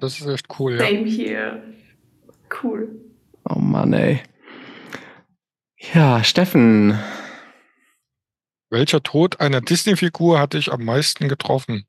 Das 0.00 0.20
ist 0.20 0.28
echt 0.28 0.46
cool, 0.60 0.74
ja. 0.74 0.78
Same 0.78 1.06
here. 1.06 1.60
Cool. 2.62 2.88
Oh 3.48 3.58
Mann, 3.58 3.92
ey. 3.92 4.22
Ja, 5.94 6.22
Steffen. 6.24 6.98
Welcher 8.70 9.02
Tod 9.02 9.40
einer 9.40 9.60
Disney-Figur 9.60 10.38
hatte 10.38 10.58
ich 10.58 10.70
am 10.72 10.84
meisten 10.84 11.28
getroffen? 11.28 11.86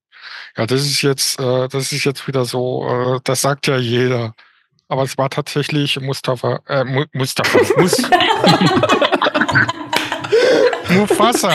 Ja, 0.58 0.66
das 0.66 0.82
ist 0.82 1.02
jetzt, 1.02 1.40
äh, 1.40 1.68
das 1.68 1.92
ist 1.92 2.06
jetzt 2.06 2.28
wieder 2.28 2.46
so, 2.46 2.88
äh, 2.88 3.20
das 3.24 3.42
sagt 3.42 3.68
ja 3.68 3.78
jeder. 3.78 4.34
Aber 4.88 5.04
es 5.04 5.18
war 5.18 5.30
tatsächlich 5.30 6.00
Mustafa, 6.00 6.62
äh, 6.68 6.84
Mu 6.84 7.06
Mustafa, 7.14 7.60
Mus 7.78 8.02
Mufasa. 10.90 11.52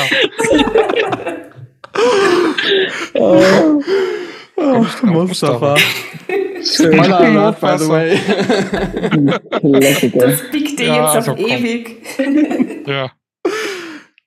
oh, 3.15 3.83
oh, 4.57 4.87
Mustafa. 5.03 5.77
Schöner 6.65 7.21
Art, 7.41 7.61
by 7.61 7.79
the 7.79 7.89
way. 7.89 8.21
das 10.19 10.51
biegt 10.51 10.79
dir 10.79 10.87
ja, 10.87 11.15
jetzt 11.15 11.29
auf 11.29 11.37
also 11.37 11.47
ewig. 11.47 12.87
ja. 12.87 13.13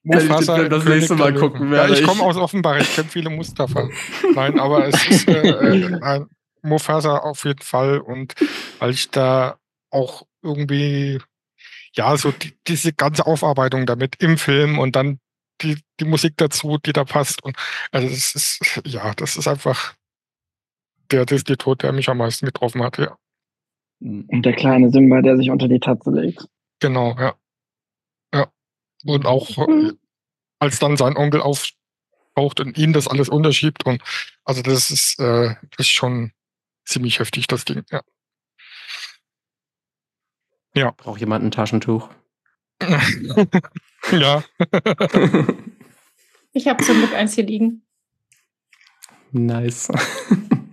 Mufasa 0.03 0.63
ich 0.63 0.69
das 0.69 0.85
nächste 0.85 1.15
Mal 1.15 1.33
gucken 1.33 1.71
werde. 1.71 1.93
Ja, 1.93 1.99
ich 1.99 2.05
komme 2.05 2.23
aus 2.23 2.37
Offenbach, 2.37 2.79
ich 2.79 2.95
kenne 2.95 3.09
viele 3.09 3.29
Mustafa. 3.29 3.89
Nein, 4.35 4.59
aber 4.59 4.87
es 4.87 5.07
ist 5.07 5.27
äh, 5.27 5.49
äh, 5.49 6.25
Mufasa 6.61 7.17
auf 7.17 7.43
jeden 7.43 7.61
Fall 7.61 7.99
und 7.99 8.33
weil 8.79 8.91
ich 8.91 9.09
da 9.09 9.57
auch 9.91 10.23
irgendwie 10.41 11.19
ja 11.93 12.15
so 12.15 12.31
die, 12.31 12.53
diese 12.67 12.93
ganze 12.93 13.25
Aufarbeitung 13.25 13.85
damit 13.85 14.15
im 14.21 14.37
Film 14.37 14.79
und 14.79 14.95
dann 14.95 15.19
die, 15.61 15.77
die 15.99 16.05
Musik 16.05 16.35
dazu, 16.37 16.77
die 16.77 16.93
da 16.93 17.03
passt 17.03 17.43
und 17.43 17.57
also 17.91 18.07
das 18.07 18.35
ist 18.35 18.81
ja, 18.85 19.13
das 19.15 19.35
ist 19.35 19.47
einfach 19.47 19.95
der 21.11 21.25
Disney-Tod, 21.25 21.83
der 21.83 21.91
mich 21.91 22.09
am 22.09 22.17
meisten 22.17 22.45
getroffen 22.45 22.83
hat, 22.83 22.97
ja. 22.97 23.17
Und 23.99 24.43
der 24.43 24.53
kleine 24.53 24.91
Simba, 24.91 25.21
der 25.21 25.37
sich 25.37 25.49
unter 25.49 25.67
die 25.67 25.79
Tatze 25.79 26.11
legt. 26.11 26.47
Genau, 26.79 27.15
ja. 27.17 27.35
Und 29.05 29.25
auch 29.25 29.67
mhm. 29.67 29.97
als 30.59 30.79
dann 30.79 30.97
sein 30.97 31.15
Onkel 31.17 31.41
auftaucht 31.41 32.59
und 32.59 32.77
ihn 32.77 32.93
das 32.93 33.07
alles 33.07 33.29
unterschiebt. 33.29 33.85
Und 33.85 34.01
also 34.43 34.61
das 34.61 34.91
ist, 34.91 35.19
äh, 35.19 35.55
das 35.77 35.87
ist 35.87 35.89
schon 35.89 36.31
ziemlich 36.85 37.19
heftig, 37.19 37.47
das 37.47 37.65
Ding, 37.65 37.83
ja. 37.91 38.01
Ja. 40.75 40.91
Braucht 40.91 41.19
jemand 41.19 41.43
ein 41.43 41.51
Taschentuch? 41.51 42.09
ja. 44.11 44.43
ich 46.53 46.67
habe 46.67 46.83
zum 46.83 46.97
Glück 46.97 47.13
eins 47.13 47.33
hier 47.33 47.45
liegen. 47.45 47.83
Nice. 49.31 49.91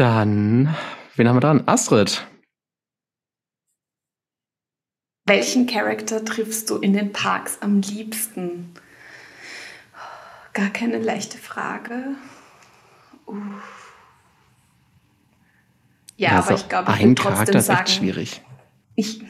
Dann, 0.00 0.74
wen 1.16 1.28
haben 1.28 1.36
wir 1.36 1.40
dran? 1.40 1.62
Astrid. 1.66 2.26
Welchen 5.26 5.66
Charakter 5.66 6.24
triffst 6.24 6.70
du 6.70 6.78
in 6.78 6.94
den 6.94 7.12
Parks 7.12 7.58
am 7.60 7.82
liebsten? 7.82 8.72
Gar 10.54 10.70
keine 10.70 10.96
leichte 10.96 11.36
Frage. 11.36 12.14
Uff. 13.26 13.92
Ja, 16.16 16.30
also 16.30 16.48
aber 16.48 16.54
ich 16.54 16.68
glaube, 16.70 16.92
ich 16.92 17.00
ein 17.02 17.14
Charakter 17.14 17.58
ist 17.58 17.66
sagen, 17.66 17.80
echt 17.80 17.90
schwierig. 17.90 18.42
Ich, 18.94 19.22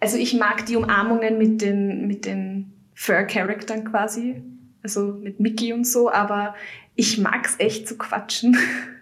also 0.00 0.16
ich 0.16 0.34
mag 0.34 0.66
die 0.66 0.74
Umarmungen 0.74 1.38
mit 1.38 1.62
den, 1.62 2.08
mit 2.08 2.24
den 2.24 2.72
Fur-Charaktern 2.96 3.84
quasi, 3.84 4.42
also 4.82 5.12
mit 5.22 5.38
Mickey 5.38 5.72
und 5.72 5.86
so, 5.86 6.10
aber 6.10 6.56
ich 6.96 7.18
mag 7.18 7.46
es 7.46 7.60
echt 7.60 7.86
zu 7.86 7.96
quatschen. 7.96 8.58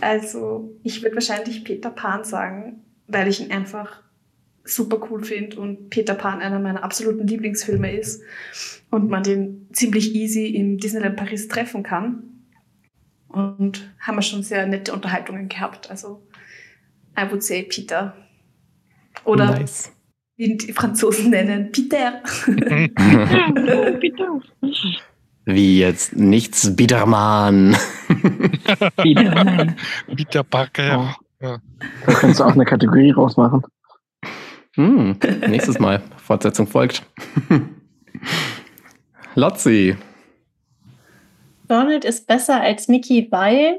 Also 0.00 0.76
ich 0.82 1.02
würde 1.02 1.16
wahrscheinlich 1.16 1.64
Peter 1.64 1.90
Pan 1.90 2.24
sagen, 2.24 2.84
weil 3.06 3.28
ich 3.28 3.40
ihn 3.40 3.52
einfach 3.52 4.02
super 4.64 5.00
cool 5.10 5.24
finde 5.24 5.60
und 5.60 5.90
Peter 5.90 6.14
Pan 6.14 6.40
einer 6.40 6.58
meiner 6.58 6.82
absoluten 6.82 7.26
Lieblingsfilme 7.26 7.96
ist 7.96 8.22
und 8.90 9.08
man 9.08 9.22
den 9.22 9.68
ziemlich 9.72 10.14
easy 10.14 10.46
im 10.48 10.78
Disneyland 10.78 11.16
Paris 11.16 11.48
treffen 11.48 11.82
kann. 11.82 12.22
Und 13.28 13.92
haben 14.00 14.16
wir 14.16 14.22
schon 14.22 14.42
sehr 14.42 14.66
nette 14.66 14.92
Unterhaltungen 14.92 15.48
gehabt. 15.48 15.90
Also, 15.90 16.22
I 17.18 17.30
would 17.30 17.42
say 17.42 17.62
Peter. 17.62 18.16
Oder 19.24 19.50
nice. 19.50 19.92
wie 20.36 20.56
die 20.56 20.72
Franzosen 20.72 21.30
nennen, 21.30 21.70
Peter. 21.70 22.22
Peter. 24.00 24.40
Wie 25.48 25.78
jetzt 25.78 26.16
nichts 26.16 26.74
Biedermann. 26.74 27.76
Biedermann. 29.02 29.76
Peter 30.16 30.42
Parker. 30.42 31.16
Oh. 31.18 31.44
Ja. 31.44 31.58
Da 32.04 32.12
kannst 32.14 32.40
du 32.40 32.44
auch 32.44 32.52
eine 32.52 32.64
Kategorie 32.64 33.12
rausmachen. 33.12 33.62
Hm, 34.74 35.16
nächstes 35.46 35.78
Mal. 35.78 36.02
Fortsetzung 36.16 36.66
folgt. 36.66 37.02
Lotzi. 39.36 39.96
Donald 41.68 42.04
ist 42.04 42.26
besser 42.26 42.60
als 42.60 42.88
Mickey, 42.88 43.28
weil 43.30 43.78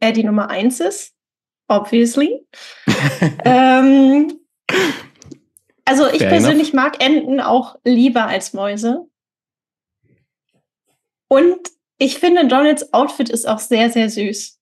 er 0.00 0.10
die 0.10 0.24
Nummer 0.24 0.50
eins 0.50 0.80
ist. 0.80 1.14
Obviously. 1.68 2.44
ähm, 3.44 4.32
also 5.84 6.08
ich 6.08 6.18
Fair 6.18 6.28
persönlich 6.28 6.72
enough. 6.72 6.84
mag 6.84 7.04
Enten 7.04 7.40
auch 7.40 7.76
lieber 7.84 8.26
als 8.26 8.52
Mäuse. 8.52 9.06
Und 11.32 11.70
ich 11.96 12.18
finde, 12.18 12.46
Donalds 12.46 12.92
Outfit 12.92 13.30
ist 13.30 13.48
auch 13.48 13.58
sehr, 13.58 13.88
sehr 13.88 14.10
süß. 14.10 14.60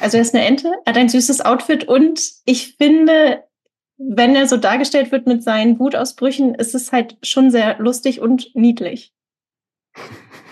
Also 0.00 0.16
er 0.16 0.22
ist 0.22 0.36
eine 0.36 0.44
Ente, 0.44 0.72
er 0.84 0.92
hat 0.92 0.96
ein 0.96 1.08
süßes 1.08 1.40
Outfit 1.40 1.82
und 1.88 2.30
ich 2.44 2.76
finde, 2.76 3.42
wenn 3.98 4.36
er 4.36 4.46
so 4.46 4.56
dargestellt 4.56 5.10
wird 5.10 5.26
mit 5.26 5.42
seinen 5.42 5.80
Wutausbrüchen, 5.80 6.54
ist 6.54 6.76
es 6.76 6.92
halt 6.92 7.16
schon 7.26 7.50
sehr 7.50 7.76
lustig 7.80 8.20
und 8.20 8.54
niedlich. 8.54 9.12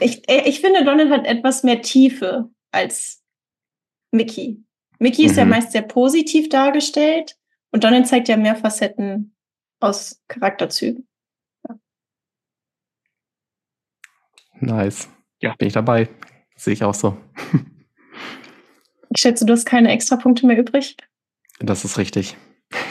Ich, 0.00 0.28
äh, 0.28 0.48
ich 0.48 0.60
finde, 0.60 0.84
Donald 0.84 1.10
hat 1.10 1.24
etwas 1.24 1.62
mehr 1.62 1.82
Tiefe 1.82 2.50
als 2.72 3.22
Mickey. 4.10 4.64
Mickey 4.98 5.24
ist 5.24 5.36
ja 5.36 5.44
Mhm. 5.44 5.50
meist 5.50 5.70
sehr 5.70 5.82
positiv 5.82 6.48
dargestellt 6.48 7.36
und 7.70 7.84
Donald 7.84 8.08
zeigt 8.08 8.26
ja 8.26 8.36
mehr 8.36 8.56
Facetten 8.56 9.36
aus 9.78 10.20
Charakterzügen. 10.26 11.06
Nice. 14.60 15.08
Ja. 15.40 15.54
Bin 15.58 15.68
ich 15.68 15.74
dabei. 15.74 16.08
Sehe 16.56 16.74
ich 16.74 16.84
auch 16.84 16.94
so. 16.94 17.16
Ich 19.12 19.20
schätze, 19.20 19.44
du 19.44 19.52
hast 19.52 19.64
keine 19.64 19.90
Extrapunkte 19.90 20.46
mehr 20.46 20.58
übrig. 20.58 20.96
Das 21.58 21.84
ist 21.84 21.98
richtig. 21.98 22.36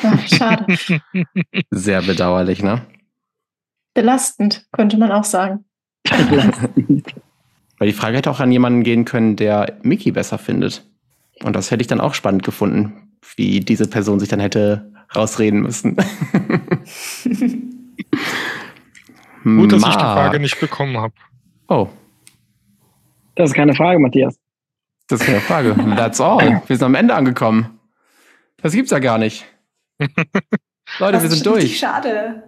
Ach, 0.03 0.27
schade. 0.27 0.77
Sehr 1.71 2.01
bedauerlich, 2.01 2.61
ne? 2.61 2.85
Belastend, 3.93 4.67
könnte 4.71 4.97
man 4.97 5.11
auch 5.11 5.23
sagen. 5.23 5.65
Weil 6.07 7.87
die 7.87 7.93
Frage 7.93 8.17
hätte 8.17 8.31
auch 8.31 8.39
an 8.39 8.51
jemanden 8.51 8.83
gehen 8.83 9.05
können, 9.05 9.35
der 9.35 9.79
Mickey 9.83 10.11
besser 10.11 10.37
findet. 10.37 10.83
Und 11.43 11.55
das 11.55 11.71
hätte 11.71 11.81
ich 11.81 11.87
dann 11.87 12.01
auch 12.01 12.13
spannend 12.13 12.43
gefunden, 12.43 13.17
wie 13.37 13.61
diese 13.61 13.87
Person 13.87 14.19
sich 14.19 14.27
dann 14.27 14.41
hätte 14.41 14.91
rausreden 15.15 15.61
müssen. 15.61 15.95
Gut, 19.43 19.71
dass 19.71 19.81
ich 19.81 19.87
die. 19.87 19.93
Frage 19.93 20.39
nicht 20.39 20.59
bekommen 20.59 20.97
habe. 20.97 21.13
Oh, 21.69 21.87
Das 23.35 23.51
ist 23.51 23.55
keine 23.55 23.73
Frage, 23.75 23.99
Matthias. 23.99 24.35
das 25.07 25.21
ist 25.21 25.25
keine 25.27 25.39
Frage. 25.41 25.75
That's 25.95 26.19
all. 26.19 26.61
Wir 26.67 26.75
sind 26.77 26.83
am 26.85 26.95
Ende 26.95 27.13
angekommen. 27.15 27.79
Das 28.61 28.73
gibt's 28.73 28.91
ja 28.91 28.99
gar 28.99 29.17
nicht. 29.17 29.45
Leute, 29.99 31.13
Das 31.13 31.23
wir 31.23 31.29
sind 31.29 31.45
durch. 31.45 31.63
richtig 31.63 31.79
Schade. 31.79 32.43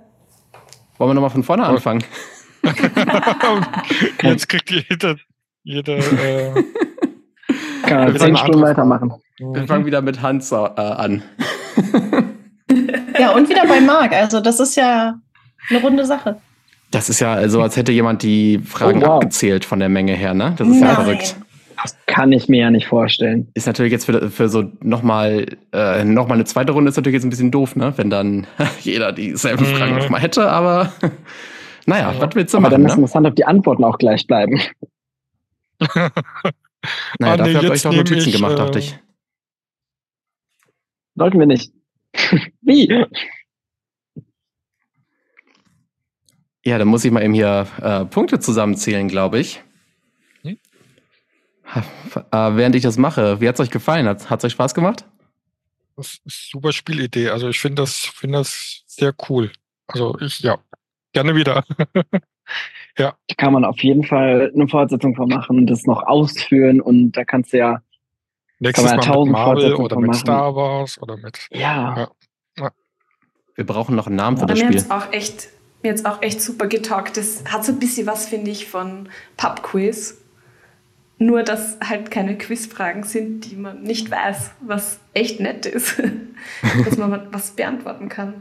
Wollen 0.98 1.12
wir 1.12 1.14
nochmal 1.14 1.30
von 1.30 1.44
vorne 1.44 1.64
Voll. 1.66 1.76
anfangen? 1.76 2.04
Jetzt 4.22 4.50
kriegt 4.50 4.70
jeder, 4.70 5.16
jeder 5.64 5.98
äh, 5.98 6.64
Kann 7.84 8.14
Wir 8.14 8.20
zehn 8.20 8.38
Stunden 8.38 8.62
weitermachen. 8.62 9.14
Wir 9.40 9.66
fangen 9.68 9.86
wieder 9.86 10.02
mit 10.02 10.22
Hans 10.22 10.52
äh, 10.52 10.56
an. 10.56 11.24
Ja, 13.20 13.32
und 13.32 13.50
wieder 13.50 13.66
bei 13.68 13.82
Marc. 13.82 14.14
Also, 14.14 14.40
das 14.42 14.60
ist 14.60 14.76
ja 14.76 15.20
eine 15.70 15.82
runde 15.82 16.06
Sache. 16.06 16.40
Das 16.92 17.10
ist 17.10 17.20
ja 17.22 17.48
so, 17.50 17.62
als 17.62 17.78
hätte 17.78 17.92
jemand 17.92 18.22
die 18.24 18.60
Fragen 18.60 19.00
Oh, 19.04 19.08
wow. 19.08 19.14
abgezählt 19.16 19.66
von 19.66 19.80
der 19.80 19.90
Menge 19.90 20.14
her, 20.14 20.34
ne? 20.34 20.54
Das 20.58 20.68
ist 20.68 20.80
ja 20.82 20.88
Nein. 20.88 20.96
verrückt. 20.96 21.36
Das 21.82 21.98
kann 22.06 22.32
ich 22.32 22.48
mir 22.48 22.60
ja 22.62 22.70
nicht 22.70 22.86
vorstellen. 22.88 23.48
Ist 23.56 23.66
natürlich 23.66 23.92
jetzt 23.92 24.06
für, 24.06 24.30
für 24.30 24.50
so 24.50 24.72
nochmal 24.82 25.48
äh, 25.74 26.04
noch 26.04 26.28
mal 26.28 26.36
eine 26.36 26.44
zweite 26.46 26.74
Runde 26.74 26.90
ist 26.90 26.98
natürlich 26.98 27.16
jetzt 27.16 27.24
ein 27.24 27.30
bisschen 27.32 27.50
doof, 27.50 27.76
ne? 27.76 27.94
Wenn 27.96 28.10
dann 28.12 28.46
jeder 28.82 29.12
dieselben 29.14 29.64
Mhm. 29.66 29.76
Fragen 29.76 29.96
nochmal 29.98 30.22
hätte, 30.22 30.48
aber 30.52 30.92
naja, 31.88 32.12
Ja. 32.12 32.22
was 32.22 32.36
willst 32.36 32.54
du 32.54 32.58
Aber 32.60 32.70
dann 32.70 32.82
machen, 32.84 32.90
ist 32.92 32.98
ne? 32.98 33.02
interessant, 33.04 33.28
ob 33.28 33.36
die 33.36 33.46
Antworten 33.46 33.84
auch 33.84 33.98
gleich 33.98 34.28
bleiben. 34.28 34.60
Naja, 37.20 37.34
Ah, 37.34 37.38
nee, 37.46 37.54
dafür 37.54 37.54
habt 37.58 37.64
ihr 37.66 37.72
euch 37.72 37.82
doch 37.84 37.94
Notizen 37.94 38.30
ich, 38.30 38.36
gemacht, 38.36 38.54
äh, 38.54 38.56
dachte 38.56 38.80
ich. 38.80 38.98
Sollten 41.16 41.38
wir 41.40 41.46
nicht. 41.46 41.72
Wie? 42.62 43.06
Ja, 46.64 46.78
dann 46.78 46.88
muss 46.88 47.04
ich 47.06 47.12
mal 47.12 47.24
eben 47.24 47.34
hier 47.34 47.68
äh, 47.82 48.06
Punkte 48.06 48.40
zusammenzählen, 48.40 49.08
glaube 49.08 49.40
ich. 49.40 49.62
Hm? 50.44 50.58
Ha, 51.66 51.84
Äh, 52.50 52.56
während 52.58 52.76
ich 52.76 52.84
das 52.84 52.98
mache, 52.98 53.42
wie 53.42 53.48
hat's 53.48 53.60
euch 53.60 53.72
gefallen? 53.72 54.08
Hat 54.08 54.22
es 54.40 54.44
euch 54.46 54.52
Spaß 54.52 54.74
gemacht? 54.76 55.06
Das 55.98 56.08
ist 56.08 56.22
eine 56.24 56.32
super 56.62 56.72
Spielidee. 56.72 57.30
Also 57.30 57.50
ich 57.50 57.60
finde 57.60 57.82
das, 57.82 57.98
finde 57.98 58.40
das 58.40 58.84
sehr 58.88 59.14
cool. 59.30 59.52
Also 59.88 60.18
ich, 60.20 60.40
ja, 60.40 60.58
gerne 61.14 61.36
wieder. 61.36 61.64
Da 62.98 63.16
kann 63.38 63.54
man 63.54 63.64
auf 63.64 63.82
jeden 63.82 64.04
Fall 64.04 64.52
eine 64.54 64.68
Fortsetzung 64.68 65.16
von 65.16 65.30
machen, 65.30 65.66
das 65.66 65.86
noch 65.86 66.04
ausführen 66.04 66.82
und 66.82 67.14
da 67.14 67.24
kannst 67.24 67.54
du 67.54 67.58
ja, 67.58 67.82
Nächstes 68.60 68.84
Mal 68.86 68.98
mit 68.98 69.32
Marvel 69.32 69.74
oder 69.76 69.96
mit 69.98 70.08
machen. 70.10 70.20
Star 70.20 70.54
Wars 70.56 71.02
oder 71.02 71.16
mit. 71.18 71.40
ja, 71.52 72.10
Ja. 72.58 72.72
Wir 73.56 73.66
brauchen 73.66 73.96
noch 73.96 74.08
einen 74.08 74.18
Namen 74.18 74.38
für 74.38 74.44
Aber 74.44 74.54
das 74.54 74.62
mir 74.62 74.68
Spiel. 74.74 74.82
hat's 74.82 74.92
auch 74.92 75.14
echt, 75.14 75.48
mir 75.84 75.92
hat's 75.92 76.06
auch 76.06 76.22
echt 76.22 76.42
super 76.42 76.68
getaugt. 76.68 77.18
Das 77.18 77.44
hat 77.52 77.66
so 77.66 77.72
ein 77.72 77.80
bisschen 77.80 78.08
was, 78.08 78.28
finde 78.28 78.52
ich, 78.52 78.68
von 78.68 79.10
Pub-Quiz. 79.38 80.18
Nur, 81.18 81.44
dass 81.44 81.78
halt 81.88 82.10
keine 82.10 82.38
Quizfragen 82.38 83.04
sind, 83.04 83.52
die 83.52 83.56
man 83.56 83.84
nicht 83.84 84.10
weiß, 84.10 84.52
was 84.62 85.00
echt 85.14 85.40
nett 85.40 85.66
ist. 85.66 86.02
dass 86.86 86.98
man 86.98 87.28
was 87.32 87.52
beantworten 87.52 88.10
kann. 88.10 88.34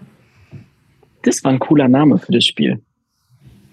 das 1.22 1.44
war 1.44 1.52
ein 1.52 1.58
cooler 1.58 1.88
Name 1.88 2.18
für 2.18 2.32
das 2.32 2.44
Spiel. 2.44 2.80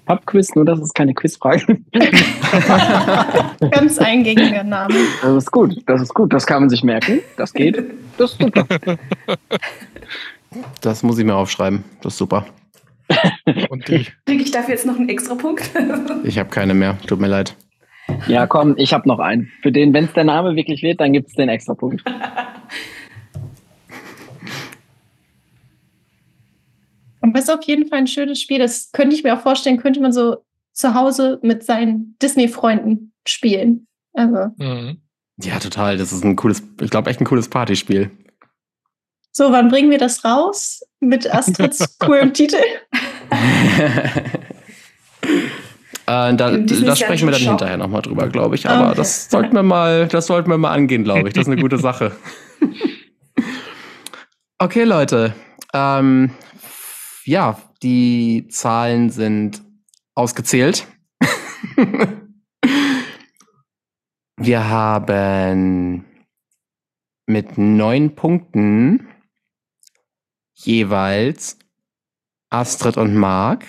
Pubquiz, 0.07 0.55
nur 0.55 0.65
dass 0.65 0.79
es 0.79 0.93
keine 0.93 1.13
Quizfragen. 1.13 1.85
Ganz 3.71 3.99
eingängiger 3.99 4.63
Name. 4.63 4.95
Das 5.21 5.43
ist 5.43 5.51
gut, 5.51 5.83
das 5.85 6.01
ist 6.01 6.13
gut, 6.13 6.31
das 6.31 6.45
kann 6.45 6.61
man 6.61 6.69
sich 6.69 6.81
merken. 6.83 7.19
Das 7.35 7.53
geht. 7.53 7.83
Das 8.17 8.31
ist 8.31 8.41
super. 8.41 8.65
Das 10.81 11.03
muss 11.03 11.19
ich 11.19 11.25
mir 11.25 11.35
aufschreiben. 11.35 11.83
Das 12.01 12.13
ist 12.13 12.19
super. 12.19 12.45
Und 13.69 13.87
die, 13.87 14.05
Kriege 14.25 14.43
ich 14.43 14.51
dafür 14.51 14.71
jetzt 14.71 14.85
noch 14.85 14.97
einen 14.97 15.09
extra 15.09 15.35
Punkt? 15.35 15.69
Ich 16.23 16.37
habe 16.37 16.49
keine 16.49 16.73
mehr. 16.73 16.97
Tut 17.07 17.19
mir 17.19 17.27
leid. 17.27 17.55
Ja, 18.27 18.47
komm, 18.47 18.75
ich 18.77 18.93
habe 18.93 19.07
noch 19.07 19.19
einen. 19.19 19.51
Für 19.61 19.71
den, 19.71 19.93
wenn 19.93 20.05
es 20.05 20.13
der 20.13 20.23
Name 20.23 20.55
wirklich 20.55 20.81
wird, 20.81 20.99
dann 20.99 21.13
gibt 21.13 21.27
es 21.29 21.33
den 21.35 21.49
extra 21.49 21.73
Punkt. 21.73 22.03
Und 27.21 27.33
das 27.35 27.43
ist 27.45 27.49
auf 27.49 27.63
jeden 27.63 27.87
Fall 27.87 27.99
ein 27.99 28.07
schönes 28.07 28.41
Spiel. 28.41 28.59
Das 28.59 28.91
könnte 28.91 29.15
ich 29.15 29.23
mir 29.23 29.35
auch 29.35 29.41
vorstellen, 29.41 29.77
könnte 29.77 29.99
man 29.99 30.11
so 30.11 30.37
zu 30.73 30.93
Hause 30.93 31.39
mit 31.41 31.63
seinen 31.63 32.15
Disney-Freunden 32.21 33.13
spielen. 33.27 33.87
Also, 34.13 34.51
Mhm. 34.57 35.01
Ja, 35.39 35.59
total. 35.59 35.97
Das 35.97 36.11
ist 36.11 36.23
ein 36.23 36.35
cooles, 36.35 36.63
ich 36.81 36.89
glaube, 36.89 37.09
echt 37.09 37.21
ein 37.21 37.25
cooles 37.25 37.47
Partyspiel. 37.49 38.09
so, 39.31 39.51
wann 39.51 39.67
bringen 39.69 39.91
wir 39.91 39.99
das 39.99 40.25
raus? 40.25 40.81
Mit 40.99 41.31
Astrids 41.31 41.97
coolem 41.99 42.33
Titel? 42.33 42.57
Äh, 46.09 46.33
da, 46.37 46.57
da 46.57 46.95
sprechen 46.95 47.27
wir 47.27 47.33
dann 47.33 47.41
Shop. 47.41 47.49
hinterher 47.49 47.75
nochmal 47.75 48.01
drüber, 48.01 48.29
glaube 48.29 48.55
ich. 48.55 48.69
Aber 48.69 48.87
Okay. 48.87 48.95
das 48.95 49.29
sollten 49.29 49.53
wir 49.53 49.63
mal, 49.63 50.07
das 50.07 50.27
sollten 50.27 50.49
wir 50.49 50.57
mal 50.57 50.71
angehen, 50.71 51.03
glaube 51.03 51.27
ich. 51.27 51.33
Das 51.33 51.47
ist 51.47 51.51
eine 51.51 51.61
gute 51.61 51.77
Sache. 51.77 52.15
okay, 54.57 54.85
Leute. 54.85 55.35
Ähm, 55.73 56.31
ja, 57.25 57.61
die 57.83 58.47
Zahlen 58.49 59.09
sind 59.09 59.61
ausgezählt. 60.15 60.87
wir 64.37 64.69
haben 64.69 66.05
mit 67.25 67.57
neun 67.57 68.15
Punkten 68.15 69.09
jeweils 70.57 71.57
Astrid 72.49 72.97
und 72.97 73.15
Marc 73.15 73.65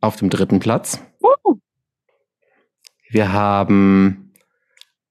auf 0.00 0.16
dem 0.16 0.30
dritten 0.30 0.60
Platz. 0.60 1.00
Wir 3.08 3.32
haben 3.32 4.32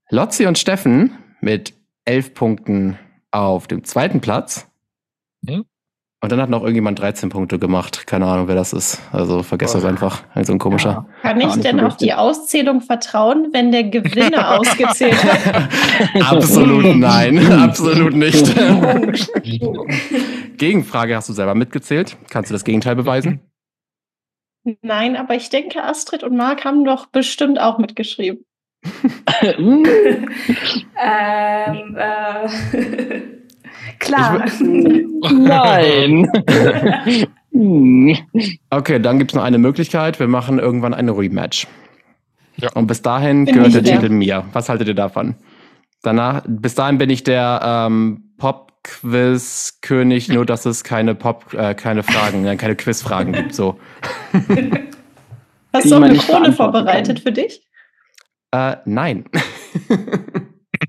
Lotzi 0.09 0.45
und 0.45 0.57
Steffen 0.57 1.17
mit 1.41 1.73
elf 2.05 2.33
Punkten 2.33 2.97
auf 3.31 3.67
dem 3.67 3.83
zweiten 3.83 4.21
Platz. 4.21 4.67
Mhm. 5.41 5.65
Und 6.23 6.31
dann 6.31 6.39
hat 6.39 6.49
noch 6.49 6.61
irgendjemand 6.61 6.99
13 6.99 7.27
Punkte 7.27 7.59
gemacht. 7.59 8.07
Keine 8.07 8.27
Ahnung, 8.27 8.47
wer 8.47 8.55
das 8.55 8.71
ist. 8.71 9.01
Also 9.11 9.43
vergesst 9.43 9.75
das 9.75 9.83
einfach. 9.83 10.23
Irgend 10.29 10.45
so 10.45 10.53
ein 10.53 10.57
komischer. 10.57 11.05
Kann 11.21 11.41
ich 11.41 11.53
Ja, 11.53 11.57
denn 11.57 11.81
auf 11.81 11.97
die. 11.97 12.13
Auszählung 12.13 12.79
vertrauen, 12.79 13.49
wenn 13.51 13.73
der 13.73 13.83
Gewinner 13.83 14.51
ausgezählt 14.57 15.21
hat? 15.21 15.67
Absolut 16.21 16.95
nein. 16.95 17.51
Absolut 17.51 18.15
nicht. 18.15 18.55
Gegenfrage 20.57 21.17
hast 21.17 21.27
du 21.27 21.33
selber 21.33 21.55
mitgezählt. 21.55 22.15
Kannst 22.29 22.49
du 22.49 22.53
das 22.53 22.63
Gegenteil 22.63 22.95
beweisen? 22.95 23.41
Nein, 24.81 25.17
aber 25.17 25.35
ich 25.35 25.49
denke, 25.49 25.83
Astrid 25.83 26.23
und 26.23 26.37
Marc 26.37 26.63
haben 26.63 26.85
doch 26.85 27.07
bestimmt 27.07 27.59
auch 27.59 27.79
mitgeschrieben. 27.79 28.45
Hm, 29.41 29.85
ähm, 30.97 31.97
äh, 31.97 33.42
klar. 33.99 34.45
Nein. 35.31 36.29
Okay, 38.71 38.99
dann 38.99 39.19
gibt 39.19 39.31
es 39.31 39.35
noch 39.35 39.43
eine 39.43 39.59
Möglichkeit. 39.59 40.19
Wir 40.19 40.27
machen 40.27 40.57
irgendwann 40.57 40.95
eine 40.95 41.15
Rematch. 41.15 41.67
Ja. 42.55 42.71
Und 42.73 42.87
bis 42.87 43.03
dahin 43.03 43.45
Bin 43.45 43.53
gehört 43.53 43.75
der. 43.75 43.83
Titel 43.83 44.09
mir. 44.09 44.45
Was 44.53 44.69
haltet 44.69 44.87
ihr 44.87 44.95
davon? 44.95 45.35
Danach, 46.01 46.41
bis 46.47 46.73
dahin 46.73 46.97
bin 46.97 47.11
ich 47.11 47.23
der 47.23 47.61
ähm, 47.63 48.33
Pop-Quiz-König, 48.37 50.29
nur 50.29 50.45
dass 50.47 50.65
es 50.65 50.83
keine 50.83 51.13
Pop, 51.13 51.53
äh, 51.53 51.75
keine 51.75 52.01
Fragen, 52.03 52.45
äh, 52.45 52.55
keine 52.55 52.75
Quizfragen 52.75 53.33
gibt. 53.33 53.53
So. 53.53 53.79
Hast 55.73 55.91
du 55.91 55.95
auch 55.95 56.01
eine 56.01 56.17
Krone 56.17 56.53
vorbereitet 56.53 57.17
kann. 57.17 57.23
für 57.23 57.31
dich? 57.31 57.61
Äh, 58.51 58.77
nein. 58.85 59.25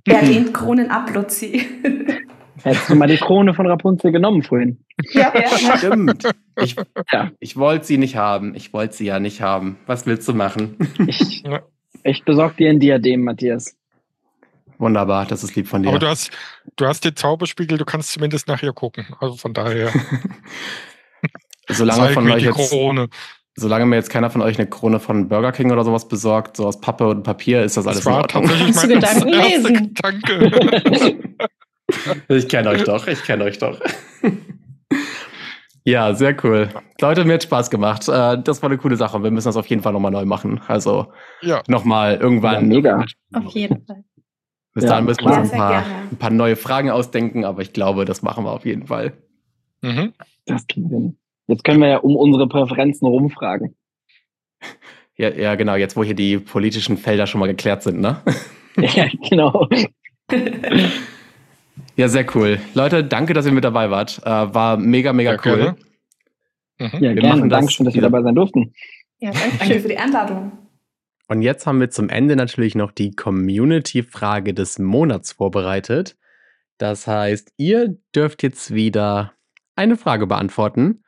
Er 0.06 0.22
lehnt 0.26 0.52
Kronen 0.52 0.90
ab, 0.90 1.14
Lotzi. 1.14 1.64
Hättest 2.62 2.88
du 2.88 2.94
mal 2.94 3.08
die 3.08 3.16
Krone 3.16 3.52
von 3.54 3.66
Rapunzel 3.66 4.12
genommen 4.12 4.42
vorhin? 4.42 4.84
Ja. 5.12 5.32
Ja. 5.34 5.76
Stimmt. 5.78 6.22
Ich, 6.60 6.76
Ja. 7.12 7.30
ich 7.40 7.56
wollte 7.56 7.84
sie 7.84 7.98
nicht 7.98 8.16
haben. 8.16 8.54
Ich 8.54 8.72
wollte 8.72 8.94
sie 8.96 9.06
ja 9.06 9.18
nicht 9.18 9.40
haben. 9.40 9.76
Was 9.86 10.06
willst 10.06 10.28
du 10.28 10.34
machen? 10.34 10.76
Ich, 11.06 11.42
ich 12.04 12.24
besorg 12.24 12.56
dir 12.56 12.70
ein 12.70 12.78
Diadem, 12.78 13.22
Matthias. 13.24 13.76
Wunderbar, 14.78 15.26
das 15.26 15.44
ist 15.44 15.54
lieb 15.56 15.68
von 15.68 15.82
dir. 15.82 15.88
Aber 15.88 15.98
du 15.98 16.06
hast, 16.08 16.30
du 16.76 16.86
hast 16.86 17.04
den 17.04 17.14
Zauberspiegel, 17.16 17.78
du 17.78 17.84
kannst 17.84 18.12
zumindest 18.12 18.48
nachher 18.48 18.72
gucken. 18.72 19.06
Also 19.20 19.36
von 19.36 19.52
daher. 19.54 19.92
solange 21.68 22.10
von 22.10 22.30
euch 22.30 22.42
jetzt, 22.42 22.70
Krone. 22.70 23.08
solange 23.56 23.86
mir 23.86 23.96
jetzt 23.96 24.10
keiner 24.10 24.30
von 24.30 24.42
euch 24.42 24.58
eine 24.58 24.68
Krone 24.68 25.00
von 25.00 25.28
Burger 25.28 25.52
King 25.52 25.70
oder 25.72 25.84
sowas 25.84 26.08
besorgt, 26.08 26.56
so 26.56 26.66
aus 26.66 26.80
Pappe 26.80 27.08
und 27.08 27.22
Papier, 27.22 27.62
ist 27.62 27.76
das, 27.76 27.84
das 27.84 27.94
alles 27.94 28.06
war 28.06 28.26
tatsächlich 28.28 28.74
mein 28.74 28.88
Gedanken 28.88 29.28
lesen. 29.28 29.94
Gedanke. 29.94 31.38
ich 32.28 32.48
kenne 32.48 32.70
euch 32.70 32.84
doch, 32.84 33.06
ich 33.06 33.22
kenne 33.22 33.44
euch 33.44 33.58
doch. 33.58 33.80
Ja, 35.86 36.14
sehr 36.14 36.34
cool. 36.42 36.70
Leute, 37.00 37.26
mir 37.26 37.34
hat 37.34 37.42
Spaß 37.42 37.68
gemacht. 37.68 38.08
Äh, 38.08 38.42
das 38.42 38.62
war 38.62 38.70
eine 38.70 38.78
coole 38.78 38.96
Sache. 38.96 39.22
Wir 39.22 39.30
müssen 39.30 39.48
das 39.48 39.56
auf 39.56 39.66
jeden 39.66 39.82
Fall 39.82 39.92
nochmal 39.92 40.12
neu 40.12 40.24
machen. 40.24 40.60
Also 40.66 41.12
ja. 41.42 41.62
nochmal 41.68 42.16
irgendwann. 42.16 42.70
Ja, 42.70 42.76
mega. 42.76 43.04
Auf 43.34 43.52
jeden 43.52 43.84
Fall. 43.84 44.02
Bis 44.72 44.84
ja, 44.84 44.90
dahin 44.90 45.04
müssen 45.04 45.24
wir 45.24 45.38
uns 45.38 45.52
ein 45.52 45.58
paar, 45.58 45.84
ein 46.10 46.16
paar, 46.16 46.30
neue 46.30 46.56
Fragen 46.56 46.90
ausdenken, 46.90 47.44
aber 47.44 47.62
ich 47.62 47.72
glaube, 47.72 48.06
das 48.06 48.22
machen 48.22 48.44
wir 48.44 48.52
auf 48.52 48.64
jeden 48.64 48.86
Fall. 48.86 49.12
Mhm. 49.82 50.14
Das 50.46 50.66
kriegen 50.66 50.90
wir. 50.90 51.14
Jetzt 51.46 51.62
können 51.62 51.80
wir 51.80 51.88
ja 51.88 51.98
um 51.98 52.16
unsere 52.16 52.48
Präferenzen 52.48 53.06
rumfragen. 53.06 53.76
Ja, 55.16 55.28
ja, 55.30 55.54
genau, 55.54 55.76
jetzt 55.76 55.96
wo 55.96 56.02
hier 56.02 56.14
die 56.14 56.38
politischen 56.38 56.96
Felder 56.96 57.26
schon 57.26 57.38
mal 57.38 57.46
geklärt 57.46 57.82
sind, 57.82 58.00
ne? 58.00 58.22
ja, 58.76 59.06
genau. 59.28 59.68
Ja, 61.96 62.08
sehr 62.08 62.26
cool. 62.34 62.58
Leute, 62.74 63.04
danke, 63.04 63.34
dass 63.34 63.46
ihr 63.46 63.52
mit 63.52 63.64
dabei 63.64 63.90
wart. 63.90 64.20
Äh, 64.24 64.30
war 64.54 64.76
mega, 64.76 65.12
mega 65.12 65.32
ja, 65.32 65.40
cool. 65.44 65.76
Mhm. 66.78 66.88
Ja, 66.92 67.00
wir 67.00 67.14
gerne. 67.14 67.48
Dankeschön, 67.48 67.86
dass 67.86 67.94
wir 67.94 68.02
dabei 68.02 68.22
sein 68.22 68.34
durften. 68.34 68.74
Ja, 69.20 69.30
danke, 69.30 69.58
danke 69.58 69.80
für 69.80 69.88
die 69.88 69.98
Einladung. 69.98 70.52
Und 71.28 71.42
jetzt 71.42 71.66
haben 71.66 71.80
wir 71.80 71.90
zum 71.90 72.08
Ende 72.08 72.36
natürlich 72.36 72.74
noch 72.74 72.90
die 72.90 73.12
Community-Frage 73.12 74.54
des 74.54 74.78
Monats 74.78 75.32
vorbereitet. 75.32 76.16
Das 76.78 77.06
heißt, 77.06 77.52
ihr 77.56 77.96
dürft 78.14 78.42
jetzt 78.42 78.74
wieder 78.74 79.32
eine 79.76 79.96
Frage 79.96 80.26
beantworten. 80.26 81.04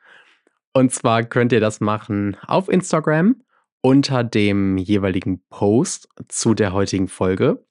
Und 0.73 0.91
zwar 0.91 1.23
könnt 1.23 1.51
ihr 1.51 1.59
das 1.59 1.81
machen 1.81 2.37
auf 2.47 2.69
Instagram 2.69 3.41
unter 3.81 4.23
dem 4.23 4.77
jeweiligen 4.77 5.43
Post 5.49 6.09
zu 6.27 6.53
der 6.53 6.73
heutigen 6.73 7.07
Folge. 7.07 7.63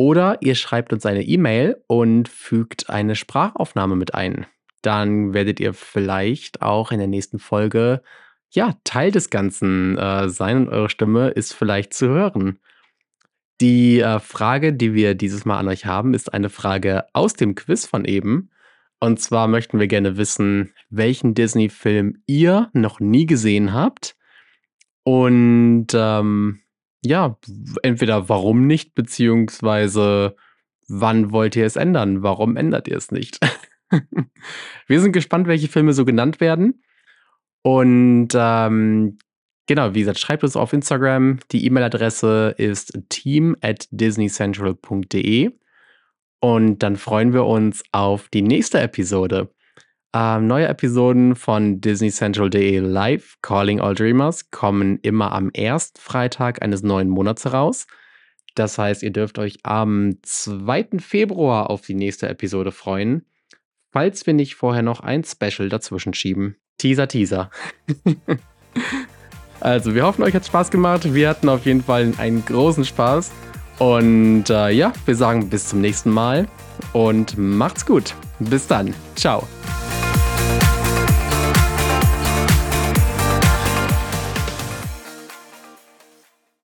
Oder 0.00 0.38
ihr 0.40 0.54
schreibt 0.54 0.94
uns 0.94 1.04
eine 1.04 1.22
E-Mail 1.22 1.84
und 1.86 2.26
fügt 2.26 2.88
eine 2.88 3.14
Sprachaufnahme 3.14 3.96
mit 3.96 4.14
ein. 4.14 4.46
Dann 4.80 5.34
werdet 5.34 5.60
ihr 5.60 5.74
vielleicht 5.74 6.62
auch 6.62 6.90
in 6.90 6.96
der 6.96 7.06
nächsten 7.06 7.38
Folge 7.38 8.00
ja 8.48 8.78
Teil 8.84 9.10
des 9.10 9.28
Ganzen 9.28 9.98
äh, 9.98 10.30
sein 10.30 10.56
und 10.56 10.68
eure 10.70 10.88
Stimme 10.88 11.28
ist 11.28 11.52
vielleicht 11.52 11.92
zu 11.92 12.08
hören. 12.08 12.60
Die 13.60 14.00
äh, 14.00 14.20
Frage, 14.20 14.72
die 14.72 14.94
wir 14.94 15.14
dieses 15.14 15.44
Mal 15.44 15.58
an 15.58 15.68
euch 15.68 15.84
haben, 15.84 16.14
ist 16.14 16.32
eine 16.32 16.48
Frage 16.48 17.04
aus 17.12 17.34
dem 17.34 17.54
Quiz 17.54 17.84
von 17.84 18.06
eben. 18.06 18.48
Und 19.00 19.20
zwar 19.20 19.48
möchten 19.48 19.78
wir 19.78 19.86
gerne 19.86 20.16
wissen, 20.16 20.72
welchen 20.88 21.34
Disney-Film 21.34 22.22
ihr 22.24 22.70
noch 22.72 23.00
nie 23.00 23.26
gesehen 23.26 23.74
habt. 23.74 24.16
Und 25.02 25.88
ähm, 25.92 26.59
ja, 27.04 27.38
entweder 27.82 28.28
warum 28.28 28.66
nicht, 28.66 28.94
beziehungsweise 28.94 30.36
wann 30.88 31.32
wollt 31.32 31.56
ihr 31.56 31.66
es 31.66 31.76
ändern? 31.76 32.22
Warum 32.22 32.56
ändert 32.56 32.88
ihr 32.88 32.96
es 32.96 33.10
nicht? 33.10 33.38
Wir 34.86 35.00
sind 35.00 35.12
gespannt, 35.12 35.46
welche 35.46 35.68
Filme 35.68 35.92
so 35.92 36.04
genannt 36.04 36.40
werden. 36.40 36.82
Und 37.62 38.28
ähm, 38.34 39.18
genau, 39.66 39.94
wie 39.94 40.00
gesagt, 40.00 40.18
schreibt 40.18 40.44
uns 40.44 40.56
auf 40.56 40.72
Instagram. 40.72 41.40
Die 41.52 41.64
E-Mail-Adresse 41.66 42.54
ist 42.58 42.98
team 43.08 43.56
at 43.60 43.86
disneycentral.de. 43.90 45.50
Und 46.40 46.78
dann 46.82 46.96
freuen 46.96 47.32
wir 47.32 47.44
uns 47.44 47.82
auf 47.92 48.28
die 48.28 48.42
nächste 48.42 48.80
Episode. 48.80 49.52
Ähm, 50.12 50.48
neue 50.48 50.66
Episoden 50.66 51.36
von 51.36 51.80
disneycentral.de 51.80 52.80
live, 52.80 53.36
Calling 53.42 53.80
All 53.80 53.94
Dreamers, 53.94 54.50
kommen 54.50 54.98
immer 55.02 55.32
am 55.32 55.50
ersten 55.50 56.00
Freitag 56.00 56.62
eines 56.62 56.82
neuen 56.82 57.08
Monats 57.08 57.44
heraus. 57.44 57.86
Das 58.56 58.76
heißt, 58.76 59.04
ihr 59.04 59.12
dürft 59.12 59.38
euch 59.38 59.58
am 59.62 60.16
2. 60.22 60.98
Februar 60.98 61.70
auf 61.70 61.82
die 61.82 61.94
nächste 61.94 62.28
Episode 62.28 62.72
freuen, 62.72 63.24
falls 63.92 64.26
wir 64.26 64.34
nicht 64.34 64.56
vorher 64.56 64.82
noch 64.82 65.00
ein 65.00 65.22
Special 65.22 65.68
dazwischen 65.68 66.14
schieben. 66.14 66.56
Teaser, 66.78 67.06
Teaser. 67.06 67.50
also, 69.60 69.94
wir 69.94 70.04
hoffen, 70.04 70.24
euch 70.24 70.34
hat 70.34 70.46
Spaß 70.46 70.70
gemacht. 70.70 71.14
Wir 71.14 71.28
hatten 71.28 71.48
auf 71.48 71.66
jeden 71.66 71.84
Fall 71.84 72.12
einen 72.18 72.44
großen 72.44 72.84
Spaß. 72.84 73.30
Und 73.78 74.50
äh, 74.50 74.70
ja, 74.70 74.92
wir 75.06 75.14
sagen 75.14 75.48
bis 75.48 75.68
zum 75.68 75.80
nächsten 75.80 76.10
Mal 76.10 76.48
und 76.92 77.38
macht's 77.38 77.86
gut. 77.86 78.14
Bis 78.40 78.66
dann. 78.66 78.92
Ciao. 79.14 79.46